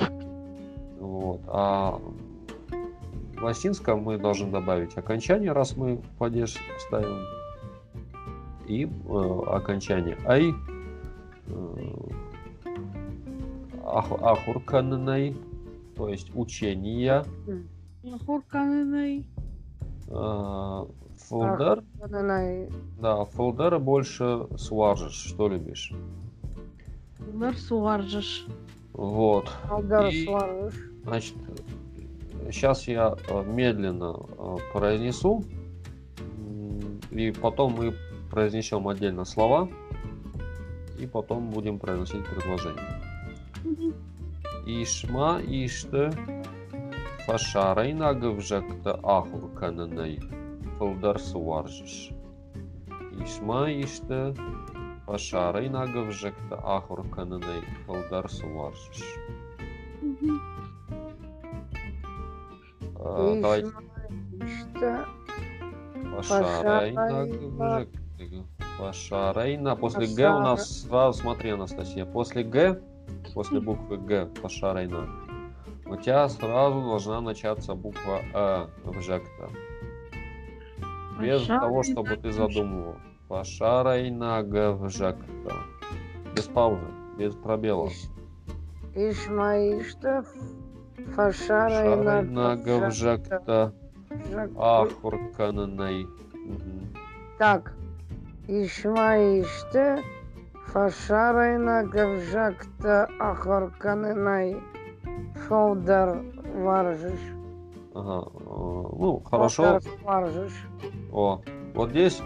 Вот. 1.00 1.42
А 1.48 2.00
в 3.38 3.44
латинском 3.44 4.02
мы 4.02 4.18
должны 4.18 4.50
добавить 4.52 4.98
окончание, 4.98 5.52
раз 5.52 5.76
мы 5.78 6.02
падеж 6.18 6.56
ставим. 6.80 7.26
И 8.68 8.86
э, 8.86 9.42
окончание 9.48 10.18
ай. 10.26 10.54
Э, 11.48 11.76
ах, 13.86 14.12
ахурканной, 14.12 15.38
то 15.96 16.10
есть 16.10 16.32
учение. 16.36 17.24
Хурканный. 18.26 19.28
Э, 20.10 20.86
фолдер. 21.18 21.84
Да, 23.00 23.26
фолдера 23.26 23.80
больше 23.80 24.48
сважешь. 24.58 25.14
Что 25.16 25.48
любишь? 25.48 25.94
Нарсуаржиш. 27.34 28.48
Вот. 28.94 29.50
Алдар 29.70 30.08
И- 30.08 30.26
славишь. 30.26 30.92
Значит, 31.04 31.36
сейчас 32.52 32.88
я 32.88 33.16
э, 33.30 33.44
медленно 33.46 34.16
э, 34.18 34.58
произнесу, 34.74 35.44
и 37.12 37.32
потом 37.32 37.74
мы 37.74 37.94
произнесем 38.30 38.88
отдельно 38.88 39.26
слова, 39.26 39.70
и 41.00 41.06
потом 41.06 41.50
будем 41.50 41.80
произносить 41.80 42.26
предложения. 42.26 43.02
Мгм. 43.64 43.94
Ишма 44.66 45.42
иште 45.42 46.12
фашарай 47.26 47.94
нагывжакта 47.94 49.00
ахуркананай 49.04 50.20
фылдар 50.78 51.20
суаржыш. 51.20 52.10
Ишма 53.24 53.72
иште 53.72 54.36
фашарай 55.06 55.70
нагывжакта 55.70 56.56
ахуркананай 56.76 57.62
фылдар 57.86 58.30
суаржыш. 58.30 59.04
Э, 63.00 63.40
Давайте 63.42 63.72
Ишта. 64.42 65.06
Пашарайна. 66.16 67.28
Пашарайна. 67.58 67.88
Пашарайна. 68.80 69.76
После 69.76 70.08
Г 70.08 70.36
у 70.36 70.40
нас 70.40 70.82
сразу, 70.82 71.20
смотри, 71.22 71.52
Анастасия, 71.52 72.06
после 72.06 72.44
Г, 72.44 72.82
после 73.34 73.60
буквы 73.60 73.98
Г, 73.98 74.28
Пашарайна, 74.42 75.08
у 75.86 75.96
тебя 75.96 76.28
сразу 76.30 76.82
должна 76.82 77.22
начаться 77.22 77.76
буква 77.76 78.22
Э 78.34 78.68
в 78.84 79.02
жекта. 79.02 79.50
Без 81.20 81.46
того, 81.46 81.84
чтобы 81.84 82.16
ты 82.18 82.32
задумывал. 82.32 82.96
Пашарайна 83.28 84.44
Г 84.44 84.72
в 84.72 84.90
жекта. 84.90 85.54
Без 86.36 86.46
паузы, 86.46 86.86
без 87.18 87.34
пробела. 87.36 87.90
Ишмаишта. 88.96 90.24
Фашарайна. 91.16 92.04
Пашарайна 92.04 92.56
Г 92.56 92.88
в 92.88 92.92
жекта. 92.92 93.72
Жак- 94.32 94.52
Ахуркананай. 94.58 96.08
Так. 97.38 97.74
Ишмаишта. 98.48 100.00
Фашарайна 100.68 101.84
гавжакта 101.86 103.08
ахарканенай. 103.20 104.58
Фолдар 105.48 106.22
варжиш. 106.56 107.20
Ага. 107.94 108.28
э, 108.28 108.40
Ну, 109.00 109.22
хорошо. 109.30 109.80
Варжиш. 110.04 110.54
О, 111.12 111.42
вот 111.74 111.90
здесь, 111.92 112.22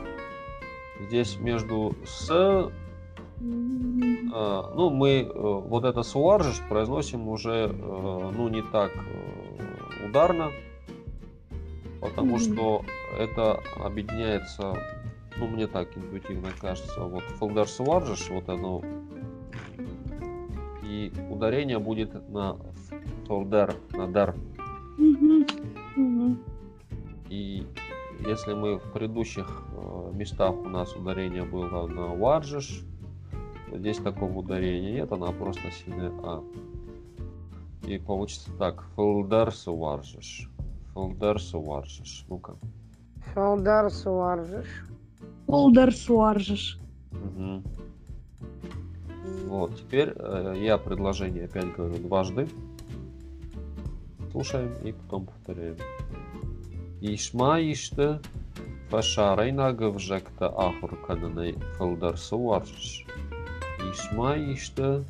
здесь 1.08 1.38
между 1.40 1.94
с, 2.06 2.30
ну, 4.76 4.90
мы 4.90 5.22
э, 5.22 5.32
вот 5.34 5.84
это 5.84 6.04
суаржиш 6.04 6.62
произносим 6.70 7.28
уже, 7.28 7.70
э, 7.72 8.32
ну, 8.36 8.50
не 8.50 8.62
так 8.62 8.92
э, 8.94 10.08
ударно, 10.08 10.52
потому 12.00 12.40
что 12.40 12.84
это 13.18 13.60
объединяется, 13.84 14.76
ну, 15.38 15.48
мне 15.48 15.68
так 15.68 15.96
интуитивно 15.98 16.50
кажется, 16.60 17.02
вот 17.02 17.24
фолдар 17.40 17.68
суаржиш, 17.68 18.30
вот 18.30 18.48
оно, 18.50 18.82
и 20.84 21.12
ударение 21.30 21.80
будет 21.80 22.30
на 22.30 22.58
фолдер, 23.28 23.76
на 23.92 24.08
дар. 24.08 24.36
И 27.30 27.66
если 28.28 28.54
мы 28.54 28.78
в 28.78 28.92
предыдущих 28.92 29.64
э, 29.74 30.12
местах 30.14 30.54
у 30.54 30.70
нас 30.70 30.96
ударение 30.96 31.44
было 31.44 31.88
на 31.88 32.08
варжиш, 32.08 32.84
здесь 33.72 33.98
такого 33.98 34.40
ударения 34.40 34.94
нет, 34.94 35.12
она 35.12 35.32
просто 35.32 35.62
сильная 35.72 36.12
А. 36.24 36.44
И 37.84 37.98
получится 37.98 38.52
так. 38.60 38.84
Фолдерсу 38.96 39.76
варжиш. 39.76 40.50
Фолдерсу 40.94 41.60
варжиш. 41.62 42.26
Ну-ка. 42.30 42.56
Фолдар 43.34 43.90
варжиш. 44.06 44.68
Полдар 45.46 45.94
суаржиш. 45.94 46.80
Мгм. 47.12 47.64
Вот, 49.48 49.76
теперь 49.78 50.14
э, 50.16 50.56
я 50.60 50.78
предложение 50.78 51.46
опять 51.46 51.74
говорю 51.76 51.98
дважды. 51.98 52.48
Слушаем 54.32 54.74
и 54.84 54.92
потом 54.94 55.26
повторяем. 55.26 55.78
Ишма 57.02 57.60
иште 57.60 58.20
фашарай 58.90 59.52
нагавжекта 59.52 60.48
ахуркананай 60.48 61.54
фалдарсу 61.78 62.38
варжиш. 62.38 63.06
Ишма 63.06 63.31
иште 64.54 65.04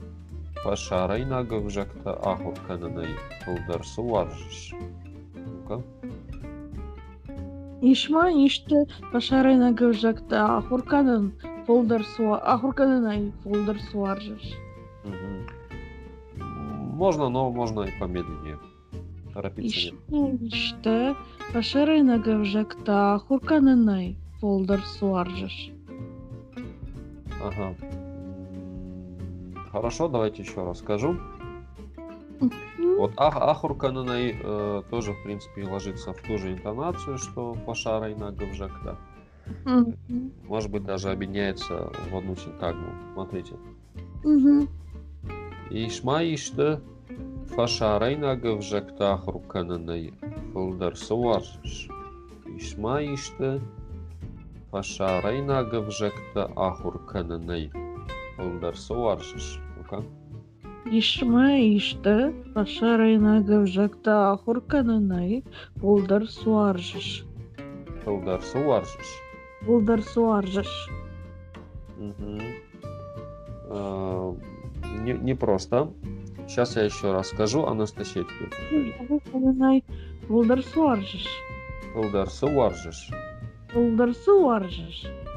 фашарай 0.63 1.25
нагавжекта 1.25 2.11
ахуркананай 2.13 3.11
фалдарсу 3.45 4.03
варжиш. 4.03 4.73
Ну-ка. 5.35 5.83
Ишма 7.81 8.29
иште 8.29 8.85
пашарайна 9.11 9.71
гавжакта 9.73 10.57
ахурканын 10.57 11.33
фолдар 11.65 12.03
суа 12.03 12.37
ахурканынай. 12.53 13.33
Мгм. 15.03 15.47
Можно, 16.95 17.29
но 17.29 17.49
можно 17.49 17.81
и 17.81 17.91
помедленнее. 17.99 18.59
Торопиться 19.33 19.93
нет. 20.09 20.53
Иште 20.53 21.15
пашарайна 21.53 22.19
гавжакта 22.19 23.15
ахурканынай 23.15 24.15
фолдар 24.39 24.81
суаржиш. 24.81 25.71
Ага. 27.41 27.75
Хорошо, 29.71 30.07
давайте 30.07 30.41
еще 30.43 30.63
раз 30.63 30.79
скажу. 30.79 31.17
Вот 32.97 33.13
ах, 33.17 33.37
Ахуркананай 33.37 34.35
э, 34.39 34.83
тоже, 34.89 35.13
в 35.13 35.23
принципе, 35.23 35.67
ложится 35.67 36.13
в 36.13 36.21
ту 36.21 36.37
же 36.37 36.53
интонацию, 36.53 37.17
что 37.17 37.55
Пашара 37.65 38.11
и 38.11 38.15
Нагавжакта. 38.15 38.97
Мгм. 39.65 40.31
Может 40.47 40.71
быть, 40.71 40.83
даже 40.83 41.09
объединяется 41.09 41.91
в 42.11 42.15
одну 42.15 42.35
синтагму. 42.35 42.89
Смотрите. 43.13 43.53
Мгм. 44.23 44.67
Ишма 45.69 46.23
иште 46.23 46.81
Фашарайнагы 47.55 48.55
в 48.55 48.61
жактах 48.61 49.27
рукананай 49.27 50.13
фылдар 50.53 50.95
суаржыш. 50.95 51.89
Ишма 52.45 53.03
ишты. 53.03 53.61
Фашарайнагы 54.69 55.81
в 55.81 55.91
жакта 55.91 56.45
ахуркананай 58.37 58.37
фылдар 58.37 58.75
суаржыш. 58.77 59.59
Ну-ка. 59.77 60.03
Ишма 60.91 61.55
ишті, 61.59 62.33
пашарайна 62.53 63.41
гавжакта 63.47 64.33
ахурканынай, 64.33 65.43
булдар 65.75 66.25
суаржыш. 66.27 67.23
Фылдар 68.03 68.41
суаржыш. 68.41 69.09
Булдар 69.65 70.01
суаржыш. 70.01 70.71
Мгм. 71.97 72.41
А, 73.69 74.35
Не, 75.03 75.13
не 75.13 75.33
просто. 75.35 75.93
Сейчас 76.47 76.75
я 76.75 76.83
еще 76.83 77.13
раз 77.13 77.29
скажу, 77.29 77.65
Анастасия 77.65 78.23
тебе 78.23 78.49
повторит. 78.49 78.95
Ахурканынай, 79.01 79.83
булдар 80.27 80.61
суаржыш. 80.63 81.27
Фылдар 81.93 82.29
суаржыш. 82.29 83.09
Булдар 83.73 84.13
суаржыш. 84.13 85.05
А, 85.05 85.30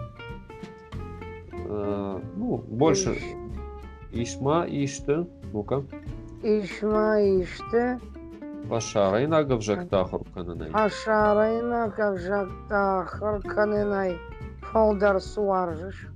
Ну, 2.37 2.59
больше 2.69 3.17
Ишма 4.13 4.65
ишты. 4.69 5.27
Ну-ка. 5.53 5.83
Ишма 6.43 7.21
иште, 7.21 7.99
Пашарайнагы 8.69 9.57
в 9.57 9.61
жактах 9.63 10.13
рукананай. 10.13 10.71
ашарайна 10.73 11.91
кавжакта 11.91 13.05
харканынай 13.07 14.17
фалдар 14.63 15.21
суаржыш. 15.21 16.09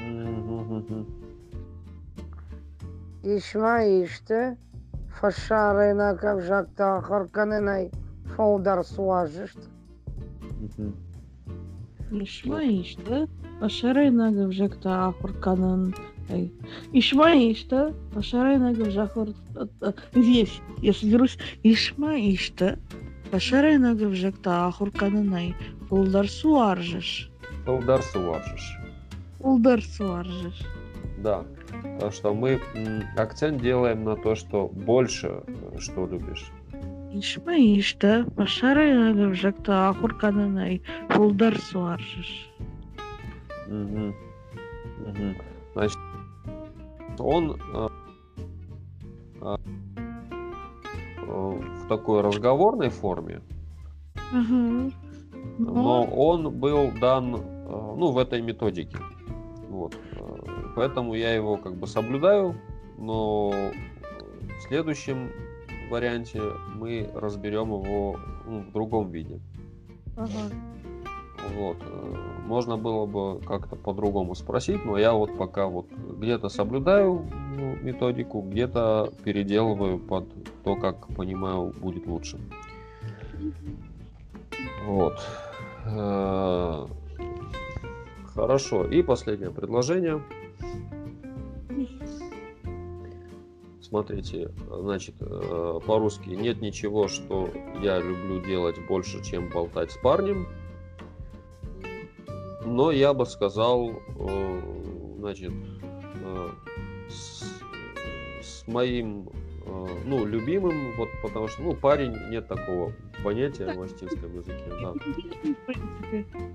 Мгм. 0.00 1.06
Ишма 3.24 3.82
иште, 4.04 4.56
фашарайна 5.20 6.16
кавжакта 6.16 7.00
харканынай 7.00 7.90
фалдар 8.36 8.84
суаржыш. 8.84 9.54
Мгм. 10.60 10.94
Ишма 12.11 12.61
ишті, 12.63 13.27
пашарайна 13.59 14.31
гавжакта 14.31 15.07
ахурканын. 15.09 15.93
Ай. 16.29 16.51
Ишма 16.93 17.33
ишті, 17.33 17.93
пашарайна 18.13 18.73
гавжахур... 18.73 19.29
Здесь, 20.13 20.61
я 20.81 20.93
соберусь. 20.93 21.39
Ишма 21.63 22.13
ишті, 22.17 22.77
пашарайна 23.31 23.95
гавжакта 23.95 24.67
ахурканынай, 24.67 25.55
булдар 25.89 26.29
суаржыш. 26.29 27.29
Фылдар 27.65 28.01
суаржыш. 28.03 28.77
Булдар 29.39 29.81
суаржыш. 29.81 30.61
Да. 31.23 31.43
Потому 31.81 32.11
что 32.11 32.33
мы 32.33 32.61
м, 32.75 33.03
акцент 33.17 33.61
делаем 33.61 34.03
на 34.03 34.15
то, 34.15 34.35
что 34.35 34.67
больше, 34.67 35.43
э, 35.47 35.79
что 35.79 36.05
любишь. 36.05 36.51
Ишма 37.14 37.56
ишті, 37.56 38.24
пашарайна 38.36 39.14
гавжакта 39.16 39.88
ахурканынай, 39.88 40.82
булдар 41.16 41.56
суаржыш. 41.56 42.50
Мгм. 43.68 44.14
Мгм. 45.06 45.36
Значит, 45.72 45.98
он 47.18 47.56
э, 47.74 47.88
э, 49.40 49.56
в 51.26 51.88
такой 51.88 52.20
разговорной 52.20 52.90
форме, 52.90 53.40
Ага. 54.32 54.90
но 55.58 56.04
он 56.04 56.50
был 56.50 56.92
дан 57.00 57.36
э, 57.36 57.40
ну, 57.96 58.10
в 58.12 58.18
этой 58.18 58.42
методике. 58.42 58.98
Вот. 59.70 59.96
э, 60.12 60.18
Поэтому 60.76 61.14
я 61.14 61.32
его 61.34 61.56
как 61.56 61.74
бы 61.74 61.86
соблюдаю, 61.86 62.54
но 62.98 63.48
в 63.50 64.62
следующем 64.68 65.30
варианте 65.90 66.40
мы 66.74 67.10
разберем 67.14 67.68
его 67.68 68.18
ну, 68.46 68.60
в 68.60 68.72
другом 68.72 69.10
виде. 69.10 69.40
Ага. 70.16 70.50
Вот. 71.56 71.76
э, 71.80 72.16
Можно 72.46 72.76
было 72.76 73.06
бы 73.06 73.40
как-то 73.44 73.76
по-другому 73.76 74.34
спросить, 74.34 74.84
но 74.84 74.98
я 74.98 75.12
вот 75.12 75.36
пока 75.36 75.66
вот 75.66 75.86
где-то 75.92 76.48
соблюдаю 76.48 77.26
ну, 77.56 77.76
методику, 77.76 78.42
где-то 78.42 79.12
переделываю 79.24 79.98
под 79.98 80.26
то, 80.64 80.76
как 80.76 81.06
понимаю, 81.08 81.72
будет 81.80 82.06
лучше. 82.06 82.38
Вот. 84.86 85.18
Э, 85.86 86.86
Хорошо. 88.38 88.84
И 88.84 89.02
последнее 89.02 89.50
предложение. 89.50 90.22
Смотрите, 93.88 94.50
значит, 94.70 95.14
э, 95.20 95.80
по-русски 95.86 96.28
нет 96.28 96.60
ничего, 96.60 97.08
что 97.08 97.48
я 97.80 97.98
люблю 97.98 98.44
делать 98.44 98.76
больше, 98.86 99.24
чем 99.24 99.48
болтать 99.48 99.92
с 99.92 99.96
парнем. 99.96 100.46
Но 102.66 102.90
я 102.90 103.14
бы 103.14 103.24
сказал, 103.24 103.88
э, 103.90 104.60
значит, 105.20 105.52
э, 106.22 106.48
с, 107.08 107.62
с 108.42 108.66
моим, 108.66 109.30
ну, 110.04 110.26
любимым, 110.26 110.94
вот 110.98 111.08
потому 111.22 111.48
что, 111.48 111.62
ну, 111.62 111.74
парень, 111.74 112.14
нет 112.30 112.46
такого 112.46 112.92
понятия 113.24 113.72
в 113.72 113.82
астинском 113.82 114.36
языке, 114.36 114.64
да. 114.82 114.94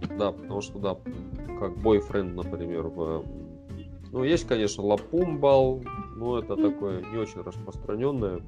Да, 0.18 0.32
потому 0.32 0.62
что, 0.62 0.78
да, 0.78 0.98
как 1.60 1.76
бойфренд, 1.78 2.36
например, 2.36 2.84
в... 2.84 3.26
Ну, 4.14 4.24
есть, 4.24 4.46
конечно, 4.48 4.84
лапумбал, 4.84 5.82
но 6.16 6.38
это 6.38 6.56
такое 6.56 7.02
не 7.02 7.18
очень 7.18 7.42
распространенное. 7.42 8.42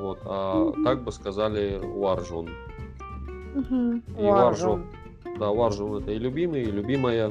Вот, 0.00 0.18
а 0.24 0.72
так 0.82 1.04
бы 1.04 1.12
сказали 1.12 1.78
варжон. 1.78 2.48
Мгм. 3.54 4.02
И 4.18 4.22
варжон, 4.22 4.86
да, 5.38 5.50
варжон 5.50 6.02
это 6.02 6.12
и 6.12 6.18
любимый, 6.18 6.62
и 6.62 6.70
любимая. 6.70 7.30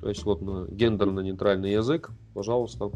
То 0.00 0.08
есть 0.08 0.24
вот 0.24 0.40
на 0.40 0.66
гендерно-нейтральный 0.70 1.72
язык, 1.72 2.10
пожалуйста. 2.32 2.90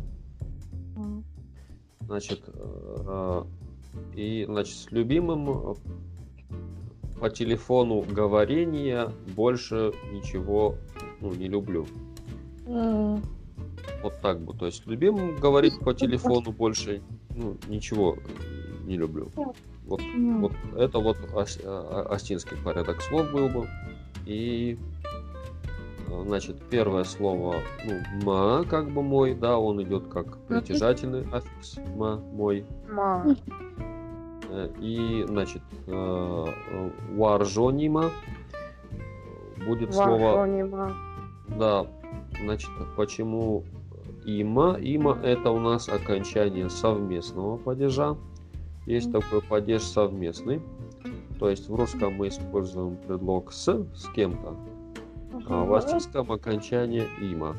Значит, 2.00 2.40
э, 2.46 3.44
и 4.16 4.46
значит, 4.46 4.76
с 4.76 4.90
любимым 4.90 5.50
э, 5.50 5.74
по 7.20 7.28
телефону 7.28 8.00
говорения 8.00 9.12
больше 9.36 9.92
ничего 10.10 10.76
ну, 11.20 11.34
не 11.34 11.48
люблю. 11.48 11.86
А, 12.66 13.18
Вот 14.02 14.20
так 14.20 14.40
бы. 14.40 14.54
То 14.54 14.66
есть 14.66 14.82
с 14.82 14.86
любимым 14.86 15.36
говорить 15.36 15.78
по 15.80 15.92
телефону 15.94 16.52
больше 16.52 17.02
ну, 17.34 17.56
ничего 17.68 18.16
не 18.84 18.96
люблю. 18.96 19.28
Вот, 19.86 20.00
ну, 20.16 20.38
вот 20.40 20.52
это 20.78 20.98
вот 20.98 21.16
ос- 21.34 21.60
а- 21.64 22.06
астинский 22.10 22.56
порядок 22.64 23.00
слов 23.02 23.30
был 23.32 23.48
бы. 23.48 23.68
И 24.26 24.78
э, 26.10 26.22
значит, 26.26 26.56
первое 26.70 27.04
слово, 27.04 27.56
ну, 27.84 28.00
ма, 28.24 28.64
как 28.64 28.90
бы 28.90 29.02
мой, 29.02 29.34
да, 29.34 29.58
он 29.58 29.82
идет 29.82 30.06
как 30.08 30.38
притяжательный 30.46 31.26
аффикс, 31.30 31.76
ма, 31.96 32.16
мой. 32.32 32.64
Ма. 32.90 33.36
Э, 34.50 34.70
И, 34.80 35.24
значит, 35.28 35.62
э, 35.86 36.46
варжонима 37.16 38.10
будет 39.66 39.92
слово, 39.94 40.18
Варшонима. 40.36 40.92
да, 41.58 41.86
значит, 42.42 42.70
почему 42.96 43.64
има? 44.24 44.78
Има 44.80 45.18
это 45.22 45.50
у 45.50 45.60
нас 45.60 45.88
окончание 45.88 46.70
совместного 46.70 47.56
падежа. 47.56 48.16
Есть 48.86 49.12
такой 49.12 49.42
падеж 49.42 49.82
совместный. 49.82 50.60
То 51.38 51.50
есть 51.50 51.68
в 51.68 51.74
русском 51.74 52.14
мы 52.14 52.28
используем 52.28 52.96
предлог 52.96 53.52
с, 53.52 53.66
с 53.94 54.08
кем-то, 54.14 54.56
а 55.46 55.64
в 55.64 55.74
ага. 55.74 55.78
астинском 55.78 56.30
окончание 56.30 57.06
има. 57.20 57.56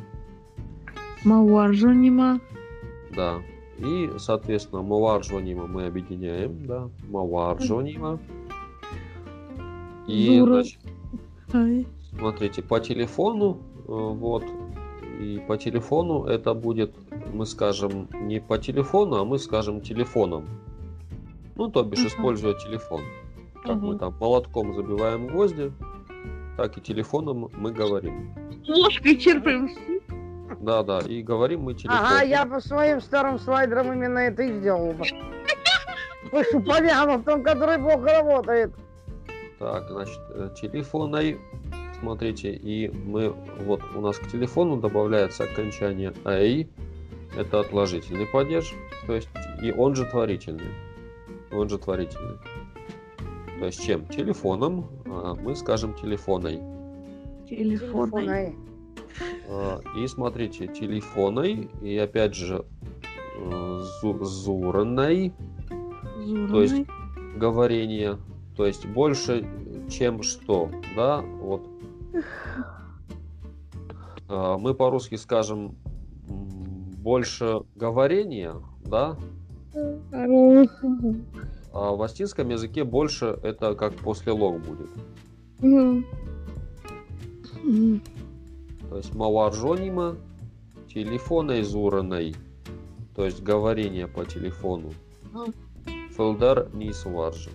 Мауаржонима. 1.23 2.39
Да. 3.15 3.41
И, 3.77 4.09
соответственно, 4.17 4.81
маваржонима 4.83 5.67
мы 5.67 5.87
объединяем, 5.87 6.65
да, 6.65 6.89
маваржонима. 7.09 8.19
И, 10.07 10.39
значит, 10.39 10.79
смотрите, 12.17 12.61
по 12.61 12.79
телефону, 12.79 13.57
э, 13.79 13.81
вот, 13.87 14.45
и 15.19 15.39
по 15.47 15.57
телефону 15.57 16.25
это 16.25 16.53
будет, 16.53 16.93
мы 17.33 17.45
скажем, 17.45 18.07
не 18.13 18.39
по 18.39 18.57
телефону, 18.57 19.17
а 19.17 19.25
мы 19.25 19.39
скажем 19.39 19.81
телефоном. 19.81 20.47
Ну, 21.55 21.69
то 21.69 21.83
бишь, 21.83 22.05
используя 22.05 22.53
телефон. 22.53 23.01
Как 23.63 23.77
мы 23.77 23.97
там 23.97 24.15
молотком 24.19 24.75
забиваем 24.75 25.27
гвозди, 25.27 25.71
так 26.57 26.77
и 26.77 26.81
телефоном 26.81 27.49
мы 27.57 27.71
говорим. 27.71 28.33
Ложкой 28.67 29.17
черпаем. 29.17 29.69
Да, 30.59 30.83
да, 30.83 30.99
и 30.99 31.21
говорим 31.21 31.63
мы 31.63 31.73
телефоном. 31.73 32.05
Ага, 32.05 32.23
я 32.23 32.45
по 32.45 32.59
своим 32.59 33.01
старым 33.01 33.39
слайдерам 33.39 33.93
именно 33.93 34.19
это 34.19 34.43
и 34.43 34.59
сделал 34.59 34.93
бы. 34.93 35.05
Слышу, 36.29 36.61
понятно, 36.61 37.17
в 37.17 37.23
том, 37.23 37.43
который 37.43 37.77
плохо 37.77 38.05
работает. 38.05 38.73
Так, 39.59 39.89
значит, 39.89 40.19
э, 40.29 40.49
телефоной, 40.59 41.39
смотрите, 42.05 42.53
и 42.53 42.89
мы, 42.89 43.29
вот 43.65 43.81
у 43.95 44.01
нас 44.01 44.19
к 44.19 44.27
телефону 44.27 44.77
добавляется 44.77 45.45
окончание 45.45 46.13
«эй», 46.25 46.69
это 47.35 47.61
отложительный 47.61 48.27
падеж, 48.27 48.73
то 49.07 49.15
есть 49.15 49.27
и 49.63 49.71
он 49.71 49.95
же 49.95 50.05
творительный. 50.05 50.69
Он 51.51 51.67
же 51.67 51.79
творительный. 51.79 52.37
То 53.59 53.65
есть 53.65 53.83
чем? 53.83 54.05
Телефоном, 54.07 54.87
а 55.07 55.33
мы 55.33 55.55
скажем 55.55 55.95
телефоной. 55.95 56.59
Телефонной. 57.49 58.55
А, 59.49 59.81
И 59.97 60.07
смотрите, 60.07 60.67
телефоной, 60.67 61.69
и 61.81 61.97
опять 61.97 62.35
же 62.35 62.65
э, 63.37 63.83
зу- 64.03 64.23
зуранной, 64.23 65.33
то 66.51 66.61
есть 66.61 66.75
Зурной. 66.75 67.37
говорение, 67.37 68.17
то 68.55 68.65
есть 68.67 68.85
больше, 68.85 69.43
чем 69.89 70.21
что, 70.21 70.69
да, 70.95 71.21
вот. 71.21 71.67
А, 74.27 74.57
Мы 74.57 74.73
по-русски 74.73 75.15
скажем 75.15 75.75
больше 76.27 77.61
говорения, 77.75 78.55
да, 78.83 79.17
а 81.73 81.91
в 81.91 82.01
астинском 82.01 82.49
языке 82.49 82.83
больше 82.83 83.37
это 83.43 83.75
как 83.75 83.93
после 83.95 84.31
лог 84.31 84.61
будет. 84.61 84.89
То 88.89 88.97
есть 88.97 89.13
маваржонима, 89.13 90.15
телефоной 90.87 91.63
зураной, 91.63 92.35
то 93.15 93.25
есть 93.25 93.43
говорение 93.43 94.07
по 94.07 94.25
телефону. 94.25 94.93
Фелдар 96.15 96.69
не 96.73 96.93
сваржен. 96.93 97.51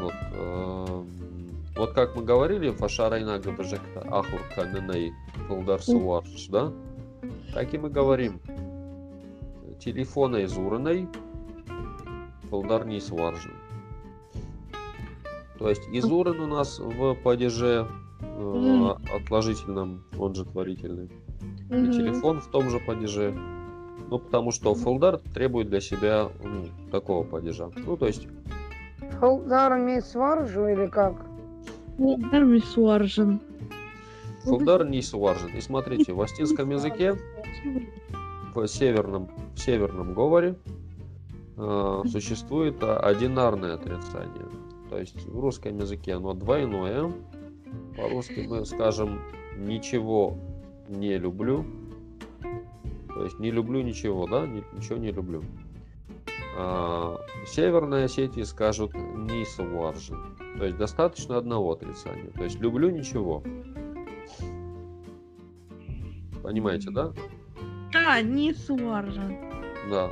Вот, 0.00 0.14
эм, 0.32 1.06
вот 1.78 1.92
как 1.92 2.16
мы 2.16 2.24
говорили, 2.24 2.70
фашарайна 2.70 3.38
габажекта 3.38 4.00
ахур 4.10 4.40
каненей 4.54 5.12
фелдар 5.46 5.80
сварж, 5.80 6.48
да? 6.48 6.72
Так 7.54 7.72
и 7.72 7.78
мы 7.78 7.88
говорим. 7.88 8.40
Телефоной 9.78 10.46
зураной, 10.46 11.08
фелдар 12.50 12.84
не 12.84 13.00
сваржен. 13.00 13.52
То 15.58 15.68
есть 15.68 15.82
изуран 15.92 16.40
у 16.40 16.46
нас 16.46 16.80
в 16.80 17.14
падеже 17.14 17.86
э, 18.20 18.94
отложительном, 19.14 20.04
он 20.18 20.34
же 20.34 20.44
творительный. 20.44 21.10
И 21.70 21.92
телефон 21.92 22.40
в 22.40 22.48
том 22.48 22.70
же 22.70 22.80
падеже. 22.80 23.32
Ну, 24.10 24.18
потому 24.18 24.50
что 24.50 24.74
фолдар 24.74 25.18
требует 25.18 25.68
для 25.68 25.80
себя 25.80 26.28
ну, 26.42 26.66
такого 26.90 27.24
падежа. 27.24 27.70
Ну, 27.76 27.96
то 27.96 28.06
есть, 28.06 28.26
Холдар 29.20 29.78
не 29.78 30.00
сваржу 30.00 30.66
или 30.68 30.86
как? 30.86 31.27
Фолдар 31.98 32.44
Мисуаржен. 32.44 33.40
фолдар 34.44 34.88
не 34.88 35.02
сваржен. 35.02 35.56
И 35.56 35.60
смотрите, 35.60 36.12
в 36.12 36.20
астинском 36.20 36.70
языке, 36.70 37.16
в 38.54 38.66
северном, 38.68 39.28
в 39.54 39.58
северном 39.58 40.14
говоре 40.14 40.56
э, 41.56 42.02
существует 42.06 42.76
а, 42.82 42.98
одинарное 43.00 43.74
отрицание. 43.74 44.46
То 44.90 44.98
есть 44.98 45.26
в 45.26 45.38
русском 45.38 45.76
языке 45.76 46.14
оно 46.14 46.34
двойное. 46.34 47.12
По-русски 47.96 48.46
мы 48.48 48.64
скажем 48.64 49.20
«ничего 49.56 50.38
не 50.88 51.18
люблю». 51.18 51.64
То 53.14 53.24
есть 53.24 53.40
не 53.40 53.50
люблю 53.50 53.82
ничего, 53.82 54.26
да? 54.28 54.46
Ни- 54.46 54.64
Ничего 54.76 54.98
не 54.98 55.10
люблю. 55.10 55.42
А, 56.60 57.20
Северной 57.46 58.04
Осетии 58.04 58.42
скажут 58.42 58.92
«не 58.94 59.44
сваржен». 59.44 60.36
То 60.58 60.64
есть 60.64 60.76
достаточно 60.76 61.36
одного 61.36 61.72
отрицания. 61.72 62.30
То 62.32 62.42
есть 62.42 62.58
люблю 62.58 62.90
ничего. 62.90 63.44
Понимаете, 66.42 66.90
да? 66.90 67.12
Да, 67.92 68.20
не 68.22 68.52
Суаржен. 68.54 69.36
Да. 69.90 70.10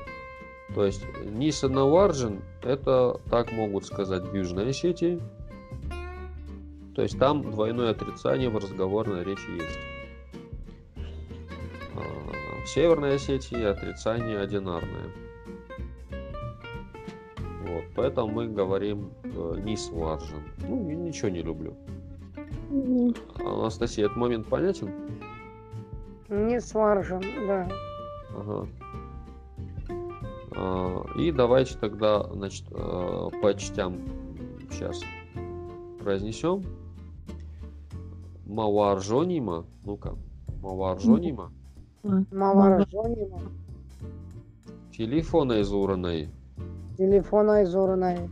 То 0.74 0.84
есть 0.84 1.02
Ниса 1.24 1.68
Наваржин, 1.68 2.42
это 2.62 3.20
так 3.30 3.50
могут 3.52 3.86
сказать 3.86 4.22
в 4.24 4.34
Южной 4.34 4.70
Осетии. 4.70 5.20
То 6.94 7.02
есть 7.02 7.18
там 7.18 7.42
двойное 7.42 7.90
отрицание 7.90 8.50
в 8.50 8.56
разговорной 8.56 9.24
речи 9.24 9.50
есть. 9.50 9.78
А, 11.94 12.62
В 12.64 12.68
Северной 12.68 13.16
Осетии 13.16 13.62
отрицание 13.62 14.38
одинарное. 14.38 15.10
Поэтому 17.96 18.28
мы 18.28 18.48
говорим 18.48 19.10
э, 19.24 19.60
Нис 19.64 19.90
Варжин. 19.90 20.42
Ну, 20.68 20.88
и 20.90 20.94
ничего 20.94 21.30
не 21.30 21.42
люблю. 21.42 21.74
Анастасия, 23.38 24.06
этот 24.06 24.16
момент 24.16 24.46
понятен? 24.48 24.90
Не 26.28 26.60
сваржен, 26.60 27.22
да. 27.46 27.68
Ага. 28.36 28.68
А, 30.56 31.04
И 31.16 31.30
давайте 31.30 31.78
тогда, 31.78 32.24
значит, 32.32 32.66
э, 32.70 33.28
по 33.40 33.54
частям 33.54 33.98
сейчас 34.70 35.00
произнесем. 36.02 36.62
Маваржонима. 38.46 39.64
Ну-ка. 39.84 40.16
Маваржонима. 40.62 41.52
Маваржонима. 42.02 43.40
Телефона 44.92 45.60
изуранной. 45.60 46.30
Телефона 46.96 47.64
изурной. 47.64 48.30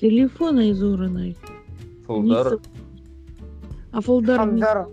Телефона 0.00 0.70
изуранной. 0.70 1.36
Фолдар. 2.06 2.58
А 3.92 4.00
фолдар 4.00 4.38
Фолдар. 4.38 4.88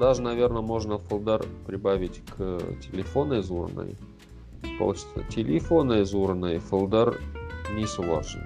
Даже, 0.00 0.22
наверное, 0.22 0.62
можно 0.62 0.98
фолдар 0.98 1.44
прибавить 1.66 2.22
к 2.36 2.60
телефону 2.80 3.38
изуранной. 3.40 3.96
Получится 4.78 5.22
телефона 5.28 6.02
изуранной, 6.02 6.58
фолдар 6.58 7.20
не 7.74 7.86
суважен. 7.86 8.42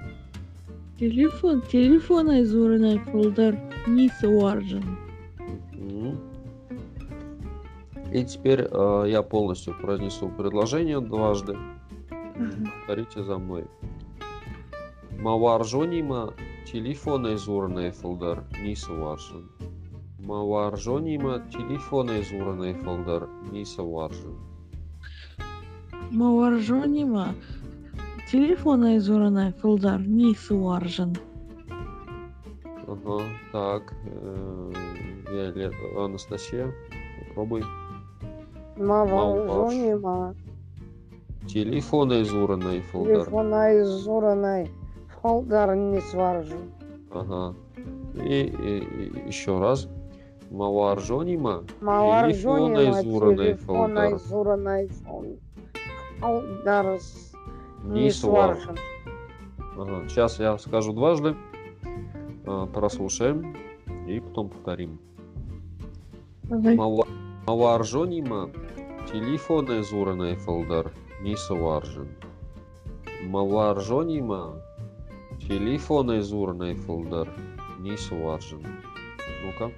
Телефон, 0.98 1.62
телефона 1.62 2.42
изуранной 2.42 2.98
фолдар 2.98 3.56
не 3.86 4.08
Суаржен. 4.20 4.98
Мгм. 5.72 6.18
И 8.12 8.24
теперь 8.24 8.66
э, 8.68 9.04
я 9.06 9.22
полностью 9.22 9.74
произнесу 9.80 10.28
предложение 10.28 11.00
дважды. 11.00 11.56
Повторите 12.38 13.22
за 13.22 13.38
мной. 13.38 13.64
Маваржонима 15.18 16.34
телефона 16.70 17.34
изуранной 17.34 17.90
фолдар 17.90 18.44
не 18.62 18.76
суважен. 18.76 19.48
Маваржонима 20.20 21.40
телефона 21.50 22.20
изуранной 22.20 22.74
фолдар 22.74 23.28
не 23.50 23.64
суважен. 23.64 24.36
Маваржонима. 26.10 27.34
Телефона 28.30 28.98
изуранной 28.98 29.52
фолдар 29.52 30.00
не 30.00 30.34
Суаржен. 30.34 31.16
Ага, 32.86 33.22
так. 33.52 33.94
э, 34.04 34.72
Виолет- 35.30 35.96
Анастасия, 35.96 36.72
попробуй. 37.28 37.62
Маваржонима. 38.76 40.34
Телефона 41.48 42.22
изуранной 42.22 42.80
фолдар. 42.80 43.24
Телефона 43.24 43.80
изурной. 43.82 44.70
Холдар 45.22 45.74
не 45.74 46.00
сваржен. 46.00 46.72
Ага. 47.10 47.54
И, 48.14 48.42
и- 48.42 48.84
и 49.24 49.28
еще 49.28 49.58
раз. 49.58 49.88
Маваржонима. 50.50 51.64
Маваржонима. 51.80 52.76
Телефона 53.02 53.34
Телефона 53.36 53.56
фолдар. 53.56 54.10
Не 57.84 58.10
сваржен. 58.10 58.76
сваржен. 58.76 58.76
Ага. 59.78 60.08
Сейчас 60.08 60.38
я 60.38 60.58
скажу 60.58 60.92
дважды. 60.92 61.34
А, 62.46 62.66
Прослушаем. 62.66 63.56
И 64.06 64.20
потом 64.20 64.48
повторим. 64.50 64.98
Мава- 66.48 67.06
Маваржонима. 67.46 68.50
Телефона 69.12 69.80
изуранной 69.80 70.34
фолдар. 70.36 70.92
Не 71.20 71.36
сваржен. 71.36 72.08
Маваржонима. 73.24 74.62
Телефона 75.40 76.20
изуранной 76.20 76.74
фолдар. 76.74 77.28
Не 77.80 77.96
сваржен. 77.96 78.62
Ну-ка. 79.44 79.72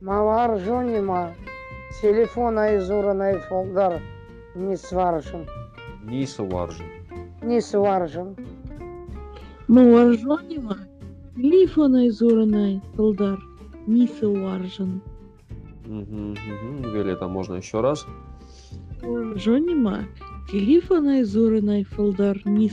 Маваржонима. 0.00 1.34
Телефона 2.00 2.76
изурной 2.78 3.38
фолдар 3.38 4.00
не 4.54 4.76
сваржен. 4.76 5.46
Не 6.04 6.26
сваржен. 6.26 6.86
Не 7.42 7.60
сваржен. 7.60 8.36
Маваржонима. 9.68 10.78
Телефона 11.36 12.08
изуранной 12.08 12.80
фолдар 12.94 13.38
не 13.86 14.06
Суаржен. 14.06 15.00
Угу, 15.86 16.32
угу. 16.32 16.88
Виолетта, 16.88 17.26
можно 17.28 17.54
еще 17.54 17.80
раз? 17.80 18.06
Маваржонима. 19.02 20.04
Телефона 20.50 21.22
изуранной 21.22 21.84
фолдар 21.84 22.40
не 22.44 22.68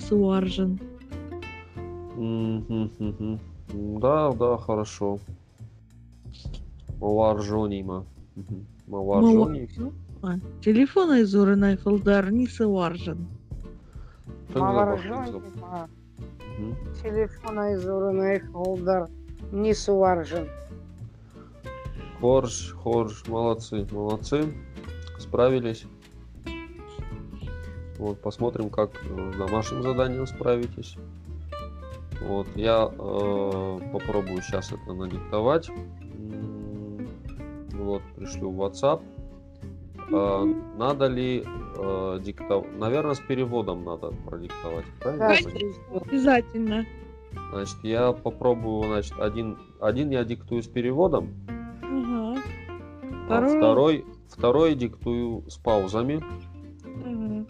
мгм. 3.00 3.40
Да, 4.00 4.32
да, 4.34 4.58
хорошо. 4.58 5.20
Маваржонима. 7.00 8.06
Мгм. 8.36 8.66
Маваржони. 8.88 9.70
А, 10.22 10.36
Телефона 10.62 11.26
Зорина 11.26 11.78
Фолдар 11.78 12.30
не 12.32 12.48
саваржен. 12.48 13.28
Как 14.52 14.62
запах 14.62 14.62
Маваржон, 14.62 15.28
запах? 15.28 15.54
типа, 15.54 15.90
Мгм. 16.60 16.76
телефона 17.02 17.74
из 17.74 17.86
уровня 17.88 18.42
холдер 18.52 19.08
не 19.54 19.74
суваржен. 19.74 20.48
Хорш, 22.20 22.74
хорш, 22.74 23.26
молодцы, 23.28 23.88
молодцы. 23.92 24.52
Справились. 25.20 25.86
Вот, 28.00 28.20
посмотрим, 28.22 28.70
как 28.70 28.92
э, 29.04 29.32
с 29.34 29.38
домашним 29.38 29.84
заданием 29.84 30.26
справитесь. 30.26 30.96
Вот, 32.22 32.48
я 32.56 32.90
э, 32.90 33.80
попробую 33.94 34.42
сейчас 34.42 34.72
это 34.72 34.94
надиктовать. 34.94 35.70
Вот, 37.74 38.02
пришлю 38.16 38.52
в 38.52 38.62
WhatsApp. 38.62 39.02
А, 40.12 40.44
надо 40.78 41.08
ли 41.08 41.44
э, 41.78 42.20
диктовать? 42.24 42.78
Наверное, 42.78 43.14
с 43.16 43.20
переводом 43.20 43.84
надо 43.84 44.12
продиктовать. 44.26 44.86
Правильно? 45.00 45.28
Да? 45.92 46.00
Обязательно. 46.00 46.86
Значит, 47.52 47.78
я 47.84 48.12
попробую, 48.14 48.86
значит, 48.92 49.20
один, 49.20 49.58
один 49.80 50.10
я 50.10 50.24
диктую 50.24 50.64
с 50.64 50.68
переводом, 50.68 51.30
Ага. 51.84 52.42
а 52.42 53.26
Второй- 53.26 53.58
второй, 53.58 54.06
второй 54.30 54.76
диктую 54.76 55.44
с 55.50 55.58
паузами. 55.58 56.24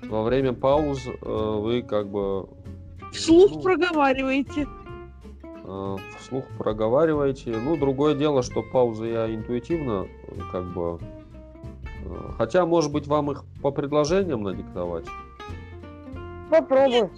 Во 0.03 0.23
время 0.23 0.53
пауз 0.53 1.05
э, 1.07 1.11
вы 1.59 1.81
как 1.81 2.07
бы 2.09 2.47
Вслух 3.11 3.51
Ну. 3.55 3.61
проговариваете. 3.61 4.67
э, 5.63 5.95
вслух 6.19 6.45
проговариваете. 6.57 7.55
Ну, 7.57 7.75
другое 7.77 8.15
дело, 8.15 8.43
что 8.43 8.61
паузы 8.63 9.07
я 9.07 9.33
интуитивно 9.33 10.05
э, 10.27 10.39
как 10.51 10.65
бы... 10.73 10.99
э, 12.05 12.31
Хотя, 12.37 12.65
может 12.65 12.91
быть, 12.91 13.07
вам 13.07 13.31
их 13.31 13.43
по 13.61 13.71
предложениям 13.71 14.43
надиктовать? 14.43 15.05
Попробуй. 16.49 17.09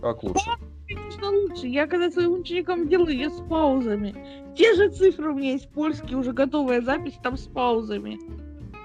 Как 0.00 0.22
лучше? 0.22 0.50
Конечно, 0.88 1.30
лучше. 1.30 1.66
Я 1.66 1.86
когда 1.86 2.10
своим 2.10 2.32
ученикам 2.40 2.88
делаю, 2.88 3.16
я 3.16 3.30
с 3.30 3.40
паузами. 3.48 4.14
Те 4.56 4.74
же 4.74 4.88
цифры 4.90 5.32
у 5.32 5.34
меня 5.36 5.52
есть 5.52 5.70
польские, 5.70 6.18
уже 6.18 6.32
готовая 6.32 6.80
запись, 6.80 7.18
там 7.22 7.36
с 7.36 7.46
паузами. 7.46 8.18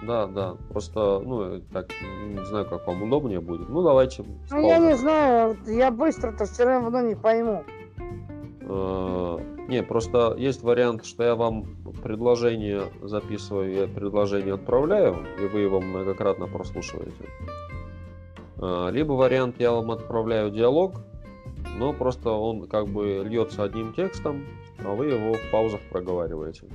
Да, 0.06 0.27
да. 0.27 0.56
Просто, 0.69 1.19
ну, 1.19 1.61
так, 1.73 1.88
не 2.27 2.45
знаю, 2.45 2.65
как 2.65 2.88
вам 2.88 3.03
удобнее 3.03 3.40
будет. 3.40 3.69
Ну, 3.69 3.82
давайте 3.84 4.23
Ну, 4.52 4.68
я 4.68 4.77
не 4.77 4.95
знаю, 4.95 5.57
я 5.65 5.91
быстро-то 5.91 6.45
все 6.45 6.65
равно 6.65 7.02
не 7.02 7.15
пойму. 7.15 7.64
Э, 8.61 9.38
Не, 9.68 9.82
просто 9.82 10.36
есть 10.38 10.64
вариант, 10.64 11.06
что 11.06 11.23
я 11.23 11.36
вам 11.36 11.65
предложение 12.03 12.84
записываю, 13.02 13.73
я 13.73 13.88
предложение 13.88 14.53
отправляю, 14.53 15.15
и 15.41 15.48
вы 15.48 15.61
его 15.61 15.82
многократно 15.82 16.48
прослушиваете. 16.48 17.26
Э, 18.61 18.90
Либо 18.91 19.14
вариант, 19.14 19.56
я 19.60 19.72
вам 19.72 19.91
отправляю 19.91 20.52
диалог, 20.52 21.02
но 21.77 21.94
просто 21.94 22.30
он 22.30 22.68
как 22.68 22.88
бы 22.88 23.23
льется 23.26 23.64
одним 23.64 23.94
текстом, 23.94 24.45
а 24.84 24.94
вы 24.94 25.07
его 25.07 25.34
в 25.34 25.52
паузах 25.52 25.82
проговариваете. 25.91 26.68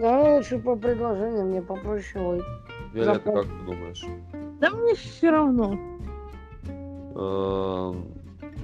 Давай 0.00 0.36
лучше 0.38 0.58
по 0.58 0.76
предложениям, 0.76 1.48
мне 1.48 1.62
попроще 1.62 2.22
будет. 2.24 2.44
Виолетта, 2.92 3.30
Запом- 3.30 3.34
как 3.34 3.44
ты 3.46 3.64
думаешь? 3.64 4.04
Да 4.60 4.70
мне 4.70 4.94
все 4.94 5.30
равно. 5.30 5.78
Э, 7.14 7.92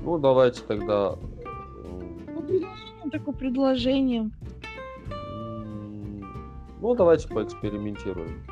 Ну, 0.04 0.18
давайте 0.18 0.62
тогда... 0.66 1.14
э, 1.14 2.02
Ну, 2.34 2.42
предложение 2.42 3.10
такое 3.10 3.34
предложение. 3.34 4.30
М, 5.10 6.24
Ну, 6.80 6.94
давайте 6.94 7.28
поэкспериментируем. 7.28 8.42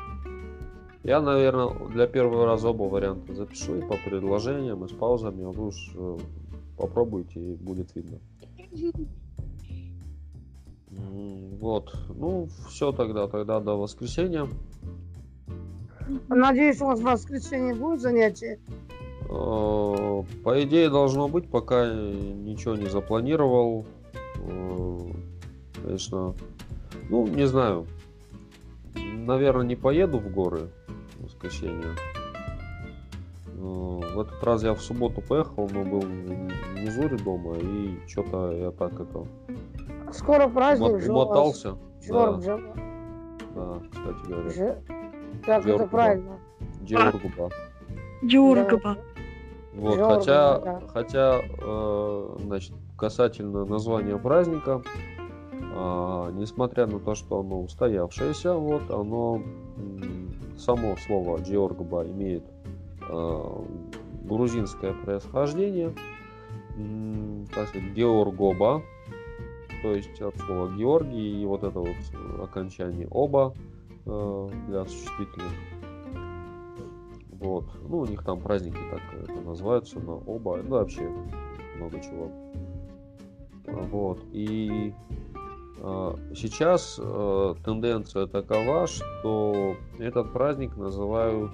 Я, 1.03 1.19
наверное, 1.19 1.69
для 1.89 2.07
первого 2.07 2.45
раза 2.45 2.69
оба 2.69 2.83
варианта 2.83 3.33
запишу 3.33 3.75
и 3.75 3.81
по 3.81 3.95
предложениям, 3.97 4.83
и 4.85 4.87
с 4.87 4.91
паузами, 4.91 5.43
а 5.43 5.49
вы 5.49 5.67
уж 5.67 5.91
э, 5.95 6.17
попробуйте, 6.77 7.39
и 7.39 7.55
будет 7.55 7.95
видно. 7.95 8.19
Вот. 10.91 11.93
Ну, 12.09 12.49
все 12.67 12.91
тогда, 12.91 13.27
тогда 13.27 13.59
до 13.59 13.77
воскресенья. 13.77 14.47
Надеюсь, 16.27 16.81
у 16.81 16.85
вас 16.85 16.99
в 16.99 17.03
воскресенье 17.03 17.73
будет 17.73 18.01
занятие. 18.01 18.59
Э, 19.29 20.23
По 20.43 20.63
идее, 20.63 20.89
должно 20.89 21.29
быть, 21.29 21.49
пока 21.49 21.93
ничего 21.93 22.75
не 22.75 22.89
запланировал. 22.89 23.85
Э, 24.37 24.97
Конечно, 25.81 26.35
ну, 27.09 27.25
не 27.27 27.47
знаю. 27.47 27.87
Наверное, 28.95 29.65
не 29.65 29.75
поеду 29.75 30.19
в 30.19 30.29
горы 30.31 30.69
в 31.17 31.23
воскресенье. 31.23 31.95
Э, 33.47 33.59
В 34.13 34.19
этот 34.19 34.43
раз 34.43 34.63
я 34.63 34.73
в 34.73 34.81
субботу 34.81 35.21
поехал, 35.21 35.69
но 35.73 35.85
был 35.85 36.01
в 36.01 36.79
Мизури 36.81 37.17
дома, 37.17 37.55
и 37.57 37.97
что-то 38.07 38.51
я 38.51 38.71
так 38.71 38.99
это 38.99 39.25
Скоро 40.11 40.47
праздник. 40.47 40.87
умот- 40.87 41.01
же 41.01 41.11
вас. 41.13 41.25
умотался. 41.25 41.77
Да, 42.09 42.31
да, 43.55 43.81
кстати 43.91 44.27
говоря. 44.27 44.49
Же- 44.49 44.81
Как 45.45 45.63
Джорджа. 45.65 45.75
это 45.83 45.87
правильно? 45.87 46.39
Георгуба. 46.81 47.49
Дюргова. 48.21 48.97
Вот, 49.73 49.95
Жорга, 49.95 50.15
хотя, 50.15 50.59
да. 50.59 50.81
хотя, 50.93 51.39
э, 51.41 52.35
значит, 52.41 52.73
касательно 52.97 53.65
названия 53.65 54.17
праздника, 54.17 54.81
а, 55.73 56.29
несмотря 56.31 56.87
на 56.87 56.99
то, 56.99 57.15
что 57.15 57.39
оно 57.39 57.61
устоявшееся, 57.61 58.53
вот, 58.53 58.91
оно 58.91 59.41
само 60.57 60.97
слово 60.97 61.39
Джиоргба 61.39 62.05
имеет 62.07 62.43
э, 63.09 63.43
грузинское 64.23 64.93
происхождение, 64.93 65.93
так 67.53 67.67
сказать, 67.69 67.91
Георгоба, 67.93 68.81
то 69.81 69.95
есть 69.95 70.21
от 70.21 70.37
слова 70.37 70.69
Георгий 70.69 71.41
и 71.41 71.45
вот 71.45 71.63
это 71.63 71.79
вот 71.79 71.95
окончание 72.41 73.07
оба 73.09 73.53
э, 74.05 74.49
для 74.67 74.85
существительных. 74.85 75.53
Вот. 77.31 77.65
Ну, 77.89 77.99
у 77.99 78.05
них 78.05 78.23
там 78.23 78.39
праздники 78.39 78.77
так 78.91 79.01
это 79.23 79.41
называются, 79.41 79.99
на 79.99 80.13
оба. 80.13 80.57
Ну, 80.57 80.75
вообще 80.75 81.09
много 81.77 81.99
чего. 81.99 82.31
Вот. 83.65 84.19
И 84.31 84.93
а, 85.79 86.15
сейчас 86.35 86.99
э, 87.01 87.55
тенденция 87.65 88.27
такова, 88.27 88.85
что 88.85 89.75
этот 89.97 90.31
праздник 90.31 90.77
называют 90.77 91.51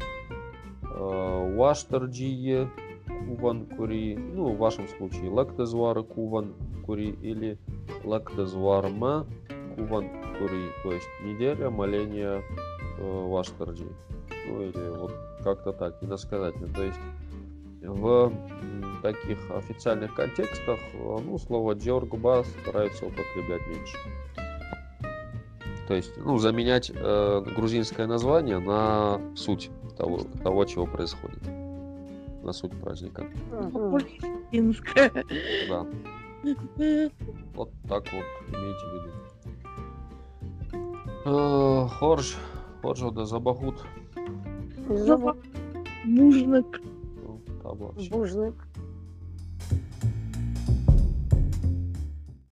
э, 0.83 1.55
Уаштерджие 1.57 2.69
Куван 3.07 3.65
Кури, 3.65 4.17
ну, 4.17 4.53
в 4.53 4.57
вашем 4.57 4.87
случае 4.89 5.29
Лактезвара 5.29 6.03
Куван 6.03 6.53
Кури 6.85 7.11
или 7.21 7.57
Лактезварма 8.03 9.25
Куван 9.75 10.09
Кури, 10.37 10.71
то 10.83 10.91
есть 10.91 11.07
неделя 11.23 11.69
моления 11.69 12.41
э, 12.97 13.27
Ваштерджи. 13.27 13.87
Ну, 14.47 14.61
или 14.61 14.89
вот 14.89 15.13
как-то 15.43 15.71
так, 15.73 16.01
иносказательно. 16.01 16.73
То 16.73 16.83
есть 16.83 16.99
в 17.81 18.31
таких 19.01 19.39
официальных 19.51 20.13
контекстах 20.15 20.79
э, 20.93 21.17
ну, 21.25 21.37
слово 21.37 21.73
Джоргба 21.73 22.43
стараются 22.61 23.05
употреблять 23.05 23.65
меньше. 23.67 23.97
То 25.87 25.93
есть, 25.93 26.17
ну, 26.17 26.37
заменять 26.37 26.91
э, 26.93 27.43
грузинское 27.55 28.07
название 28.07 28.59
на 28.59 29.21
суть 29.35 29.69
того, 29.97 30.19
того, 30.43 30.65
чего 30.65 30.85
происходит. 30.85 31.41
На 32.43 32.51
суть 32.51 32.73
праздника. 32.81 33.25
Палестинская. 33.71 35.11
Да, 35.69 35.85
вот 37.53 37.71
так 37.87 38.03
вот 38.13 38.25
имейте 38.47 38.85
в 38.85 38.93
виду. 38.93 39.11
Э, 41.25 41.87
Хорж, 41.87 42.35
Хоржо 42.81 43.11
да 43.11 43.25
забахут. 43.25 43.85
Не 44.87 44.97
забудь, 44.97 45.37
Мужник. 46.05 46.81
Ну, 47.23 47.41
там 47.63 47.77
вообще. 47.77 48.09
Бужник. 48.09 48.55